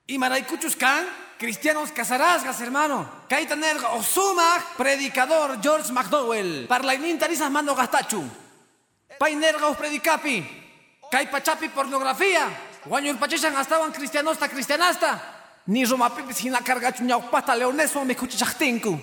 Y 0.07 0.19
maraycuchus 0.19 0.77
kan, 0.77 1.07
cristianos 1.39 1.93
casarasgas, 1.93 2.61
hermano. 2.61 3.09
Kaita 3.29 3.57
nerga, 3.57 3.93
osuma, 3.93 4.65
predicador, 4.77 5.61
George 5.61 5.93
McDowell. 5.93 6.67
Parlainin 6.67 7.19
tarisas 7.19 7.51
mando 7.51 7.75
gastachu. 7.75 8.25
Pay 9.19 9.37
nerga 9.37 9.69
os 9.69 9.77
predicapi. 9.77 10.45
Kai 11.11 11.31
pachapi 11.31 11.69
pornografía. 11.69 12.74
Guaño 12.87 13.17
pachishan 13.19 13.57
estaban 13.59 13.93
cristianosta 13.93 14.49
cristianasta. 14.49 15.21
Ni 15.67 15.85
Roma 15.87 16.15
pipis 16.15 16.45
hina 16.45 16.61
cargachu 16.61 17.05
ñaupata 17.05 17.57
leoneso 17.57 18.05
me 18.05 18.15
kuchichachtinku. 18.15 19.01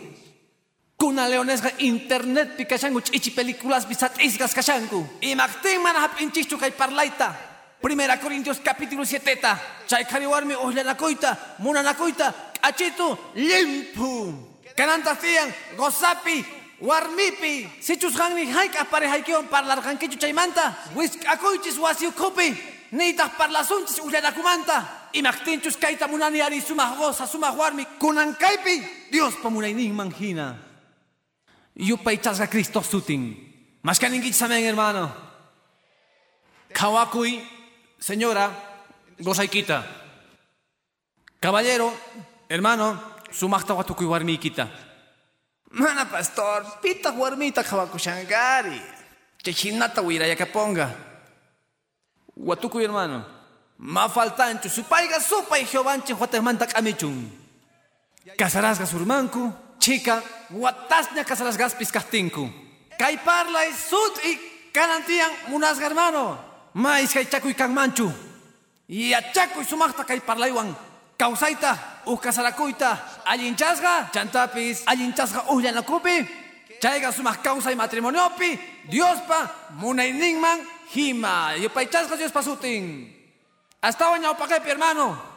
Kuna 0.97 1.27
leonesga 1.27 1.71
internet 1.79 2.55
pi 2.55 2.65
kashangu 2.65 3.01
chichi 3.01 3.31
películas 3.31 3.87
bisat 3.87 4.21
isgas 4.21 4.53
kashangu. 4.53 5.07
Y 5.19 5.33
magtin 5.35 5.81
manahap 5.81 6.21
inchichu 6.21 6.59
kay 6.59 6.71
parlaita. 6.71 7.35
Primera 7.81 8.19
Corintios 8.19 8.59
capítulo 8.59 9.03
7 9.03 9.35
ta. 9.37 9.59
Chay 9.87 10.05
kariwarmi 10.05 10.53
ohlanakoita, 10.53 11.57
munanakoita, 11.57 12.33
achito 12.61 13.17
limpu. 13.33 14.31
Kananta 14.75 15.15
tiyan, 15.15 15.51
gozapi, 15.75 16.45
warmipi. 16.79 17.67
Sichus 17.81 18.13
hangni 18.19 18.45
haik 18.51 18.79
apare 18.79 19.07
haikion 19.07 19.47
parlar 19.47 19.81
hankichu 19.81 20.19
chaymanta. 20.19 20.77
Wisk 20.95 21.25
akoichis 21.25 21.79
kopi. 22.91 22.97
Nitas 22.97 23.31
parlasunchis 23.37 23.99
ullanakumanta. 23.99 25.09
Imagtinchus 25.13 25.77
kaita 25.77 26.07
munani 26.07 26.41
ari 26.41 26.61
sumah 26.61 26.95
goza, 26.97 27.25
sumah 27.25 27.55
warmi. 27.55 27.85
Kunan 27.99 28.35
kaipi, 28.35 29.09
Dios 29.11 29.35
pamunaynin 29.41 29.93
manjina. 29.93 30.57
Yupay 31.75 32.17
chasga 32.17 32.47
Cristo 32.47 32.81
sutin. 32.81 33.79
Más 33.83 33.99
que 33.99 34.33
saben, 34.33 34.63
hermano. 34.63 35.11
Kawakui, 36.73 37.43
señora, 37.99 38.51
gozaikita. 39.19 39.83
Caballero, 41.39 41.91
hermano, 42.47 43.01
sumakta 43.31 43.73
watukuy 43.73 44.05
warmikita. 44.05 44.69
Mana 45.71 46.05
pastor, 46.05 46.79
pita 46.81 47.11
warmita 47.11 47.63
kawakushangari. 47.63 48.79
Chechinata 49.43 50.01
que 50.37 50.45
ponga. 50.45 51.10
Watukuy 52.35 52.83
hermano. 52.83 53.25
Ma 53.77 54.07
faltancho, 54.09 54.69
supaiga 54.69 55.19
supa 55.19 55.59
y 55.59 55.65
jeovanche 55.65 56.13
huatemanta 56.13 56.67
kamichun. 56.67 57.31
Casarasga 58.37 58.85
surmanku, 58.85 59.51
chica, 59.79 60.21
watasña 60.51 61.25
casarasgas 61.25 61.73
piscastinku. 61.73 62.49
Kay 62.97 63.17
parla 63.17 63.65
y 63.65 63.73
sud 63.73 64.13
y 64.23 64.71
canantian 64.71 65.31
munasga 65.47 65.87
hermano. 65.87 66.37
Mais 66.73 67.11
kay 67.11 67.25
chakuy 67.25 67.53
kang 67.53 67.73
manchu. 67.73 68.11
Y 68.87 69.13
achakuy 69.13 69.65
sumakta 69.65 70.05
kay 70.05 70.19
parlaywan. 70.21 70.75
Kausaita, 71.17 72.01
uhkasarakuita, 72.05 73.21
allinchasga, 73.25 74.09
chantapis, 74.11 74.83
allinchasga 74.85 75.43
ullanakupi, 75.49 76.27
chayga 76.81 77.11
sumak 77.11 77.43
causa 77.43 77.71
y 77.71 77.75
matrimoniopi, 77.75 78.59
Diospa, 78.89 79.69
munayninman, 79.77 80.65
hima, 80.93 81.55
yupaychasga 81.55 82.17
Diospa 82.17 82.41
sutin. 82.41 83.15
Hasta 83.81 84.09
hoy 84.09 84.19
pakepi, 84.37 84.69
hermano. 84.69 85.29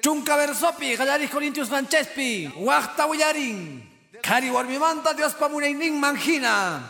Chunka 0.00 0.36
versopi, 0.36 0.96
gallaris 0.96 1.30
Corintios 1.30 1.70
Manchespi, 1.70 2.52
wachta 2.56 3.06
willarin, 3.06 3.82
kari 4.22 4.50
warmimanta 4.50 5.12
Diospa 5.12 5.48
munayninman 5.48 6.16
hina. 6.16 6.80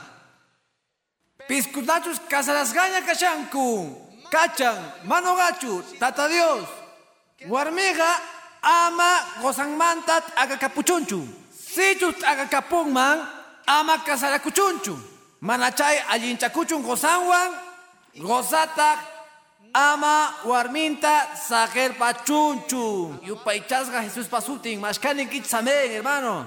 Piscutachus 1.49 2.21
casarasgaña 2.29 3.05
kachanku, 3.05 3.97
kachan, 4.31 4.77
mano 5.05 5.37
gachu, 5.37 5.83
tata 5.99 6.29
Dios. 6.29 6.69
Warmiga 7.49 8.09
ama 8.63 9.41
gozanmantat 9.43 10.25
aga 10.37 10.57
kapuchunchu. 10.57 11.29
Sichut 11.53 12.23
aga 12.25 12.47
kapungman 12.47 13.44
ama 13.67 13.99
kasarakuchunchu. 13.99 14.99
Manachay 15.41 15.99
allinchakuchun 16.09 16.83
gozanwan 16.83 17.53
gozatak 18.17 18.99
ama 19.75 20.35
warminta 20.45 21.37
sager 21.37 21.93
pachunchu. 21.95 23.15
Yupaychasga 23.23 24.03
Jesús 24.03 24.29
pasutin. 24.29 24.81
Mashkanin 24.81 25.29
kitzamen, 25.29 25.91
hermano. 25.91 26.47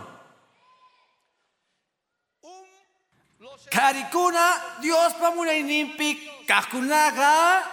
Karikuna 3.70 4.82
Dios 4.82 5.14
pamunayninpi 5.20 6.18
kakunaga 6.48 7.64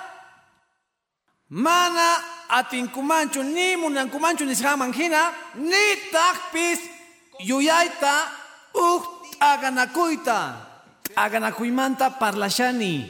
mana 1.51 2.19
atinkumanchu 2.49 3.43
ni 3.43 3.77
munankumanchu 3.77 4.45
nisqaman 4.45 4.93
hina 4.93 5.33
ni 5.55 5.97
takpis 6.13 6.81
yuyayta 7.39 8.29
uj 8.75 9.14
t'aganakuyta 9.39 10.39
t'aganakuymanta 11.15 12.11
parlashani 12.19 13.07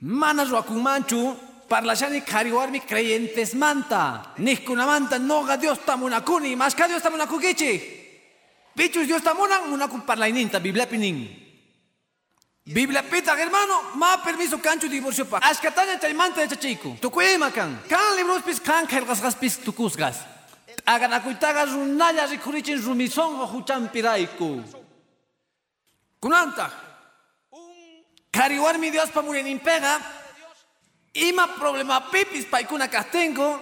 mana 0.00 0.44
ruwakunmanchu 0.44 1.36
parlashani 1.68 2.20
qhari 2.20 2.52
warmi 2.52 2.80
creyentesmanta 2.80 4.36
niqkunamanta 4.38 5.18
noqa 5.18 5.56
Dios 5.56 5.78
tamunakuni 5.86 6.56
mashka 6.56 6.88
Dios 6.88 7.02
tamunakukichik 7.02 7.82
pichus 8.76 9.06
Dios 9.06 9.22
tamunan 9.22 9.70
munakun 9.70 10.06
parlayninta 10.06 10.60
Bibliapi 10.60 10.98
nin 10.98 11.46
Biblia 12.66 13.00
pita, 13.04 13.36
hermano, 13.38 13.94
ma 13.94 14.18
permiso 14.24 14.58
cancho 14.58 14.88
divorcio 14.88 15.24
pa. 15.24 15.38
Ashkataña 15.38 16.00
chaymanta 16.00 16.40
de 16.40 16.48
chachico. 16.48 16.96
Tukuyma 17.00 17.52
kan. 17.52 17.78
Kan 17.86 18.16
libros 18.16 18.42
pis 18.42 18.58
kan 18.58 18.88
kelgasgas 18.88 19.36
pis 19.36 19.62
tukusgas. 19.62 20.26
Aganakuitagas 20.84 21.70
runalla 21.70 22.26
rikurichin 22.26 22.82
rumisongo 22.82 23.46
huchan 23.46 23.88
piraiku. 23.88 24.64
Kunanta. 26.20 26.70
Kariwar 28.30 28.78
mi 28.78 28.90
Dios 28.90 29.10
pa 29.10 29.22
murenin 29.22 29.58
pega. 29.58 30.00
Ima 31.14 31.46
problema 31.58 32.00
pipis 32.00 32.44
paikuna 32.44 32.88
kastengo. 32.88 33.60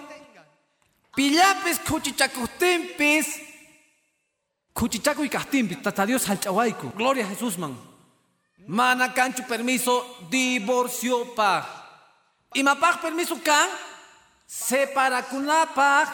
Pillapis 1.15 1.79
kuchichakustempis. 1.79 3.39
Kuchichaku 4.73 5.23
y 5.23 5.29
kastimpis. 5.29 5.81
Tata 5.81 6.05
Dios 6.05 6.25
halchawaiku. 6.25 6.91
Gloria 6.95 7.25
a 7.25 7.29
Jesús 7.29 7.57
man. 7.57 7.77
Mana 8.67 9.13
canchu 9.13 9.43
permiso 9.47 10.03
divorcio 10.29 11.35
pa. 11.35 11.65
Imapag 12.53 13.01
permiso 13.01 13.37
kan 13.43 13.69
separa 14.47 15.21
kunapag 15.23 16.07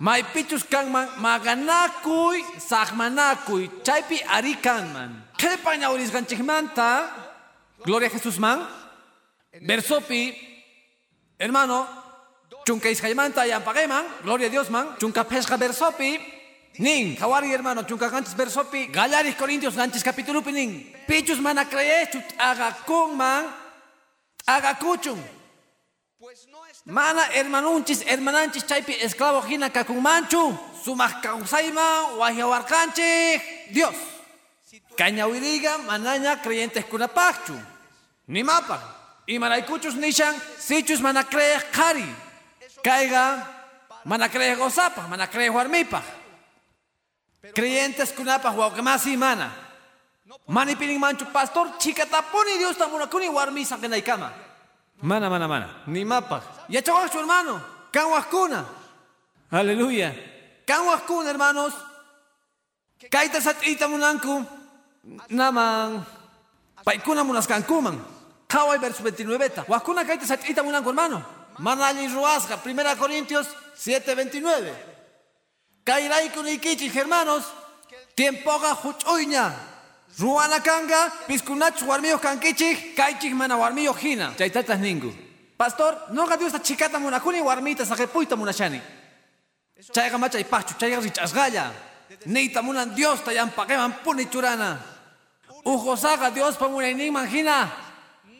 may 0.00 0.22
pichus 0.22 0.64
kang 0.68 0.92
man 0.92 1.08
maganakuy 1.16 2.44
sakmanakuy 2.60 3.72
chaypi 3.82 4.20
arikan 4.28 4.92
man. 4.92 5.10
¿Qué 5.36 5.56
pañauris 5.64 6.12
ganchikmanta? 6.12 7.08
Gloria 7.84 8.08
a 8.08 8.10
Jesús 8.10 8.38
man. 8.38 8.68
Versopi 9.60 10.36
hermano 11.38 11.88
chunka 12.64 12.90
iscaymanta 12.90 13.46
yampageman. 13.46 14.04
Gloria 14.22 14.48
a 14.48 14.50
Dios 14.50 14.68
man. 14.70 14.96
Chunka 14.98 15.24
pesca 15.24 15.56
versopi 15.56 16.38
Nin, 16.78 17.16
kawari 17.16 17.50
hermano, 17.50 17.82
chunka 17.82 18.08
ganchis 18.08 18.36
versopi, 18.36 18.86
gallaris 18.86 19.34
Corintios 19.34 19.74
ganchis 19.74 20.04
capítulo 20.04 20.40
nin. 20.52 20.94
Pichus 21.08 21.40
mana 21.40 21.64
creechut 21.64 22.22
agakun 22.38 23.16
man, 23.16 23.46
agakuchun. 24.46 25.18
Mana 26.84 27.22
hermanunchis, 27.30 28.02
hermananchis 28.04 28.66
chaypi 28.66 28.94
esclavo 29.00 29.40
hina 29.42 29.70
kakunmanchu, 29.70 30.58
sumak 30.84 31.22
kausayman, 31.22 32.18
wahiawarkanchik, 32.18 33.70
Dios. 33.70 33.94
Cañawiriga 34.96 35.78
manaña 35.78 36.42
creyentes 36.42 36.84
kunapachu. 36.86 37.54
Ni 38.26 38.42
mapa. 38.42 38.82
Y 39.26 39.38
manaikuchus 39.38 39.94
nishan, 39.94 40.34
sichus 40.58 41.00
mana 41.00 41.22
creech 41.22 41.70
kari. 41.70 42.04
Caiga, 42.82 43.46
mana 44.04 44.28
creech 44.28 44.58
gozapa, 44.58 45.06
mana 45.06 45.28
creech 45.28 45.52
warmipa. 45.52 46.02
Creyentes 47.54 48.12
kunapa 48.12 48.50
huawkamasi 48.50 49.16
mana. 49.16 49.52
Mani 50.48 50.74
pining 50.74 50.98
manchu 50.98 51.26
pastor 51.32 51.78
chikatapuni 51.78 52.58
Dios 52.58 52.76
tamunakuni 52.76 53.28
warmi 53.28 53.64
kama. 54.02 54.47
Mana 55.02 55.30
mana 55.30 55.48
mana. 55.48 55.68
Ni 55.86 56.04
mapa. 56.04 56.42
Ya 56.68 56.82
chawachu 56.82 57.18
hermano. 57.18 57.60
Kuna. 58.30 58.64
Aleluya. 59.50 60.12
Kuna 61.06 61.28
hermanos. 61.28 61.74
Kaita 63.10 63.40
satita 63.40 63.88
munanku. 63.88 64.44
Naman. 65.30 66.04
Paikuna 66.84 67.24
munas 67.24 67.46
kankuman. 67.46 67.98
Kawai 68.48 68.78
verso 68.78 69.02
29. 69.02 69.64
Wakuna 69.68 70.04
kaita 70.04 70.26
satita 70.26 70.62
munanku 70.62 70.88
hermano. 70.90 71.22
Manali 71.58 72.08
ruasga. 72.08 72.56
Primera 72.56 72.96
Corintios 72.96 73.46
7:29. 73.76 74.74
Kairaiku 75.84 76.42
nikichis, 76.42 76.92
hermanos, 76.92 77.44
tiempoga 78.14 78.74
huch'uyña. 78.74 79.52
Ruana 80.18 80.60
kanga, 80.60 81.12
piskunach 81.28 81.82
warmiyo 81.86 82.18
kankichik, 82.18 82.96
kaichik 82.96 83.32
mana 83.34 83.56
warmiyo 83.56 83.92
hina. 83.92 84.34
Chaytatas 84.36 84.78
ningu. 84.80 85.14
Pastor, 85.56 85.96
noga 86.10 86.36
Dios 86.36 86.52
ta 86.52 86.58
chikata 86.58 86.98
munakuni 86.98 87.40
warmita 87.40 87.86
sakepuita 87.86 88.36
munashani. 88.36 88.80
Chayga 89.92 90.18
macha 90.18 90.38
ipachu, 90.40 90.74
chayga 90.74 91.00
richasgaya. 91.00 91.70
Neita 92.26 92.62
munan 92.62 92.94
Dios 92.94 93.22
ta 93.22 93.32
yampakeman 93.32 94.02
puni 94.02 94.26
churana. 94.26 94.78
Ujosaga 95.64 96.34
Dios 96.34 96.56
pa 96.56 96.68
munaynin 96.68 97.12
manjina. 97.12 97.70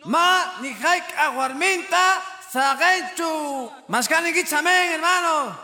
Ma 0.05 0.59
ni 0.61 0.73
haik 0.73 1.03
aguarminta 1.17 2.21
sagenchu. 2.51 3.71
Maskani 3.87 4.33
gitzamen, 4.33 4.99
hermano. 4.99 5.55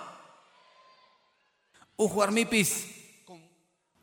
Ujuarmipis. 1.98 2.95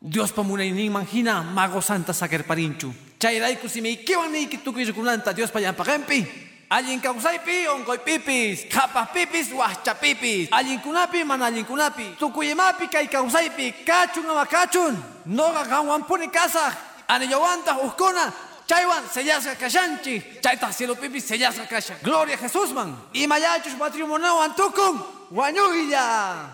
Dios 0.05 0.33
pamunaynin 0.33 0.91
manjina 0.91 1.41
mago 1.41 1.79
santa 1.79 2.13
sakerparinchu. 2.13 2.93
Chayraiku 3.17 3.69
si 3.69 3.79
me 3.79 3.89
ikiwan 3.91 4.31
ni 4.31 4.47
kitukuirukunanta 4.47 5.33
Dios 5.33 5.49
payampagempi. 5.49 6.27
Allin 6.69 6.99
kausaypi 6.99 7.67
onkoypipis, 7.67 8.65
kapahpipis, 8.67 9.53
wahchapipis. 9.53 10.49
Allin 10.51 10.79
kunapi 10.81 11.23
mana 11.23 11.45
allin 11.45 11.63
kunapi. 11.63 12.17
Tukuyemapi 12.19 12.89
kay 12.89 13.07
kausaypi 13.07 13.85
kachun 13.85 14.25
ama 14.29 14.45
kachun. 14.45 14.97
Noga 15.25 15.63
kanwampuni 15.63 16.27
kasaj. 16.27 16.73
Anillowanta 17.07 17.77
uskuna. 17.77 18.33
Chaywan 18.67 19.07
sellasga 19.07 19.55
kashanchi. 19.55 20.21
Chayta 20.41 20.69
cielo 20.73 20.95
pipis 20.95 21.23
sellasga 21.23 21.65
kasha. 21.65 21.95
Gloria 22.03 22.35
Jesús 22.35 22.73
man. 22.73 22.93
Y 23.13 23.25
mayachus 23.25 23.77
matrimonio 23.79 24.41
antukun. 24.41 24.99
Wanyugilla. 25.31 26.49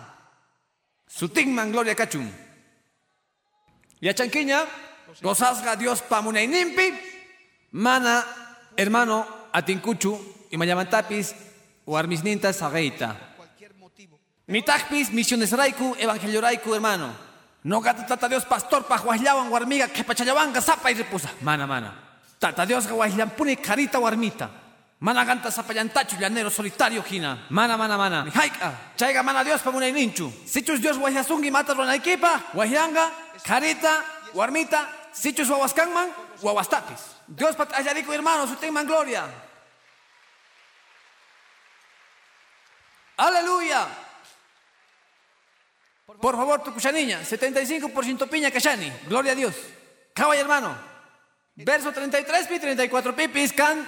Sutingman 1.08 1.72
gloria 1.72 1.96
kachun. 1.96 2.30
Yachanquiña, 4.00 4.64
Gozasga 5.22 5.76
Dios 5.76 6.02
pamunayninpi. 6.02 6.94
Mana, 7.72 8.24
hermano, 8.76 9.26
atinkuchu, 9.52 10.18
imayamantapis, 10.50 11.34
warmisninta 11.86 12.52
sageita. 12.52 13.16
Mitagpis, 14.46 15.12
misiones 15.12 15.52
raiku, 15.52 15.94
evangelio 15.98 16.40
raiku, 16.40 16.74
hermano. 16.74 17.14
No 17.62 17.80
gata 17.80 18.06
tata 18.06 18.28
Dios 18.28 18.44
pastor 18.44 18.84
pa 18.84 18.96
huaslawan 18.96 19.48
warmiga 19.48 19.86
que 19.88 20.02
pachayawanga 20.02 20.60
sapa 20.60 20.90
y 20.90 20.94
repusa. 20.94 21.30
Mana, 21.42 21.66
mana. 21.66 21.94
Tata 22.38 22.64
Dios 22.64 22.88
pune 23.36 23.56
carita 23.56 23.98
warmita. 23.98 24.50
Mana 25.00 25.24
ganta 25.24 25.50
sapayantachu 25.50 26.16
llanero 26.18 26.50
solitario 26.50 27.02
hina. 27.02 27.46
Mana, 27.50 27.76
mana, 27.76 27.96
mana. 27.96 28.26
Haika. 28.34 28.94
Chaiga 28.96 29.22
mana 29.22 29.44
Dios 29.44 29.60
pa 29.60 29.70
munay 29.70 29.92
ninchu. 29.92 30.32
Sichus 30.46 30.80
Dios 30.80 30.96
wahlasungi 30.96 31.50
mata 31.50 31.74
ronaikipa. 31.74 32.52
Wahyanga, 32.54 33.10
carita, 33.44 34.04
warmita. 34.34 34.88
Sichus 35.12 35.50
wawaskanman, 35.50 36.12
wawastapis. 36.42 37.00
Dios 37.26 37.56
pat 37.56 37.72
ayarico 37.74 38.12
hermano, 38.12 38.46
su 38.46 38.56
tengan 38.56 38.86
gloria. 38.86 39.26
Aleluya. 43.16 43.86
Por 46.06 46.36
favor, 46.36 46.62
tu 46.62 46.72
niña, 46.92 47.20
75% 47.22 48.28
piña 48.28 48.50
cachani. 48.50 48.90
Gloria 49.06 49.32
a 49.32 49.34
Dios. 49.34 49.54
Cabay 50.14 50.40
hermano. 50.40 50.76
Verso 51.54 51.92
33 51.92 52.46
pi 52.46 52.58
34 52.58 53.14
pi 53.14 53.28
piscan. 53.28 53.86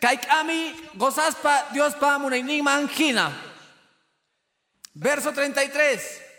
Kaikami 0.00 0.74
gozaspa 0.94 1.68
Dios 1.72 1.94
pa 1.94 2.18
munaining 2.18 2.88
Gina. 2.88 3.30
Verso 4.94 5.32
33. 5.32 6.29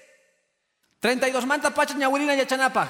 32 1.02 1.46
manta 1.46 1.72
pacha 1.74 1.96
ñawirina 1.96 2.36
yachanapa. 2.36 2.88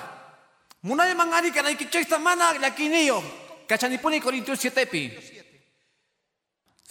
Munay 0.84 1.16
mangani 1.16 1.52
kanay 1.52 1.76
kichesta 1.78 2.20
mana 2.20 2.54
yakiniyo. 2.60 3.24
Cachanipuni 3.68 4.20
Corintios 4.20 4.60
7 4.60 4.86
pi. 4.86 5.12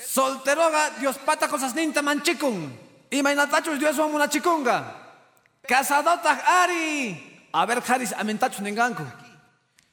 Solteroga 0.01 0.97
Dios 0.99 1.19
pata 1.19 1.47
cosas 1.47 1.75
ninta 1.75 2.01
manchikun. 2.01 2.73
Y 3.11 3.23
mainatachos 3.23 3.79
Dios 3.79 3.99
wa 3.99 4.09
munachikunga. 4.09 4.97
Casadotas 5.69 6.39
Ari. 6.47 7.49
A 7.53 7.67
ver, 7.67 7.83
Haris, 7.87 8.13
amentachos 8.15 8.63
nenganku. 8.63 9.05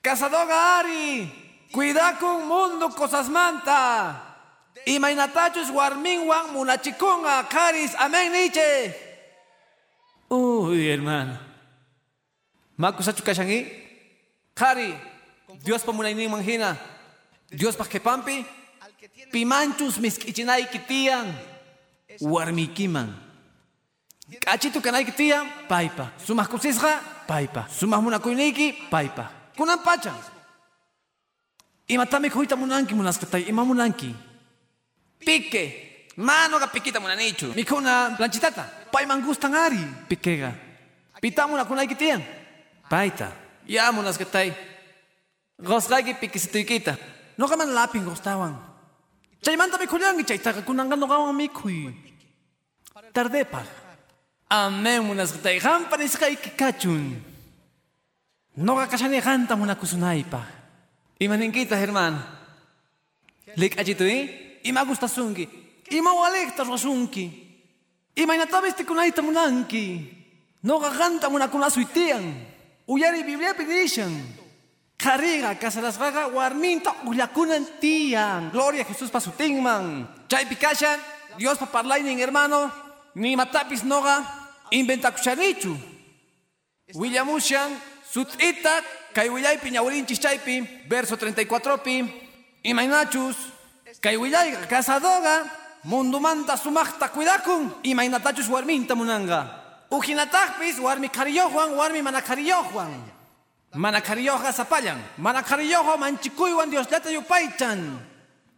Casadoga 0.01 0.80
Ari. 0.80 1.67
Cuida 1.73 2.17
con 2.19 2.47
mundo 2.47 2.89
cosas 2.95 3.28
manta. 3.28 4.23
Y 4.86 4.97
mainatachos 4.99 5.69
warmingwan 5.71 6.53
munachikunga. 6.53 7.49
Haris, 7.51 7.95
amén 7.99 8.32
niche. 8.32 9.07
Uy, 10.30 10.91
hermano. 10.91 11.38
Makusachu 12.78 13.23
kashangi. 13.23 13.65
Hari, 14.57 14.93
Dios 15.63 15.84
pa 15.84 15.91
munay 15.91 16.13
manghina. 16.28 16.78
Dios 17.49 17.75
pa 17.75 17.86
kepampi. 17.86 18.45
Pimanchus 19.32 19.97
miskichinay 19.99 20.67
kitian. 20.67 21.32
Warmikiman. 22.19 23.13
Achito 24.45 24.82
kanay 24.82 25.05
kitia, 25.05 25.45
paipa. 25.69 26.11
Sumah 26.19 26.47
kusisga, 26.47 26.99
paipa. 27.28 27.67
Sumah 27.71 28.01
muna 28.03 28.19
kuiniki, 28.19 28.75
paipa. 28.91 29.32
Kunan 29.55 29.80
pacha. 29.80 30.11
Imatami 31.88 32.30
kuita 32.30 32.59
munanki 32.59 32.91
munaskatay, 32.91 33.47
ima 33.47 33.63
munanki. 33.63 34.11
Pique. 35.19 35.97
Mano 36.18 36.57
ga 36.57 36.68
piquita 36.68 36.99
munanichu. 36.99 37.53
Mikuna 37.53 38.18
planchitata. 38.18 38.65
Pai 38.89 39.05
mangustan 39.05 39.53
ari. 39.53 39.78
Piquega. 40.09 40.49
Pita 41.22 41.45
muna 41.45 41.65
kunay 41.65 41.86
kitian. 41.86 42.26
Paita. 42.89 43.30
Ya 43.70 43.91
munaskatay. 43.93 44.49
Gosgagi 45.61 46.18
piquisituikita. 46.18 46.97
No 47.38 47.45
kaman 47.45 47.70
lapin 47.70 48.01
gostawan. 48.01 48.57
Chaymanta 49.45 49.78
mikuliangi 49.78 50.26
chaytaga 50.26 50.65
kunanga 50.65 50.97
no 50.97 51.05
gawan 51.05 51.38
mikui. 51.38 51.93
Tardepa. 53.13 53.61
Amén 54.49 55.05
munasqtay 55.05 55.61
qampanisqayki 55.61 56.57
kachun. 56.57 57.13
Noqa 58.57 58.89
kashani 58.89 59.22
qanta 59.22 59.53
munakusunaypaq. 59.53 60.49
Imaninkita 61.22 61.78
hermano. 61.78 62.26
Lik'achituy 63.53 64.30
ima 64.63 64.82
gustasunki. 64.82 65.66
Ima 65.90 66.14
walikta 66.14 66.64
ruwasunki. 66.64 67.32
Imaynatamis 68.16 68.76
tikunayta 68.76 69.22
munanki. 69.22 70.14
Noqa 70.64 70.92
qanta 70.92 71.30
munakunasuy 71.30 71.86
tiyan. 71.94 72.26
Uyari 72.88 73.24
Biblia 73.24 73.54
nishan. 73.54 74.12
Kariga 74.98 75.56
kasalasqaqa 75.56 76.28
warminta 76.34 76.96
ullakunan 77.06 77.66
tiyan. 77.80 78.52
Gloria 78.52 78.82
a 78.82 78.86
Jesús 78.86 79.12
pasutinman. 79.12 80.08
Chaypi 80.28 80.56
kashan 80.56 81.00
Dios 81.38 81.58
pa 81.58 81.66
parlaynin 81.66 82.18
hermano. 82.18 82.72
Ni 83.16 83.36
matapis 83.36 83.84
noga 83.84 84.26
inventakushanichu. 84.72 85.78
Willamushan 86.96 87.72
sut'ita 88.12 88.82
kay 89.14 89.30
willaypi 89.30 89.72
ñawirinchis 89.72 90.20
chaypi 90.20 90.88
verso 90.88 91.16
34 91.16 91.84
pi 91.84 92.06
imaynachus 92.64 93.36
kay 94.02 94.16
willayqa 94.18 94.68
casadoga 94.72 95.44
mundumanta 95.88 96.60
sumaqta 96.60 97.08
cuidakun 97.16 97.72
imaynatachus 97.88 98.52
warminta 98.52 98.94
munanga 99.00 99.40
ujinataqpis 99.88 100.84
warmi 100.84 101.08
qhariyoqwan 101.08 101.70
warmi 101.80 102.02
mana 102.04 102.20
qhariyoqwan 102.20 102.92
mana 103.84 104.00
qhariyoqqa 104.04 104.52
sapallan 104.52 105.00
mana 105.18 105.40
qhariyoqqa 105.50 105.96
manchikuywan 106.04 106.68
Dioslata 106.68 107.08
yupaychan 107.08 107.80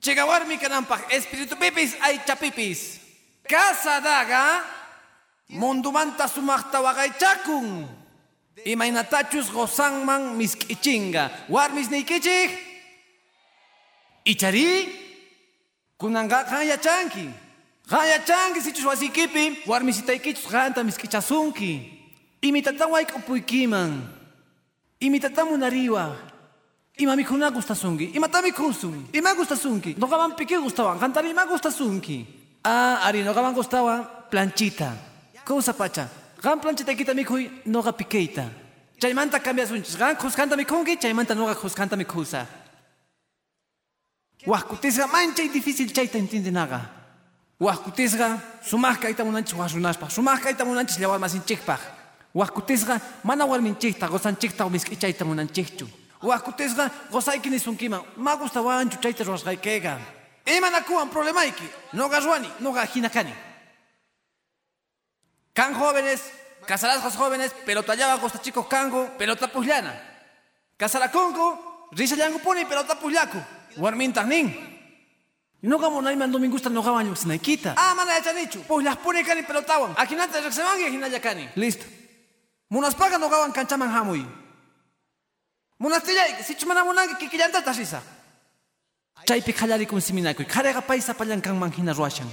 chiqa 0.01 0.25
warmi 0.25 0.57
kananpaq 0.57 1.01
espíritupipis 1.13 1.93
aychapipis 2.01 2.81
casadaga 3.45 4.43
Mundumanta 5.49 6.27
sumaqta 6.27 6.77
waqaychakun. 6.81 7.89
Imaynatachus 8.65 9.49
gosanman 9.49 10.37
misk'ichinga. 10.37 11.49
Warmis 11.49 11.89
niykichik. 11.89 12.51
Ichari. 14.25 15.08
Kunanga 15.99 16.45
qan 16.47 16.63
yachanki. 16.63 17.27
Qan 17.89 18.07
yachanki 18.07 18.61
sichus 18.61 18.85
wasikipi. 18.85 19.67
Warmisitaykichus 19.67 20.47
qanta 20.47 20.83
misk'ichasunki. 20.83 21.73
Imitatan 22.41 22.89
wayk'upuykiman. 22.89 23.91
Imitatan 25.01 25.47
munariwa. 25.51 26.15
Ima 26.97 27.15
mikuna 27.15 27.51
gustasunki. 27.51 28.15
Imatami 28.15 28.51
kusun. 28.51 29.09
Ima 29.13 29.35
gustasunki. 29.35 29.95
Noqaman 29.99 30.35
piki 30.35 30.55
gustawan. 30.55 30.99
Qantari 30.99 31.31
ima 31.31 31.45
gustasunki. 31.45 32.25
Ah, 32.63 33.03
ari 33.03 33.23
noqaman 33.23 33.53
gustawan 33.53 34.07
planchita. 34.31 34.95
Cosa 35.43 35.73
pacha. 35.73 36.07
Gan 36.41 36.59
planchita 36.59 36.95
kita 36.95 37.13
mikhuy 37.13 37.49
noga 37.65 37.91
pikeita. 37.91 38.47
Chaymanta 39.01 39.39
cambia 39.39 39.67
sunchis. 39.67 39.97
Gan 39.97 40.15
kuskanta 40.15 40.55
mikungi, 40.55 40.95
chaymanta 40.95 41.35
noga 41.35 41.55
kuskanta 41.55 41.95
mikusa. 41.95 42.47
Wahkutisga 44.45 45.07
mancha 45.07 45.43
y 45.43 45.49
difícil 45.49 45.91
chayta 45.91 46.17
entiende 46.17 46.51
naga. 46.51 46.89
Wahkutisga 47.59 48.39
sumah 48.63 48.97
kaita 48.97 49.23
munanchis 49.23 49.53
wasunashpa. 49.53 50.09
Sumah 50.09 50.39
kaita 50.39 50.63
munanchis 50.63 50.97
llawar 50.97 51.19
masinchikpaj. 51.19 51.79
Wahkutisga 52.33 53.01
mana 53.23 53.45
warminchikta 53.45 54.07
gosanchikta 54.07 54.65
o 54.65 54.69
miskichayta 54.69 55.25
munanchikchu. 55.25 55.87
Wahkutisga 56.21 56.89
gozayki 57.11 57.49
nisunkima. 57.49 58.03
Ma 58.15 58.35
gusta 58.37 58.61
wanchu 58.61 58.97
chayta 59.01 59.23
rosgaykega. 59.23 59.99
Ima 60.45 60.69
nakuan 60.69 61.09
problemaiki. 61.09 61.67
Noga 61.93 62.19
ruani, 62.19 62.49
noga 62.61 62.85
hinakani. 62.85 63.33
Can 65.53 65.73
jóvenes, 65.73 66.21
casarás 66.65 67.01
con 67.01 67.11
jóvenes, 67.11 67.51
pero 67.65 67.83
tallaba 67.83 68.21
costa 68.21 68.39
chicos 68.39 68.67
cango, 68.67 69.17
pelota 69.17 69.51
puslana. 69.51 69.93
Casará 70.77 71.11
conco, 71.11 71.89
risa 71.91 72.15
yango 72.15 72.39
pone, 72.39 72.65
pelota 72.65 72.95
puslaco. 72.97 73.58
Warmin 73.79 74.13
nin. 74.27 74.53
No 75.61 75.77
gamo 75.77 76.01
no 76.01 76.15
man 76.15 76.31
domingo 76.31 76.57
no 76.69 76.81
gaban 76.81 77.15
snaikita. 77.15 77.75
Ah, 77.77 77.93
mana 77.95 78.13
ya 78.15 78.21
chanichu. 78.21 78.61
Pues 78.67 78.83
las 78.83 78.97
pone 78.97 79.23
cani 79.23 79.43
pelotawan. 79.43 79.93
Aquí 79.97 80.15
nata 80.15 80.39
ya 80.41 80.51
se 80.51 80.63
van 80.63 80.79
y 80.79 80.83
aquí 80.83 80.97
naya 80.97 81.19
cani. 81.19 81.49
Listo. 81.55 81.85
Munas 82.69 82.95
paga 82.95 83.17
no 83.17 83.29
gaban 83.29 83.51
canchaman 83.51 83.89
hamui. 83.89 84.25
Munas 85.79 86.03
tilla, 86.03 86.23
si 86.43 86.55
chumana 86.55 86.83
munangi 86.83 87.15
que 87.17 87.29
quillanta 87.29 87.61
tasisa. 87.61 88.01
Chaypi 89.25 89.53
khallari 89.53 89.85
kun 89.85 90.01
siminakuy. 90.01 90.45
Kharega 90.45 90.81
paisa 90.81 91.13
palan 91.13 91.41
kan 91.41 91.57
manhina 91.57 91.93
ruashan. 91.93 92.27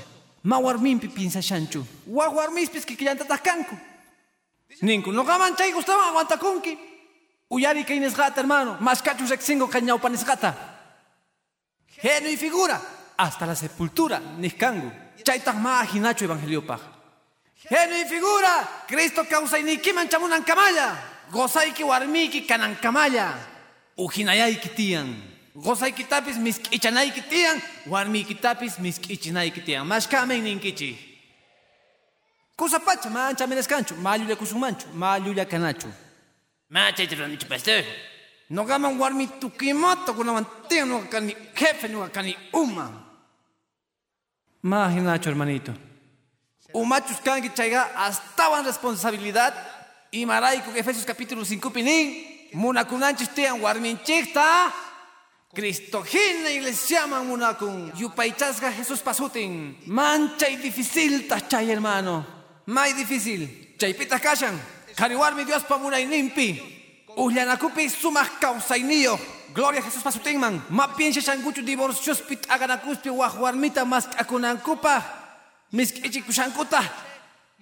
Ma 0.45 0.59
warminpi 0.59 1.09
pinsashanchu. 1.09 1.85
Wa 2.07 2.29
warmispis 2.29 2.85
kikiyantataq 2.85 3.43
kanku. 3.43 3.77
Ninku, 4.83 5.11
noqaman 5.11 5.57
chay 5.57 5.73
gustaban 5.73 6.11
aguantakunki. 6.11 6.79
Uyari 7.51 7.85
kay 7.85 7.99
nisqata, 7.99 8.41
hermano. 8.41 8.77
Mascachu 8.81 9.27
rexingo 9.27 9.67
kay 9.69 9.83
ñawpanisqata. 9.83 10.76
Geno 12.03 12.29
y 12.29 12.37
figura. 12.37 12.81
Hasta 13.17 13.47
la 13.47 13.55
sepultura, 13.55 14.21
niskangu. 14.21 14.93
Chaytaq 15.25 15.57
ma 15.57 15.81
ajinachu 15.81 16.25
evangeliopaq. 16.25 16.81
Geno 17.69 17.97
y 17.97 18.05
figura. 18.05 18.85
Cristo 18.87 19.25
causa 19.29 19.59
iniquiman 19.59 20.09
chamunan 20.09 20.45
kamaya. 20.45 21.17
gozayki 21.31 21.85
warmiki 21.85 22.47
kanankamalla 22.47 23.35
ujinayayki 23.97 24.69
tiyan 24.69 25.09
gozaykitapis 25.57 26.37
misk'ichanayki 26.37 27.23
tiyan 27.31 27.63
warmiykitapis 27.91 28.79
misk'ichinayki 28.79 29.61
tiyan 29.67 29.87
mashkamen 29.87 30.45
ninkichik 30.45 30.97
kusapacha 32.57 33.11
mancha 33.11 33.47
meneskanchu 33.47 33.95
mallullakusunmanchu 34.07 34.87
mallullakanachu 34.95 35.89
Machayta 36.71 37.15
ranichu 37.17 37.47
pastor. 37.47 37.85
Noqaman 38.51 38.99
warmi 38.99 39.27
tukimoto 39.41 40.15
kunaman 40.15 40.47
tiyan 40.69 40.89
nuqa 40.89 41.09
kani 41.09 41.37
jefe 41.55 41.89
nuqa 41.89 42.09
kani 42.09 42.37
uma. 42.53 42.91
Imaginacho, 44.63 45.31
hermanito. 45.31 45.73
Umachus 46.75 47.21
kanki 47.23 47.51
chayga 47.51 47.91
astawan 47.97 48.65
responsabilidad. 48.65 49.55
Y 50.11 50.27
maraiku 50.27 50.71
Efesios 50.77 51.05
capítulo 51.05 51.45
5 51.45 51.71
pinin 51.73 52.49
munakunanchis 52.53 53.29
tiyan 53.35 53.61
warminchikta 53.61 54.73
Cristo 55.55 56.03
hina 56.03 56.51
iglesia 56.51 57.07
man 57.07 57.27
munakun 57.27 57.93
yupaychasga 57.97 58.73
Jesús 58.73 59.01
pasutin. 59.01 59.77
Manchay 59.87 60.57
difícil 60.57 61.27
ta 61.29 61.41
chay 61.41 61.71
hermano. 61.71 62.25
May 62.67 62.93
difícil. 62.93 63.75
Chaypita 63.79 64.19
kashan 64.19 64.59
kariwarmi 64.95 65.45
Dios 65.45 65.65
pa 65.65 65.79
munayninpi 65.79 66.76
ullanakupi 67.17 67.91
sumaq 67.91 68.41
kawsayniyo 68.41 69.19
Gloria 69.55 69.81
Jesús 69.81 70.03
pasutinman 70.03 70.61
ma 70.69 70.89
piensa 70.89 71.21
shankuchu 71.21 71.62
divorcios 71.64 72.21
pit 72.21 72.45
aganakuspi 72.49 73.11
waq 73.11 73.41
warmita 73.41 73.85
mas 73.85 74.07
akunankupa 74.19 75.03
misk'ichikushankuta 75.73 76.83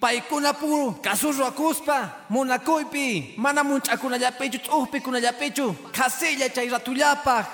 paykuna 0.01 0.53
puru 0.53 0.99
kasurro 1.03 1.47
akuspa 1.47 2.27
munakuypi 2.29 3.35
mana 3.37 3.63
munch'akunallapichu 3.63 4.59
t'ujpi 4.59 5.01
kunallapichu 5.01 5.77
kasilla 5.95 6.49
chay 6.51 6.69
ratullapaq 6.69 7.47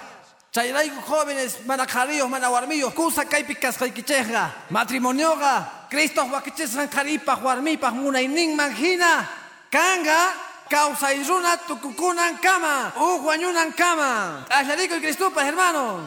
chayrayku 0.52 1.00
jóvenes 1.04 1.60
mana 1.66 1.86
qhariyuq 1.86 2.28
mana 2.28 2.50
warmiyuq 2.50 2.94
kusa 2.94 3.24
kaypi 3.24 3.54
kasqaykichejqa 3.54 4.70
matrimonioqa 4.70 5.86
Cristo 5.90 6.24
wakichisqan 6.32 6.88
qharipaq 6.88 7.44
warmipaq 7.44 7.92
munayninman 7.92 8.72
hina 8.72 9.28
kanga 9.70 10.49
kawsay 10.70 11.26
runa 11.26 11.58
tukukunan 11.66 12.38
kama 12.38 12.94
uq 12.94 13.26
wañunan 13.26 13.74
kama 13.74 14.46
t'aqllarikuy 14.46 15.02
Cristupas 15.02 15.44
hermano 15.44 16.06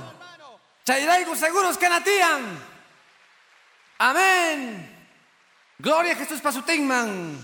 chayrayku 0.88 1.36
seguros 1.36 1.78
kanatiyan 1.78 2.72
Amén. 4.04 4.84
Gloria 5.80 6.12
a 6.12 6.16
Jesús 6.20 6.42
pasutinman. 6.42 7.40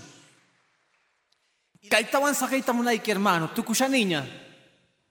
Kaitawan 1.88 2.34
sagaita 2.34 2.76
munayki 2.76 3.10
hermano, 3.10 3.48
tukusha 3.56 3.88
niña. 3.88 4.28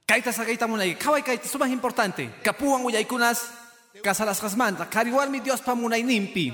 Kaita 0.06 0.30
sagaita 0.30 0.68
munayki, 0.68 1.02
kaway 1.02 1.24
kaita, 1.24 1.46
eso 1.50 1.58
más 1.58 1.74
importante. 1.74 2.30
Kapuan 2.44 2.86
uyaykunas, 2.86 3.50
kasalasgasmanta, 4.04 4.86
kariwarmi 4.90 5.42
Dios 5.42 5.62
pa 5.62 5.74
munay 5.74 6.04
nimpi. 6.04 6.54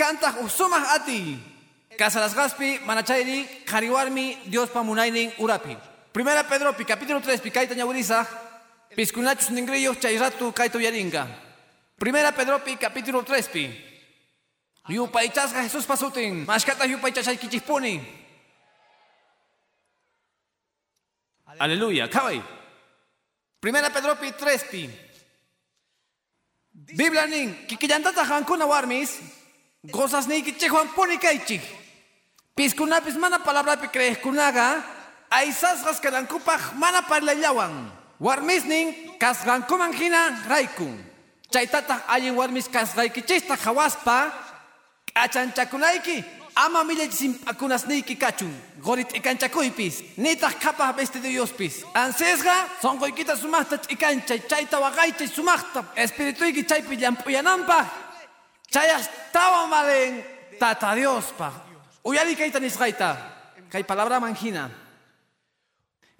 Kanta 0.00 0.40
usumah 0.40 0.96
ati. 1.96 2.04
Kasalasgaspi, 2.04 2.80
manachayri, 2.84 3.64
kariwarmi 3.64 4.38
Dios 4.46 4.70
pa 4.70 4.82
munaynin 4.82 5.32
urapi. 5.38 5.76
Primera 6.12 6.44
Pedro, 6.44 6.72
capítulo 6.72 7.20
3, 7.20 7.40
pi 7.40 7.50
kaita 7.50 7.74
ñawurisa, 7.74 8.26
piskunachus 8.94 9.50
ningrillos 9.50 9.98
chayratu 9.98 10.52
kaito 10.52 10.78
yaringa. 10.78 11.26
Primera 11.98 12.32
Pedro, 12.32 12.60
capítulo 12.80 13.22
3, 13.22 13.48
pi. 13.48 13.84
Yupaychasqa 14.88 15.62
Jesús 15.62 15.84
pasutin. 15.84 16.46
Mashkata 16.46 16.86
yupaychashaykichikpuni. 16.86 18.00
Aleluya. 21.58 22.08
Kaway. 22.08 22.40
Primera 23.60 23.90
Pedro 23.90 24.14
pi 24.16 24.30
3 24.30 24.70
pi. 24.70 24.90
Biblia 26.72 27.26
nin, 27.26 27.66
kikillantata 27.66 28.22
hankuna 28.24 28.66
warmis, 28.66 29.18
gozas 29.82 30.28
ni 30.28 30.42
kichihuan 30.42 30.88
puni 30.94 31.18
kaychik. 31.18 31.85
Piskunapis 32.56 33.18
mana 33.20 33.38
palabra 33.38 33.76
pi 33.76 33.88
creeskunaga, 33.92 34.80
aisasgas 35.28 36.00
kalankupaj 36.00 36.72
mana 36.80 37.02
parlallawan. 37.04 37.92
Warmis 38.18 38.64
nin, 38.64 38.94
kasgankuman 39.20 39.92
hina 39.92 40.32
raikun. 40.48 40.96
Chaytataq 41.52 42.08
allin 42.08 42.34
warmis 42.34 42.68
kasqaykichista 42.68 43.56
hawaspa, 43.60 44.32
Achanchakunayki, 45.14 46.24
ama 46.56 46.84
millachisimpakunasniyki 46.84 48.16
kachun. 48.16 48.52
Gorit 48.80 49.12
ikanchakuypis, 49.12 50.16
nitaq 50.16 50.56
kapah 50.60 50.96
vestidillospis. 50.96 51.84
Ansesqa, 51.92 52.80
sonqoykita 52.80 53.36
sumaqta 53.36 53.76
ch'ikancha, 53.84 54.38
chayta 54.48 54.80
waqaychay 54.80 55.28
sumaqta, 55.28 55.84
espirituyki 55.96 56.64
chaypi 56.64 56.96
llampuyananpaq. 56.96 57.86
Chayastawan 58.72 59.68
malen 59.68 60.24
tata 60.58 60.96
Diospaq. 60.96 61.65
Uyari 62.06 62.38
kayta 62.38 62.62
nisqayta, 62.62 63.18
kay 63.66 63.82
palabra 63.82 64.22
manjina. 64.22 64.70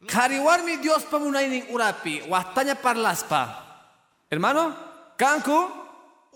Kariwarmi 0.03 0.83
Diospa 0.83 1.23
munaynin 1.23 1.71
urapi, 1.71 2.27
wastaña 2.27 2.75
parlaspa. 2.75 3.43
Hermano, 4.31 4.75
kanku, 5.17 5.87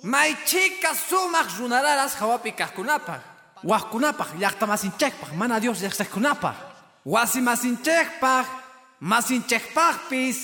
Maychika 0.02 0.94
sumaq 0.94 1.58
runararas 1.58 2.14
hawapi 2.16 2.52
kaqkunapaq. 2.52 3.20
Waqkunapaq 3.64 4.40
llaqta 4.40 4.66
masinchikpaq 4.66 5.32
mana 5.36 5.60
Dios 5.60 5.82
llaqsaqkunapaq. 5.82 6.56
Wasi 7.04 7.40
masinchikpaq, 7.42 8.46
masinchikpaqpis. 9.00 10.38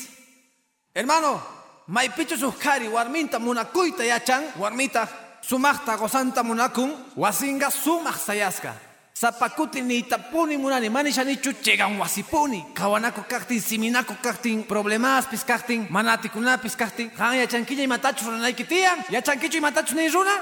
Hermano, 0.94 1.40
maypichu 1.88 2.36
suqkari 2.36 2.88
warminta 2.88 3.38
munakuyta 3.38 4.04
yachan, 4.04 4.44
warmita 4.58 5.08
sumaqta 5.40 5.96
gozanta 5.96 6.42
munakun, 6.42 6.92
wasinga 7.16 7.70
sumaq 7.70 8.16
sayasqa. 8.16 8.85
Sapakuti 9.16 9.80
ni 9.80 10.02
tapuni 10.02 10.58
munani 10.58 10.90
manishanichu 10.90 11.54
chegan 11.62 11.98
wasipuni. 11.98 12.66
Kawanako 12.74 13.22
kaktin, 13.26 13.60
siminako 13.60 14.14
kaktin, 14.22 14.62
problemaspis 14.64 15.42
kaktin, 15.42 15.86
manatikunapis 15.88 16.76
kaktin. 16.76 17.10
Han 17.16 17.38
yachanquilla 17.38 17.82
y 17.82 17.86
matachu 17.86 18.26
runayki 18.26 18.64
tiyan. 18.64 18.98
Yachankichu 19.08 19.56
y 19.56 19.60
matachu 19.60 19.94
ni 19.94 20.10
runa. 20.10 20.36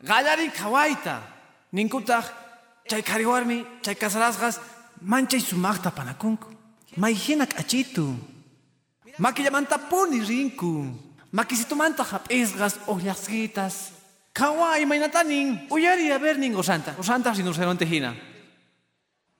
Gallarin 0.00 0.52
kawaita. 0.52 1.22
Ninkutaj, 1.72 2.24
chay 2.88 3.02
kariwarmi, 3.02 3.66
chay 3.82 3.96
kasarasgas, 3.96 4.60
manchay 5.02 5.40
sumaqta 5.40 5.90
panakunku. 5.90 6.54
Mayhinak 6.96 7.58
achitu. 7.58 8.14
Makillamanta 9.18 9.76
puni 9.90 10.20
rinku. 10.20 10.86
Makisitumanta 11.32 12.04
hap'isgas 12.04 12.78
ollaqsitas. 12.86 13.90
Kawai 14.34 14.84
mainatanin, 14.84 15.68
uyari 15.70 16.10
a 16.10 16.18
ver 16.18 16.36
ningo 16.38 16.60
santa, 16.62 16.96
o 16.98 17.02
santa 17.06 17.32
sin 17.34 17.46
usar 17.46 17.70
tejina. 17.78 18.16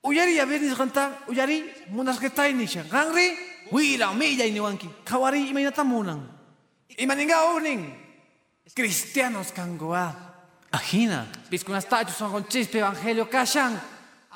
Uyari 0.01 0.39
a 0.39 0.45
ver 0.45 0.61
nis 0.61 0.73
ganta, 0.73 1.19
uyari 1.27 1.67
munas 1.89 2.17
que 2.17 2.29
tai 2.29 2.53
nisha. 2.53 2.83
Gangri, 2.83 3.35
wira 3.71 4.13
milla 4.13 4.45
ni 4.45 4.59
wanki. 4.59 4.87
Kawari 5.03 5.51
mainatamunan. 5.51 6.23
Imaninga 6.97 7.43
uning. 7.55 7.91
Cristianos 8.73 9.51
kangoa. 9.51 10.15
Ajina, 10.71 11.27
piskunas 11.49 11.89
tachos 11.89 12.15
son 12.15 12.31
con 12.31 12.47
chispe 12.47 12.79
evangelio 12.79 13.29
kashan. 13.29 13.75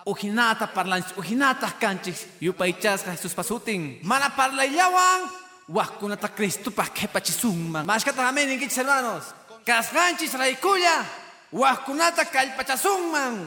Ujinata 0.05 0.74
parlanchis, 0.74 1.16
ujinata 1.16 1.72
kanchis. 1.80 2.28
Yupaichasca 2.41 3.12
Jesús 3.12 3.34
pasutin. 3.34 4.01
Mana 4.03 4.36
parla 4.36 4.66
yawan. 4.66 5.22
Wakunata 5.70 6.28
Cristo 6.36 6.72
pa 6.72 6.88
que 6.88 7.07
pachisumman. 7.07 7.86
Mashkata 7.86 8.28
amén, 8.28 8.60
hermanos. 8.60 9.38
Kasganchis 9.70 10.34
raikulla, 10.34 11.05
huaskunata 11.53 12.26
kalpachasumman. 12.26 13.45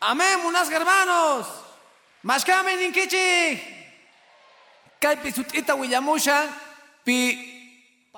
Amén, 0.00 0.42
munas 0.42 0.68
hermanos. 0.68 1.46
Mashkame 2.24 2.74
ninkichi. 2.74 3.62
Kalpi 4.98 5.30
sutita 5.30 5.76
willamusha, 5.76 6.50
pi 7.04 7.38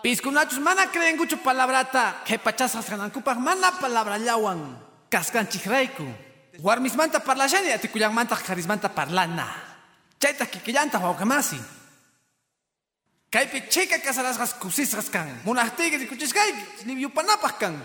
piskunachus 0.02 0.60
mana 0.64 0.86
creen 0.86 1.18
gucho 1.18 1.36
palabrata, 1.36 2.24
que 2.24 2.38
pachasas 2.38 2.88
ganankupak 2.88 3.36
mana 3.36 3.70
palabra 3.78 4.16
llawan. 4.16 4.78
Kasganchis 5.10 5.66
raiku. 5.66 6.08
Warmismanta 6.58 7.20
parlashani, 7.20 7.68
atikuyanmanta 7.70 8.36
karismanta 8.36 8.88
parlana. 8.88 9.46
Chaita 10.18 10.46
kikillanta 10.46 10.98
waukamasi. 10.98 11.60
Kaypi 13.32 13.62
chica 13.70 13.98
kasarasgas 13.98 14.52
kusisgas 14.60 15.08
kan. 15.08 15.26
Munahtigas 15.44 16.02
y 16.02 16.06
kuchiskay, 16.06 16.52
yupanapaj 16.84 17.58
kan. 17.58 17.82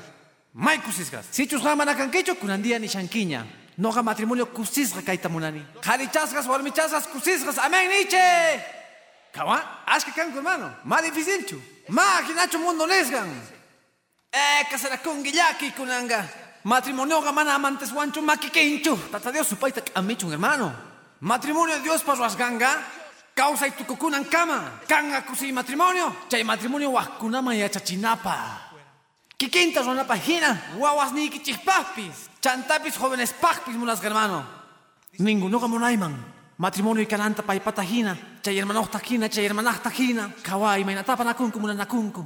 May 0.53 0.77
kusisgas. 0.79 1.25
Sichus 1.31 1.63
hamana 1.63 1.95
kan 1.95 2.11
kecho 2.11 2.35
kunandia 2.35 2.77
ni 2.79 2.87
shankiña. 2.87 3.45
Noga 3.77 4.03
matrimonio 4.03 4.45
kusisga 4.47 5.01
kaita 5.01 5.29
munani. 5.29 5.63
Karichasgas, 5.81 6.47
warmichasgas, 6.47 7.07
kusisgas. 7.07 7.57
Amén, 7.59 7.87
Nietzsche. 7.87 8.59
Kawa, 9.31 9.63
ashka 9.87 10.11
kan 10.11 10.33
hermano. 10.33 10.69
Más 10.83 11.01
difícil 11.01 11.45
chu. 11.45 11.61
Ma 11.87 12.21
kinacho 12.27 12.59
mundo 12.59 12.85
nesgan. 12.85 13.29
Eh, 14.33 14.65
kasara 14.69 14.97
kungillaki 14.97 15.71
kunanga. 15.71 16.27
Matrimonio 16.65 17.21
ga 17.21 17.31
mana 17.31 17.55
amantes 17.55 17.93
wancho 17.93 18.21
makikinchu. 18.21 18.97
Tata 19.11 19.31
Dios 19.31 19.47
supaita 19.47 19.81
amichun 19.95 20.31
hermano. 20.31 20.73
Matrimonio 21.21 21.79
Dios 21.79 22.03
para 22.03 22.27
ganga. 22.35 22.96
Causa 23.37 23.67
y 23.67 23.71
tukukunan 23.71 24.25
kama. 24.25 24.81
Kanga 24.87 25.21
kusi 25.21 25.51
matrimonio. 25.53 26.11
Chay 26.27 26.43
matrimonio 26.43 26.91
wakunama 26.91 27.53
ya 27.53 27.69
chachinapa. 27.69 28.35
Kikinta 29.37 29.83
ronapa 29.83 30.15
hina. 30.15 30.57
Guaguas 30.75 31.13
ni. 31.13 31.29
Chantapis 32.41 32.97
jóvenes 32.97 33.33
pacpis 33.33 33.75
mulas 33.75 34.01
hermano. 34.01 34.43
Ninguno 35.19 35.59
como 35.59 35.77
naiman. 35.77 36.17
Matrimonio 36.57 37.03
y 37.03 37.05
cananta 37.05 37.43
pa 37.43 37.53
hina. 37.83 38.17
Chay 38.41 38.57
hermano 38.57 38.87
tajina, 38.87 39.29
chay 39.29 39.45
hermana 39.45 39.79
tajina. 39.83 40.33
Kawai 40.41 40.83
mainatapa 40.83 41.23
nakunku 41.23 41.59
muna 41.59 41.75
nakunku. 41.75 42.25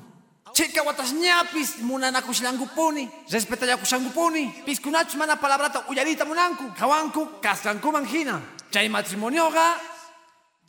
Chika 0.54 0.82
watas 0.84 1.12
ñapis 1.12 1.82
munanaku 1.82 2.34
shilangupuni. 2.34 3.10
Respeta 3.30 3.66
yaku 3.66 3.86
shangupuni. 3.86 4.64
Piskunach 4.66 5.14
mana 5.16 5.36
palabrata 5.36 5.84
uyarita 5.90 6.24
munanku. 6.24 6.72
Kawanku 6.80 7.42
kaskankuman 7.42 8.06
hina. 8.06 8.40
Chay 8.72 8.88
matrimonio 8.88 9.52
ga 9.52 9.91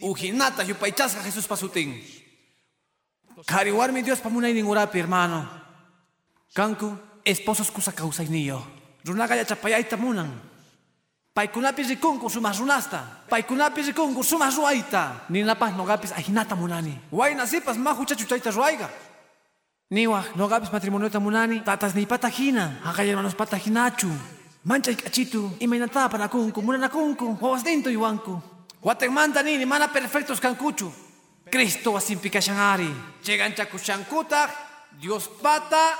Ujinata 0.03 0.63
yupaychasqa 0.67 1.23
Jesús 1.23 1.47
pasutin. 1.47 1.95
Kariwarmi 3.47 4.03
Dios 4.03 4.21
pamunay 4.21 4.53
ningurapi, 4.53 4.99
hermano. 4.99 5.47
Kanku, 6.55 6.99
esposos 7.25 7.71
kusa 7.71 7.93
kausayniyo. 7.93 8.63
Runaga 9.07 9.37
yachapayayta 9.37 9.97
munan. 9.97 10.31
Paykunapi 11.35 11.83
rikunku 11.83 12.29
sumas 12.29 12.59
runasta. 12.59 13.25
Paykunapi 13.31 13.83
rikunku 13.83 14.23
sumas 14.23 14.57
ruayta. 14.57 15.25
Ninapaj 15.31 15.73
nogapis 15.77 16.13
ajinata 16.13 16.55
munani. 16.57 16.99
Wai 17.11 17.35
nasipas 17.35 17.79
mahu 17.79 18.05
chachuchayta 18.05 18.51
ruayga. 18.51 18.91
Niwaj 19.91 20.37
nogapis 20.37 20.73
matrimoniota 20.73 21.21
munani. 21.21 21.65
Tatas 21.65 21.95
ni 21.95 22.07
patajina. 22.07 22.83
Hagay 22.85 23.07
hermanos 23.07 23.35
patajinachu. 23.35 24.11
Manchay 24.65 24.95
kachitu. 24.95 25.51
Imaynata 25.59 26.09
panakunku. 26.09 26.63
Munanakunku. 26.63 27.39
Wawas 27.41 27.65
dinto 27.65 27.91
iwanku. 27.91 28.52
Guatemala 28.83 29.43
nini 29.47 29.65
mana 29.65 29.87
perfectos 29.93 30.41
cancuchu. 30.41 30.93
Cristo 31.49 31.97
asimpikashangari. 31.97 32.91
Llegan 33.23 33.55
chakushankuta, 33.55 34.51
Dios 34.99 35.29
pata, 35.29 35.95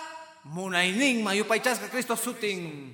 munainin 0.45 1.23
mayupaychasca 1.23 1.89
Cristo 1.89 2.17
sutin. 2.17 2.91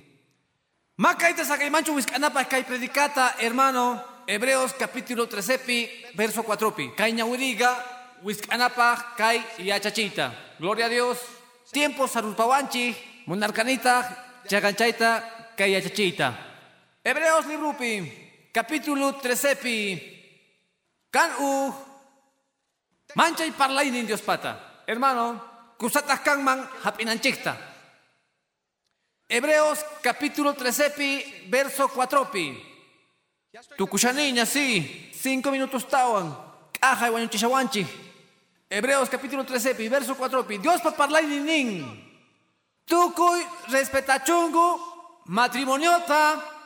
Makaita 0.97 1.43
sakaimanchu 1.43 1.95
wiskanapa 1.95 2.45
kai 2.45 2.63
predicata, 2.65 3.33
hermano, 3.39 4.03
Hebreos 4.27 4.73
capítulo 4.73 5.25
13, 5.27 6.13
verso 6.13 6.43
4. 6.43 6.93
Kai 6.95 7.13
ñawiriga, 7.13 7.73
wiskanapa 8.21 9.15
kai 9.17 9.41
yachachita. 9.57 10.55
Gloria 10.59 10.85
a 10.85 10.89
Dios. 10.89 11.17
Tiempo 11.71 12.07
sarupawanchi, 12.07 12.95
munarcanita, 13.25 14.05
chaganchaita, 14.45 15.55
kai 15.57 15.71
yachachita. 15.73 16.37
Hebreos 17.03 17.47
librupi 17.47 18.28
capítulo 18.53 19.15
13 19.19 21.09
kan 21.11 21.31
u. 21.39 21.73
Manchay 23.15 23.51
parlainin 23.51 24.05
Dios 24.05 24.21
pata. 24.21 24.83
Hermano 24.85 25.49
kusatas 25.79 26.19
kan 26.19 26.43
man 26.43 26.59
hapinanchikta 26.83 27.55
Hebreos 29.29 29.79
capítulo 30.03 30.53
13 30.53 31.47
verso 31.47 31.87
4 31.87 32.27
tu 33.77 33.85
niña 34.13 34.45
sí 34.45 35.09
cinco 35.13 35.51
minutos 35.51 35.87
tawan. 35.87 36.35
Caja 36.73 37.07
y 37.07 37.11
wañuchishawanchi 37.11 37.85
Hebreos 38.69 39.09
capítulo 39.09 39.45
13 39.45 39.89
verso 39.89 40.15
4 40.15 40.43
Dios 40.59 40.81
pa 40.81 40.91
parlainin 40.91 41.85
tukuy 42.85 43.39
respetachungu 43.71 44.81
matrimoniota 45.25 46.58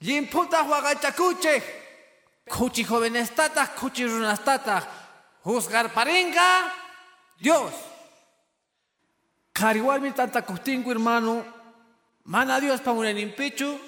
Limputa 0.00 0.62
huagachakuche. 0.62 1.62
Kuchi 2.48 2.84
jóvenes 2.84 3.30
tata, 3.34 3.66
kuchi 3.66 4.06
runas 4.06 4.40
tata. 4.44 4.82
Juzgar 5.44 5.92
paringa. 5.92 6.72
Dios. 7.38 7.72
mi 10.00 10.10
tanta 10.12 10.42
costingo, 10.42 10.90
hermano. 10.90 11.44
Mana 12.24 12.60
Dios 12.60 12.80
pa 12.80 12.94
muren 12.94 13.34
pecho. 13.36 13.78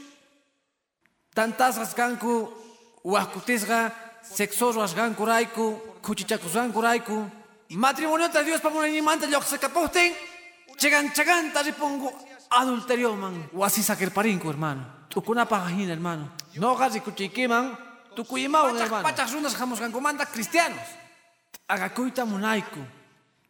Tantas 1.34 1.76
rasganku. 1.78 2.52
Huascutisga. 3.04 3.92
Sexoso 4.22 4.80
rasganku 4.80 5.24
raiku. 5.24 5.80
Kuchichakusganku 6.02 6.80
raiku. 6.80 7.30
Matrimonio 7.70 8.28
ta 8.28 8.42
Dios 8.42 8.60
pa 8.60 8.68
muren 8.68 9.02
manta 9.02 9.26
yo 9.26 9.40
se 9.40 9.58
caposten. 9.58 10.12
Chegan 10.76 11.10
chegan 11.14 11.52
taripongo 11.52 12.12
adulterio 12.50 13.16
man. 13.16 13.48
Huasi 13.52 13.82
saker 13.82 14.10
paringo, 14.10 14.50
hermano. 14.50 15.01
Tukuna 15.12 15.44
pagajina, 15.44 15.92
hermano. 15.92 16.28
No 16.56 16.74
gazi 16.74 17.00
kuchikiman, 17.00 17.76
tukuyimao, 18.16 18.74
hermano. 18.74 19.02
Pachas 19.02 19.32
runas 19.32 19.54
jamos 19.54 19.78
comanda 19.92 20.24
cristianos. 20.24 20.80
Agakuita 21.68 22.24
munaiku. 22.24 22.80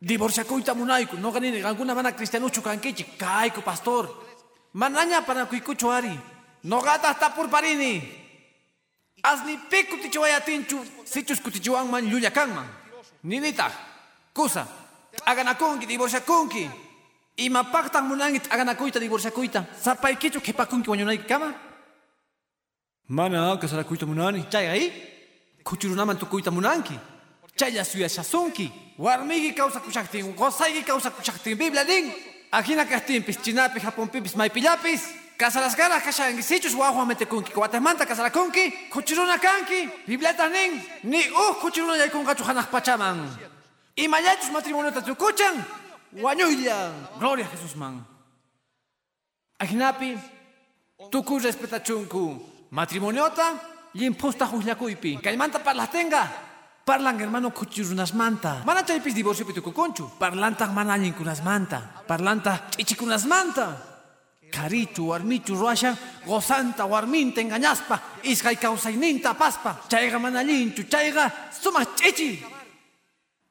Divorciakuita 0.00 0.74
munaiku. 0.74 1.16
No 1.16 1.30
ganini, 1.30 1.60
ganguna 1.60 1.94
mana 1.94 2.12
cristianucho 2.12 2.62
kankichi. 2.62 3.04
Kaiku, 3.16 3.62
pastor. 3.62 4.10
Manaña 4.74 5.24
para 5.24 5.46
kuikucho 5.46 5.92
ari. 5.92 6.18
No 6.64 6.80
gata 6.80 7.10
hasta 7.10 7.30
por 7.30 7.48
parini. 7.48 8.02
Asni 9.22 9.56
piku 9.70 9.98
tichuaya 10.02 10.40
tinchu. 10.40 10.84
Sichus 11.04 11.40
kutichuan 11.40 11.88
man 11.88 12.10
yuya 12.10 12.30
man. 12.46 12.66
Ninita. 13.22 13.70
Kusa. 14.34 14.66
Aganakunki, 15.24 15.86
divorciakunki. 15.86 16.68
Imapaktan 17.36 18.04
munangit 18.08 18.44
aganakoita 18.50 19.00
divorciakoita. 19.00 19.64
Zapai 19.82 20.16
kichu 20.16 20.40
kepakunki 20.40 20.90
wanyo 20.90 21.04
naik 21.04 21.26
kama. 21.26 21.54
Mana 23.08 23.56
kasarakoita 23.56 24.06
munani. 24.06 24.44
Chay 24.50 24.68
ahi. 24.68 24.92
Kuchurunaman 25.64 26.18
tukoita 26.18 26.50
munanki. 26.50 26.98
Chay 27.56 27.74
ya 27.74 27.84
suya 27.84 28.08
shasunki. 28.08 28.70
Warmigi 28.98 29.54
causa 29.54 29.80
kuchaktin. 29.80 30.34
Gozaigi. 30.34 30.84
Biblia 31.56 31.84
din. 31.84 32.12
Ajina 32.52 32.84
kastin 32.84 33.22
pis 33.22 33.38
chinapi 33.38 33.80
japon 33.80 34.08
pipis 34.08 34.36
maipilapis. 34.36 35.08
Kasaras 35.38 35.74
garas 35.74 36.02
kashangi 36.02 36.42
sichus 36.42 36.74
wahua 36.74 37.06
metekunki. 37.06 37.50
Kuatemanta 37.52 38.04
kasarakunki. 38.04 38.90
Kuchuruna 38.90 39.38
kanki. 39.38 39.88
Biblia 40.06 40.32
nin. 40.48 40.82
Ni 41.04 41.30
uh 41.30 41.56
kuchuruna 41.62 41.96
yaikunga 41.96 42.34
chuhanak 42.34 42.70
pachaman. 42.70 43.26
Imayachus 43.96 44.52
matrimonio 44.52 44.90
tatukuchan. 44.90 45.64
Guañuilla. 46.12 46.92
Gloria 47.18 47.46
a 47.46 47.48
Jesús, 47.48 47.76
man. 47.76 48.04
Ajinapi, 49.58 50.18
tuku 51.10 51.38
respetachunku. 51.38 52.68
Matrimoniota, 52.70 53.54
limpusta 53.94 54.46
huipi. 54.46 55.18
Caimanta 55.22 55.58
parla 55.58 55.86
tenga. 55.86 56.28
Parlan 56.84 57.20
hermano 57.20 57.50
kuchirunas 57.50 58.12
manta. 58.14 58.62
Mana 58.66 58.82
chaypis 58.82 59.14
divorcio 59.14 59.46
pituku 59.46 59.72
conchu. 59.72 60.10
Parlantag 60.18 60.72
mana 60.72 60.98
kunas 61.12 61.42
manta. 61.42 62.02
Parlantag 62.06 62.70
chichikunas 62.76 63.24
manta. 63.24 63.76
Carichu, 64.50 65.08
warmichu, 65.08 65.54
ruashan, 65.54 65.96
gozanta, 66.26 66.84
warminta, 66.84 67.40
engañaspa, 67.40 68.20
isgay 68.22 68.56
causaininta, 68.56 69.32
paspa, 69.32 69.80
chayga 69.88 70.18
manalinchu, 70.18 70.82
chayga, 70.84 71.32
suma 71.50 71.86
chichi. 71.96 72.44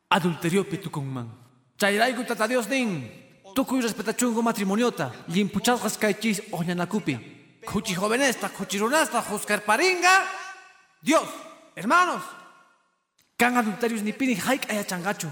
Adulterio 0.10 0.64
pitukun 0.64 1.41
man. 1.82 1.92
Chayrayku 1.92 2.24
tata 2.24 2.48
Dios 2.48 2.68
nin. 2.68 3.10
Tukuy 3.56 3.82
respetachungo 3.82 4.42
matrimoniota. 4.42 5.12
Limpuchasgas 5.28 5.98
kaychis 5.98 6.42
oñanakupi. 6.52 7.20
Kuchi 7.66 7.94
jovenesta, 7.96 8.50
kuchi 8.50 8.80
runasta, 8.80 9.22
Joscar 9.22 9.62
Paringa. 9.62 10.24
Dios, 11.04 11.28
hermanos. 11.76 12.22
Kan 13.38 13.58
adulterios 13.58 14.02
ni 14.04 14.14
pini 14.14 14.36
haik 14.36 14.70
ayachangachu. 14.70 15.28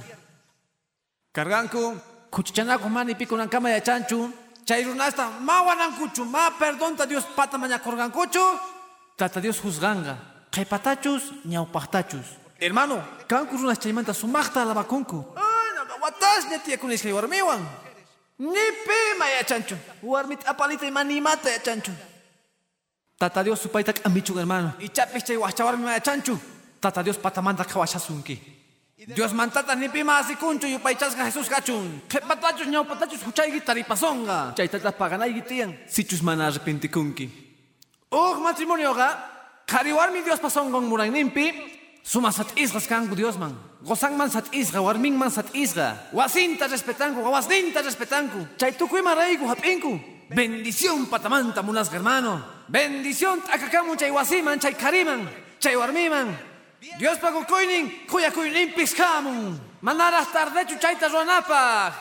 Carganku, 1.34 1.98
kuchichanaku 2.32 2.90
mani 2.90 3.16
pico 3.16 3.38
nankama 3.38 3.70
ayachanchu. 3.70 4.32
Chayrunasta, 4.66 5.30
ma 5.42 5.64
wanankuchu, 5.64 6.26
ma 6.26 6.52
perdonta 6.52 7.06
Dios 7.06 7.24
pata 7.36 7.58
maña 7.58 7.80
korgankuchu. 7.80 8.60
Tata 9.18 9.40
Dios 9.40 9.62
juzganga. 9.62 10.18
Kaipatachus, 10.52 11.24
ñaupatachus. 11.46 12.26
Hermano, 12.60 13.02
kanku 13.28 13.58
runas 13.58 13.80
chaymanta 13.80 14.14
sumachta 14.14 14.62
alabakunku. 14.62 15.26
Watas 16.02 16.50
ne 16.50 16.60
tia 16.60 16.78
kunis 16.78 17.02
kay 17.02 17.12
warmiwan. 17.12 17.66
Nipe 18.40 19.00
maya 19.18 19.44
chancho. 19.44 19.76
Warmit 20.02 20.48
apalita 20.48 20.86
y 20.86 20.92
manimata 20.92 21.50
ya 21.50 21.60
chancho. 21.60 21.92
Tata 23.18 23.44
Dios 23.44 23.60
supaitak 23.60 24.06
ambichu 24.06 24.38
hermano. 24.38 24.74
Y 24.80 24.90
chapis 24.90 25.24
chay 25.24 25.38
warmi 25.38 25.84
maya 25.84 26.00
chancho. 26.00 26.40
Tata 26.80 27.04
Dios 27.04 27.18
patamanta 27.18 27.66
kawachasunki. 27.66 28.40
Dios 29.08 29.34
mantata 29.34 29.76
ni 29.76 29.90
pima 29.90 30.20
así 30.20 30.36
kuncho 30.36 30.68
y 30.68 30.78
paichasga 30.78 31.26
Jesús 31.26 31.50
gachun. 31.50 32.02
Que 32.08 32.20
patachos 32.20 32.68
ñau 32.68 32.86
patachos 32.86 33.24
huchay 33.24 33.52
guitari 33.52 33.84
pasonga. 33.84 34.54
Chay 34.56 34.68
tata 34.68 34.92
paganay 34.92 35.34
gitian. 35.34 35.78
Sichus 35.88 36.22
mana 36.22 36.48
arrepentikunki. 36.48 37.30
Oh 38.12 38.40
matrimonio 38.40 38.94
ga. 38.94 39.64
Kariwarmi 39.66 40.22
Dios 40.24 40.40
pasongon 40.40 40.88
muray 40.88 41.10
nimpi. 41.12 41.79
Suma 42.04 42.32
sat 42.32 42.56
isgas 42.58 42.88
kangu 42.88 43.16
Dios 43.16 43.38
man. 43.38 43.54
Gozang 43.86 44.18
man 44.18 44.30
sat 44.30 44.50
isga, 44.52 44.82
warming 44.82 45.18
man 45.18 45.30
sat 45.30 45.54
isga. 45.54 46.10
Wasinta 46.12 46.68
respetanku, 46.68 47.22
wasninta 47.22 47.82
respetanku. 47.82 48.58
Chay 48.58 48.74
tukui 48.74 49.02
maraiku 49.02 49.46
hapinku. 49.46 50.00
Bendición 50.30 51.06
patamanta 51.06 51.62
munas 51.62 51.92
hermano. 51.92 52.42
Bendición 52.68 53.42
takakamu 53.42 53.96
chay 53.96 54.12
wasiman 54.12 54.60
chay 54.60 54.74
kariman. 54.74 55.28
chay 55.60 55.76
warmiman 55.76 56.32
Dios 56.96 57.20
pa 57.20 57.36
kukuynin 57.36 58.08
kuya 58.08 58.32
kuynin 58.32 58.72
piskamun 58.72 59.60
manaras 59.84 60.32
tardechu 60.32 60.80
chayta 60.80 61.12
ruanapaj 61.12 61.92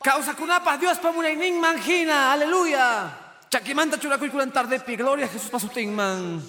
kawsakunapaj 0.00 0.80
Dios 0.80 0.96
pa 0.96 1.12
munaynin 1.12 1.60
manjina 1.60 2.32
aleluya 2.32 3.12
chakimanta 3.52 4.00
churakuykunan 4.00 4.48
tardepi 4.48 4.96
gloria 4.96 5.28
a 5.28 5.32
Jesús 5.32 5.52
pa 5.52 5.60
sutinman 5.60 6.40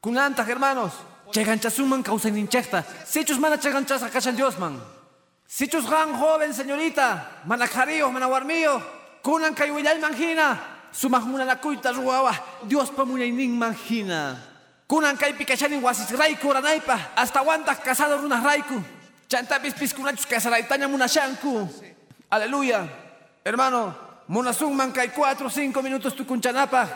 kunantaj 0.00 0.48
hermanos 0.48 0.96
chayganchasuman 1.32 2.02
kawsayninchekta 2.02 2.84
sichus 3.04 3.38
mana 3.38 3.56
chayganchasa 3.56 4.10
kashan 4.10 4.36
Diosman 4.36 4.80
sichus 5.46 5.88
gan 5.88 6.14
joven 6.14 6.52
señorita 6.52 7.42
mana 7.46 7.66
kariyo 7.66 8.10
mana 8.12 8.28
warmiyo 8.28 8.82
kunan 9.22 9.54
kay 9.54 9.70
willay 9.70 9.98
manjina 9.98 10.58
sumaq 10.92 11.24
munanakuyta 11.24 11.92
ruwawa 11.92 12.34
Dios 12.66 12.90
pa 12.90 13.04
munaynin 13.04 13.52
manjina 13.54 14.54
Kunan 14.86 15.18
kay 15.18 15.34
pikashanin 15.34 15.82
wasis 15.82 16.14
raiku 16.14 16.46
ranaypa 16.54 16.94
hasta 17.18 17.42
wantak 17.42 17.82
casado 17.82 18.22
runas 18.22 18.38
raiku. 18.38 18.78
Chantapis 19.26 19.74
piskunachus 19.74 20.30
casaraitaña 20.30 20.86
munashanku. 20.86 21.66
Aleluya. 22.30 22.86
Hermano, 23.42 23.90
munasungman 24.30 24.94
kay 24.94 25.10
4 25.10 25.42
o 25.42 25.50
5 25.50 25.82
minutos 25.82 26.14
tukunchanapa. 26.14 26.86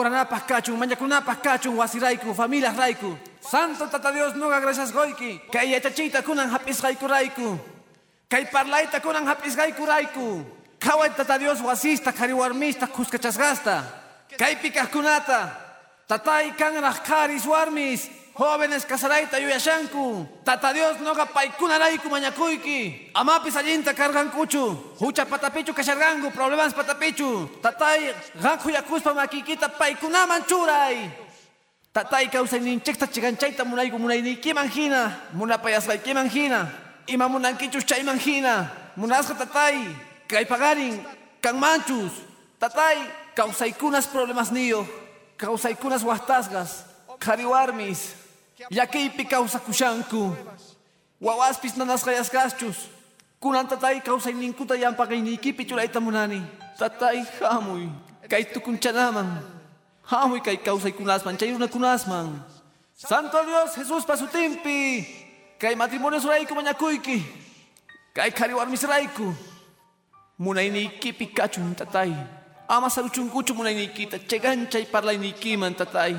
Mañakunapas 0.00 1.38
kachun, 1.42 1.76
wasiraiku, 1.76 2.34
familias 2.34 2.76
raiku. 2.76 3.16
Santo 3.40 3.86
Tata 3.88 4.12
Dios 4.12 4.34
nuga 4.34 4.60
gracias 4.60 4.92
goiki. 4.92 5.40
Kay 5.52 5.70
yachachita 5.70 6.22
kunan 6.22 6.50
hapis 6.50 6.80
raiku 6.82 7.06
raiku. 7.06 7.58
Parlaita 8.52 9.00
kunan 9.00 9.26
hapis 9.26 9.56
raiku 9.56 9.86
raiku. 9.86 10.44
Kawai 10.78 11.10
Tata 11.16 11.38
Dios 11.38 11.60
wasista, 11.60 12.12
kariwarmista, 12.12 12.86
kuskachasgasta. 12.86 13.84
Kay 14.38 14.56
pikas 14.56 14.88
kunata. 14.88 15.50
Tatay 16.08 16.50
kangraj 16.58 17.06
karis 17.06 17.46
warmis, 17.46 18.10
jóvenes 18.40 18.86
casaraita 18.86 19.38
yuyashanku. 19.38 20.26
Tata 20.44 20.72
Dios 20.72 20.98
noga 21.00 21.26
paikunaraiku 21.26 22.08
mañakuyki. 22.08 23.12
Amapis 23.14 23.56
allinta 23.56 23.92
kargankuchu. 23.92 24.96
Hucha 24.98 25.26
patapichu 25.26 25.74
kashargangu, 25.74 26.30
problemas 26.32 26.72
patapichu. 26.72 27.48
Tatay 27.60 28.14
ganku 28.40 28.70
yakuspa 28.70 29.12
makikita 29.12 29.68
paikunaman 29.68 30.42
churay. 30.48 31.10
Tatay 31.92 32.30
kawsayninchikta 32.32 33.06
chiganchayta 33.12 33.64
munayku 33.64 33.98
munaynikiman 33.98 34.68
hina. 34.68 35.12
Munapayasqaykiman 35.36 36.30
hina. 36.30 36.68
Ima 37.06 37.28
munankichus 37.28 37.84
chayman 37.84 38.18
hina. 38.18 38.72
Munasqa 38.96 39.34
tatay 39.36 39.84
kay 40.26 40.48
pagarin 40.48 40.96
kanmanchus. 41.42 42.12
Tatay 42.58 43.04
kawsaykunas 43.36 44.08
problemas 44.08 44.50
niyo. 44.50 44.86
Kausaykunas 45.36 46.04
wahtasgas, 46.04 46.84
kariwarmis, 47.16 48.12
llakipi 48.68 49.24
kawsakushanku, 49.24 50.36
wawaspis 51.20 51.76
nanasqayasqaschus, 51.80 52.92
kunan 53.40 53.64
tatay 53.64 54.04
kawsayninkuta 54.04 54.76
llampaqaynikipi 54.76 55.64
churayta 55.64 56.00
munani, 56.00 56.44
tatay 56.76 57.24
hamuy, 57.40 57.88
kay 58.28 58.44
tukunchanaman, 58.44 59.40
hamuy 60.04 60.40
kay 60.44 60.60
kawsaykunasman, 60.60 61.38
chay 61.40 61.56
runakunasman. 61.56 62.44
Santo 62.92 63.40
Dios 63.48 63.72
Jesús 63.80 64.04
pasutimpi, 64.04 65.08
kay 65.56 65.74
matrimonios 65.74 66.28
rayku 66.28 66.52
mañakuyki, 66.52 67.24
kay 68.12 68.30
kariwarmis 68.30 68.84
rayku, 68.84 69.32
munaynikipi 70.36 71.32
kachun 71.32 71.72
tatay. 71.72 72.12
ama 72.70 72.86
saruchunkuchu 72.86 73.50
munaynikita 73.54 74.18
cheganchay 74.30 74.86
parlaynikiman 74.86 75.74
tatay 75.74 76.14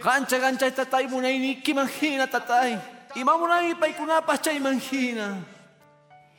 gancha 0.00 0.36
ganchay 0.40 0.72
tatay 0.72 1.06
munaynikiman 1.06 1.88
hina 1.88 2.26
tatay 2.26 2.80
ima 3.14 3.36
munay 3.36 3.76
paykunapas 3.76 4.40
chayman 4.40 4.80
hina 4.80 5.38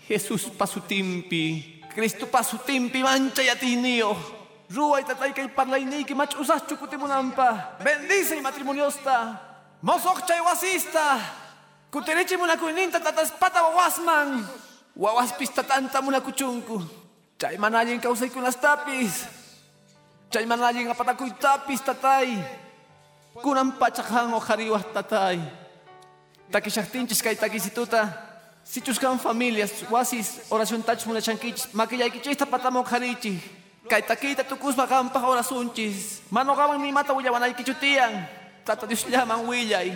Jesús 0.09 0.49
pasutimpi 0.49 1.79
Cristo 1.93 2.25
pasutimpi 2.25 2.99
manchay 3.05 3.49
atinio 3.53 4.17
ruway 4.67 5.05
tatay 5.05 5.31
kay 5.31 5.47
parlayniki 5.53 6.17
mach'usaschu 6.17 6.75
kutimunanpa 6.81 7.77
bendice 7.85 8.41
matrimoniosta 8.41 9.37
mosoq 9.85 10.25
chay 10.25 10.41
wasista 10.41 11.21
kutirichi 11.93 12.35
munakuyninta 12.37 12.99
tataspata 12.99 13.61
wawasman 13.61 14.41
wawaspis 14.97 15.53
tatanta 15.53 16.01
munakuchunku 16.01 17.01
Chay 17.41 17.57
manallin 17.57 17.97
kausay 17.97 18.29
kunas 18.29 18.53
tapis. 18.53 19.25
Chay 20.29 20.45
manallin 20.45 20.93
apatakuy 20.93 21.33
tapis 21.41 21.81
tatay. 21.81 22.37
Kunan 23.39 23.71
pachakhan 23.79 24.33
o 24.33 24.39
hariwah 24.39 24.83
tatay. 24.91 25.39
Takishaktinchis 26.51 27.23
kay 27.23 27.35
takisituta. 27.35 28.11
Sichus 28.63 28.99
kan 28.99 29.17
familias, 29.17 29.71
wasis, 29.89 30.51
oración 30.51 30.83
tach 30.83 31.01
muna 31.07 31.23
chankichis, 31.23 31.73
makiyay 31.73 32.11
kichista 32.11 32.45
patamok 32.45 32.91
harichi. 32.91 33.39
Kay 33.87 34.03
takita 34.03 34.43
tukusma 34.43 34.85
kampah 34.85 35.23
orasunchis. 35.23 36.21
Mano 36.29 36.55
kaman 36.55 36.77
ni 36.77 36.91
mata 36.91 37.13
willawanay 37.15 37.55
kichutian. 37.55 38.27
Tata 38.63 38.85
Dios 38.85 39.07
llaman 39.07 39.47
willay. 39.47 39.95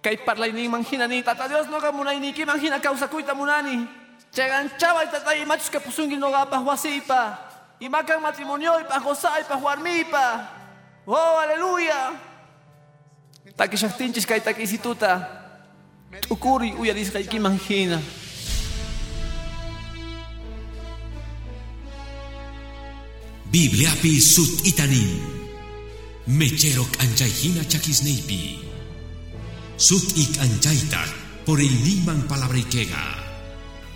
Kay 0.00 0.16
parlay 0.24 0.52
ni 0.52 0.68
manghina 0.68 1.06
ni 1.06 1.22
tata 1.22 1.48
Dios 1.48 1.66
no 1.66 1.78
kamunay 1.78 2.18
ni 2.18 2.32
kimanghina 2.32 2.80
kausa 2.80 3.10
kuita 3.10 3.34
munani. 3.34 3.86
Chegan 4.32 4.70
chavay 4.78 5.10
tatay 5.10 5.44
machos 5.44 5.68
que 5.68 5.78
pusungil 5.78 6.18
no 6.18 6.30
gapa 6.30 6.56
huasipa. 6.62 7.38
Y 7.78 7.88
macan 7.90 8.22
matrimonio 8.22 8.80
y 8.80 8.84
pa 8.84 8.98
gozar 8.98 9.40
y 9.40 9.44
pa 9.44 9.58
juarmipa. 9.58 10.48
Oh, 11.04 11.38
aleluya. 11.42 12.31
Taki 13.62 13.78
shaktinchis 13.78 14.26
kay 14.26 14.42
taki 14.42 14.66
situta. 14.66 15.22
Tukuri 16.26 16.74
uyaris 16.74 17.14
kay 17.14 17.22
kimangina. 17.30 18.02
Bibliapi 23.52 24.18
sut 24.18 24.66
itanin. 24.66 25.14
Mecherok 26.26 26.90
anchayhina 27.06 27.62
chakisneipi. 27.62 28.66
Sut 29.78 30.10
ik 30.18 30.42
anchayta 30.42 31.06
por 31.46 31.60
el 31.62 31.74
niman 31.86 32.26
palabrikega. 32.26 32.98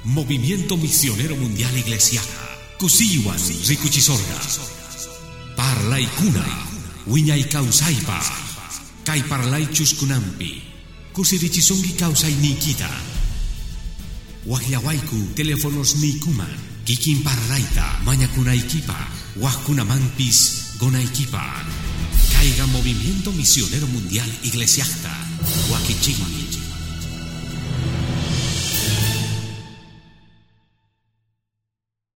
Movimiento 0.05 0.77
Misionero 0.77 1.35
Mundial 1.35 1.75
Iglesiana. 1.75 2.55
Kusiwan 2.79 3.43
Rikuchisorga. 3.67 4.39
Parlay 5.57 6.07
kuna. 6.15 6.47
Wiñay 7.11 7.51
kausaypa. 7.51 8.23
Kay 8.23 8.46
parlay 9.07 9.67
chuskunampi. 9.73 10.63
Kusirichisongi 11.13 11.95
kausay 11.95 12.35
nikita. 12.43 12.91
Wahyawaiku 14.47 15.17
teléfonos 15.35 15.97
nikuman. 15.97 16.51
Kikin 16.85 17.23
parlayta 17.23 18.03
mañakunaykipa. 18.05 18.97
Wahkunamanpis 19.41 20.63
gonaykipa. 20.79 21.43
Caiga 22.33 22.67
Movimiento 22.67 23.33
Misionero 23.33 23.87
Mundial 23.87 24.29
Iglesiasta. 24.43 25.11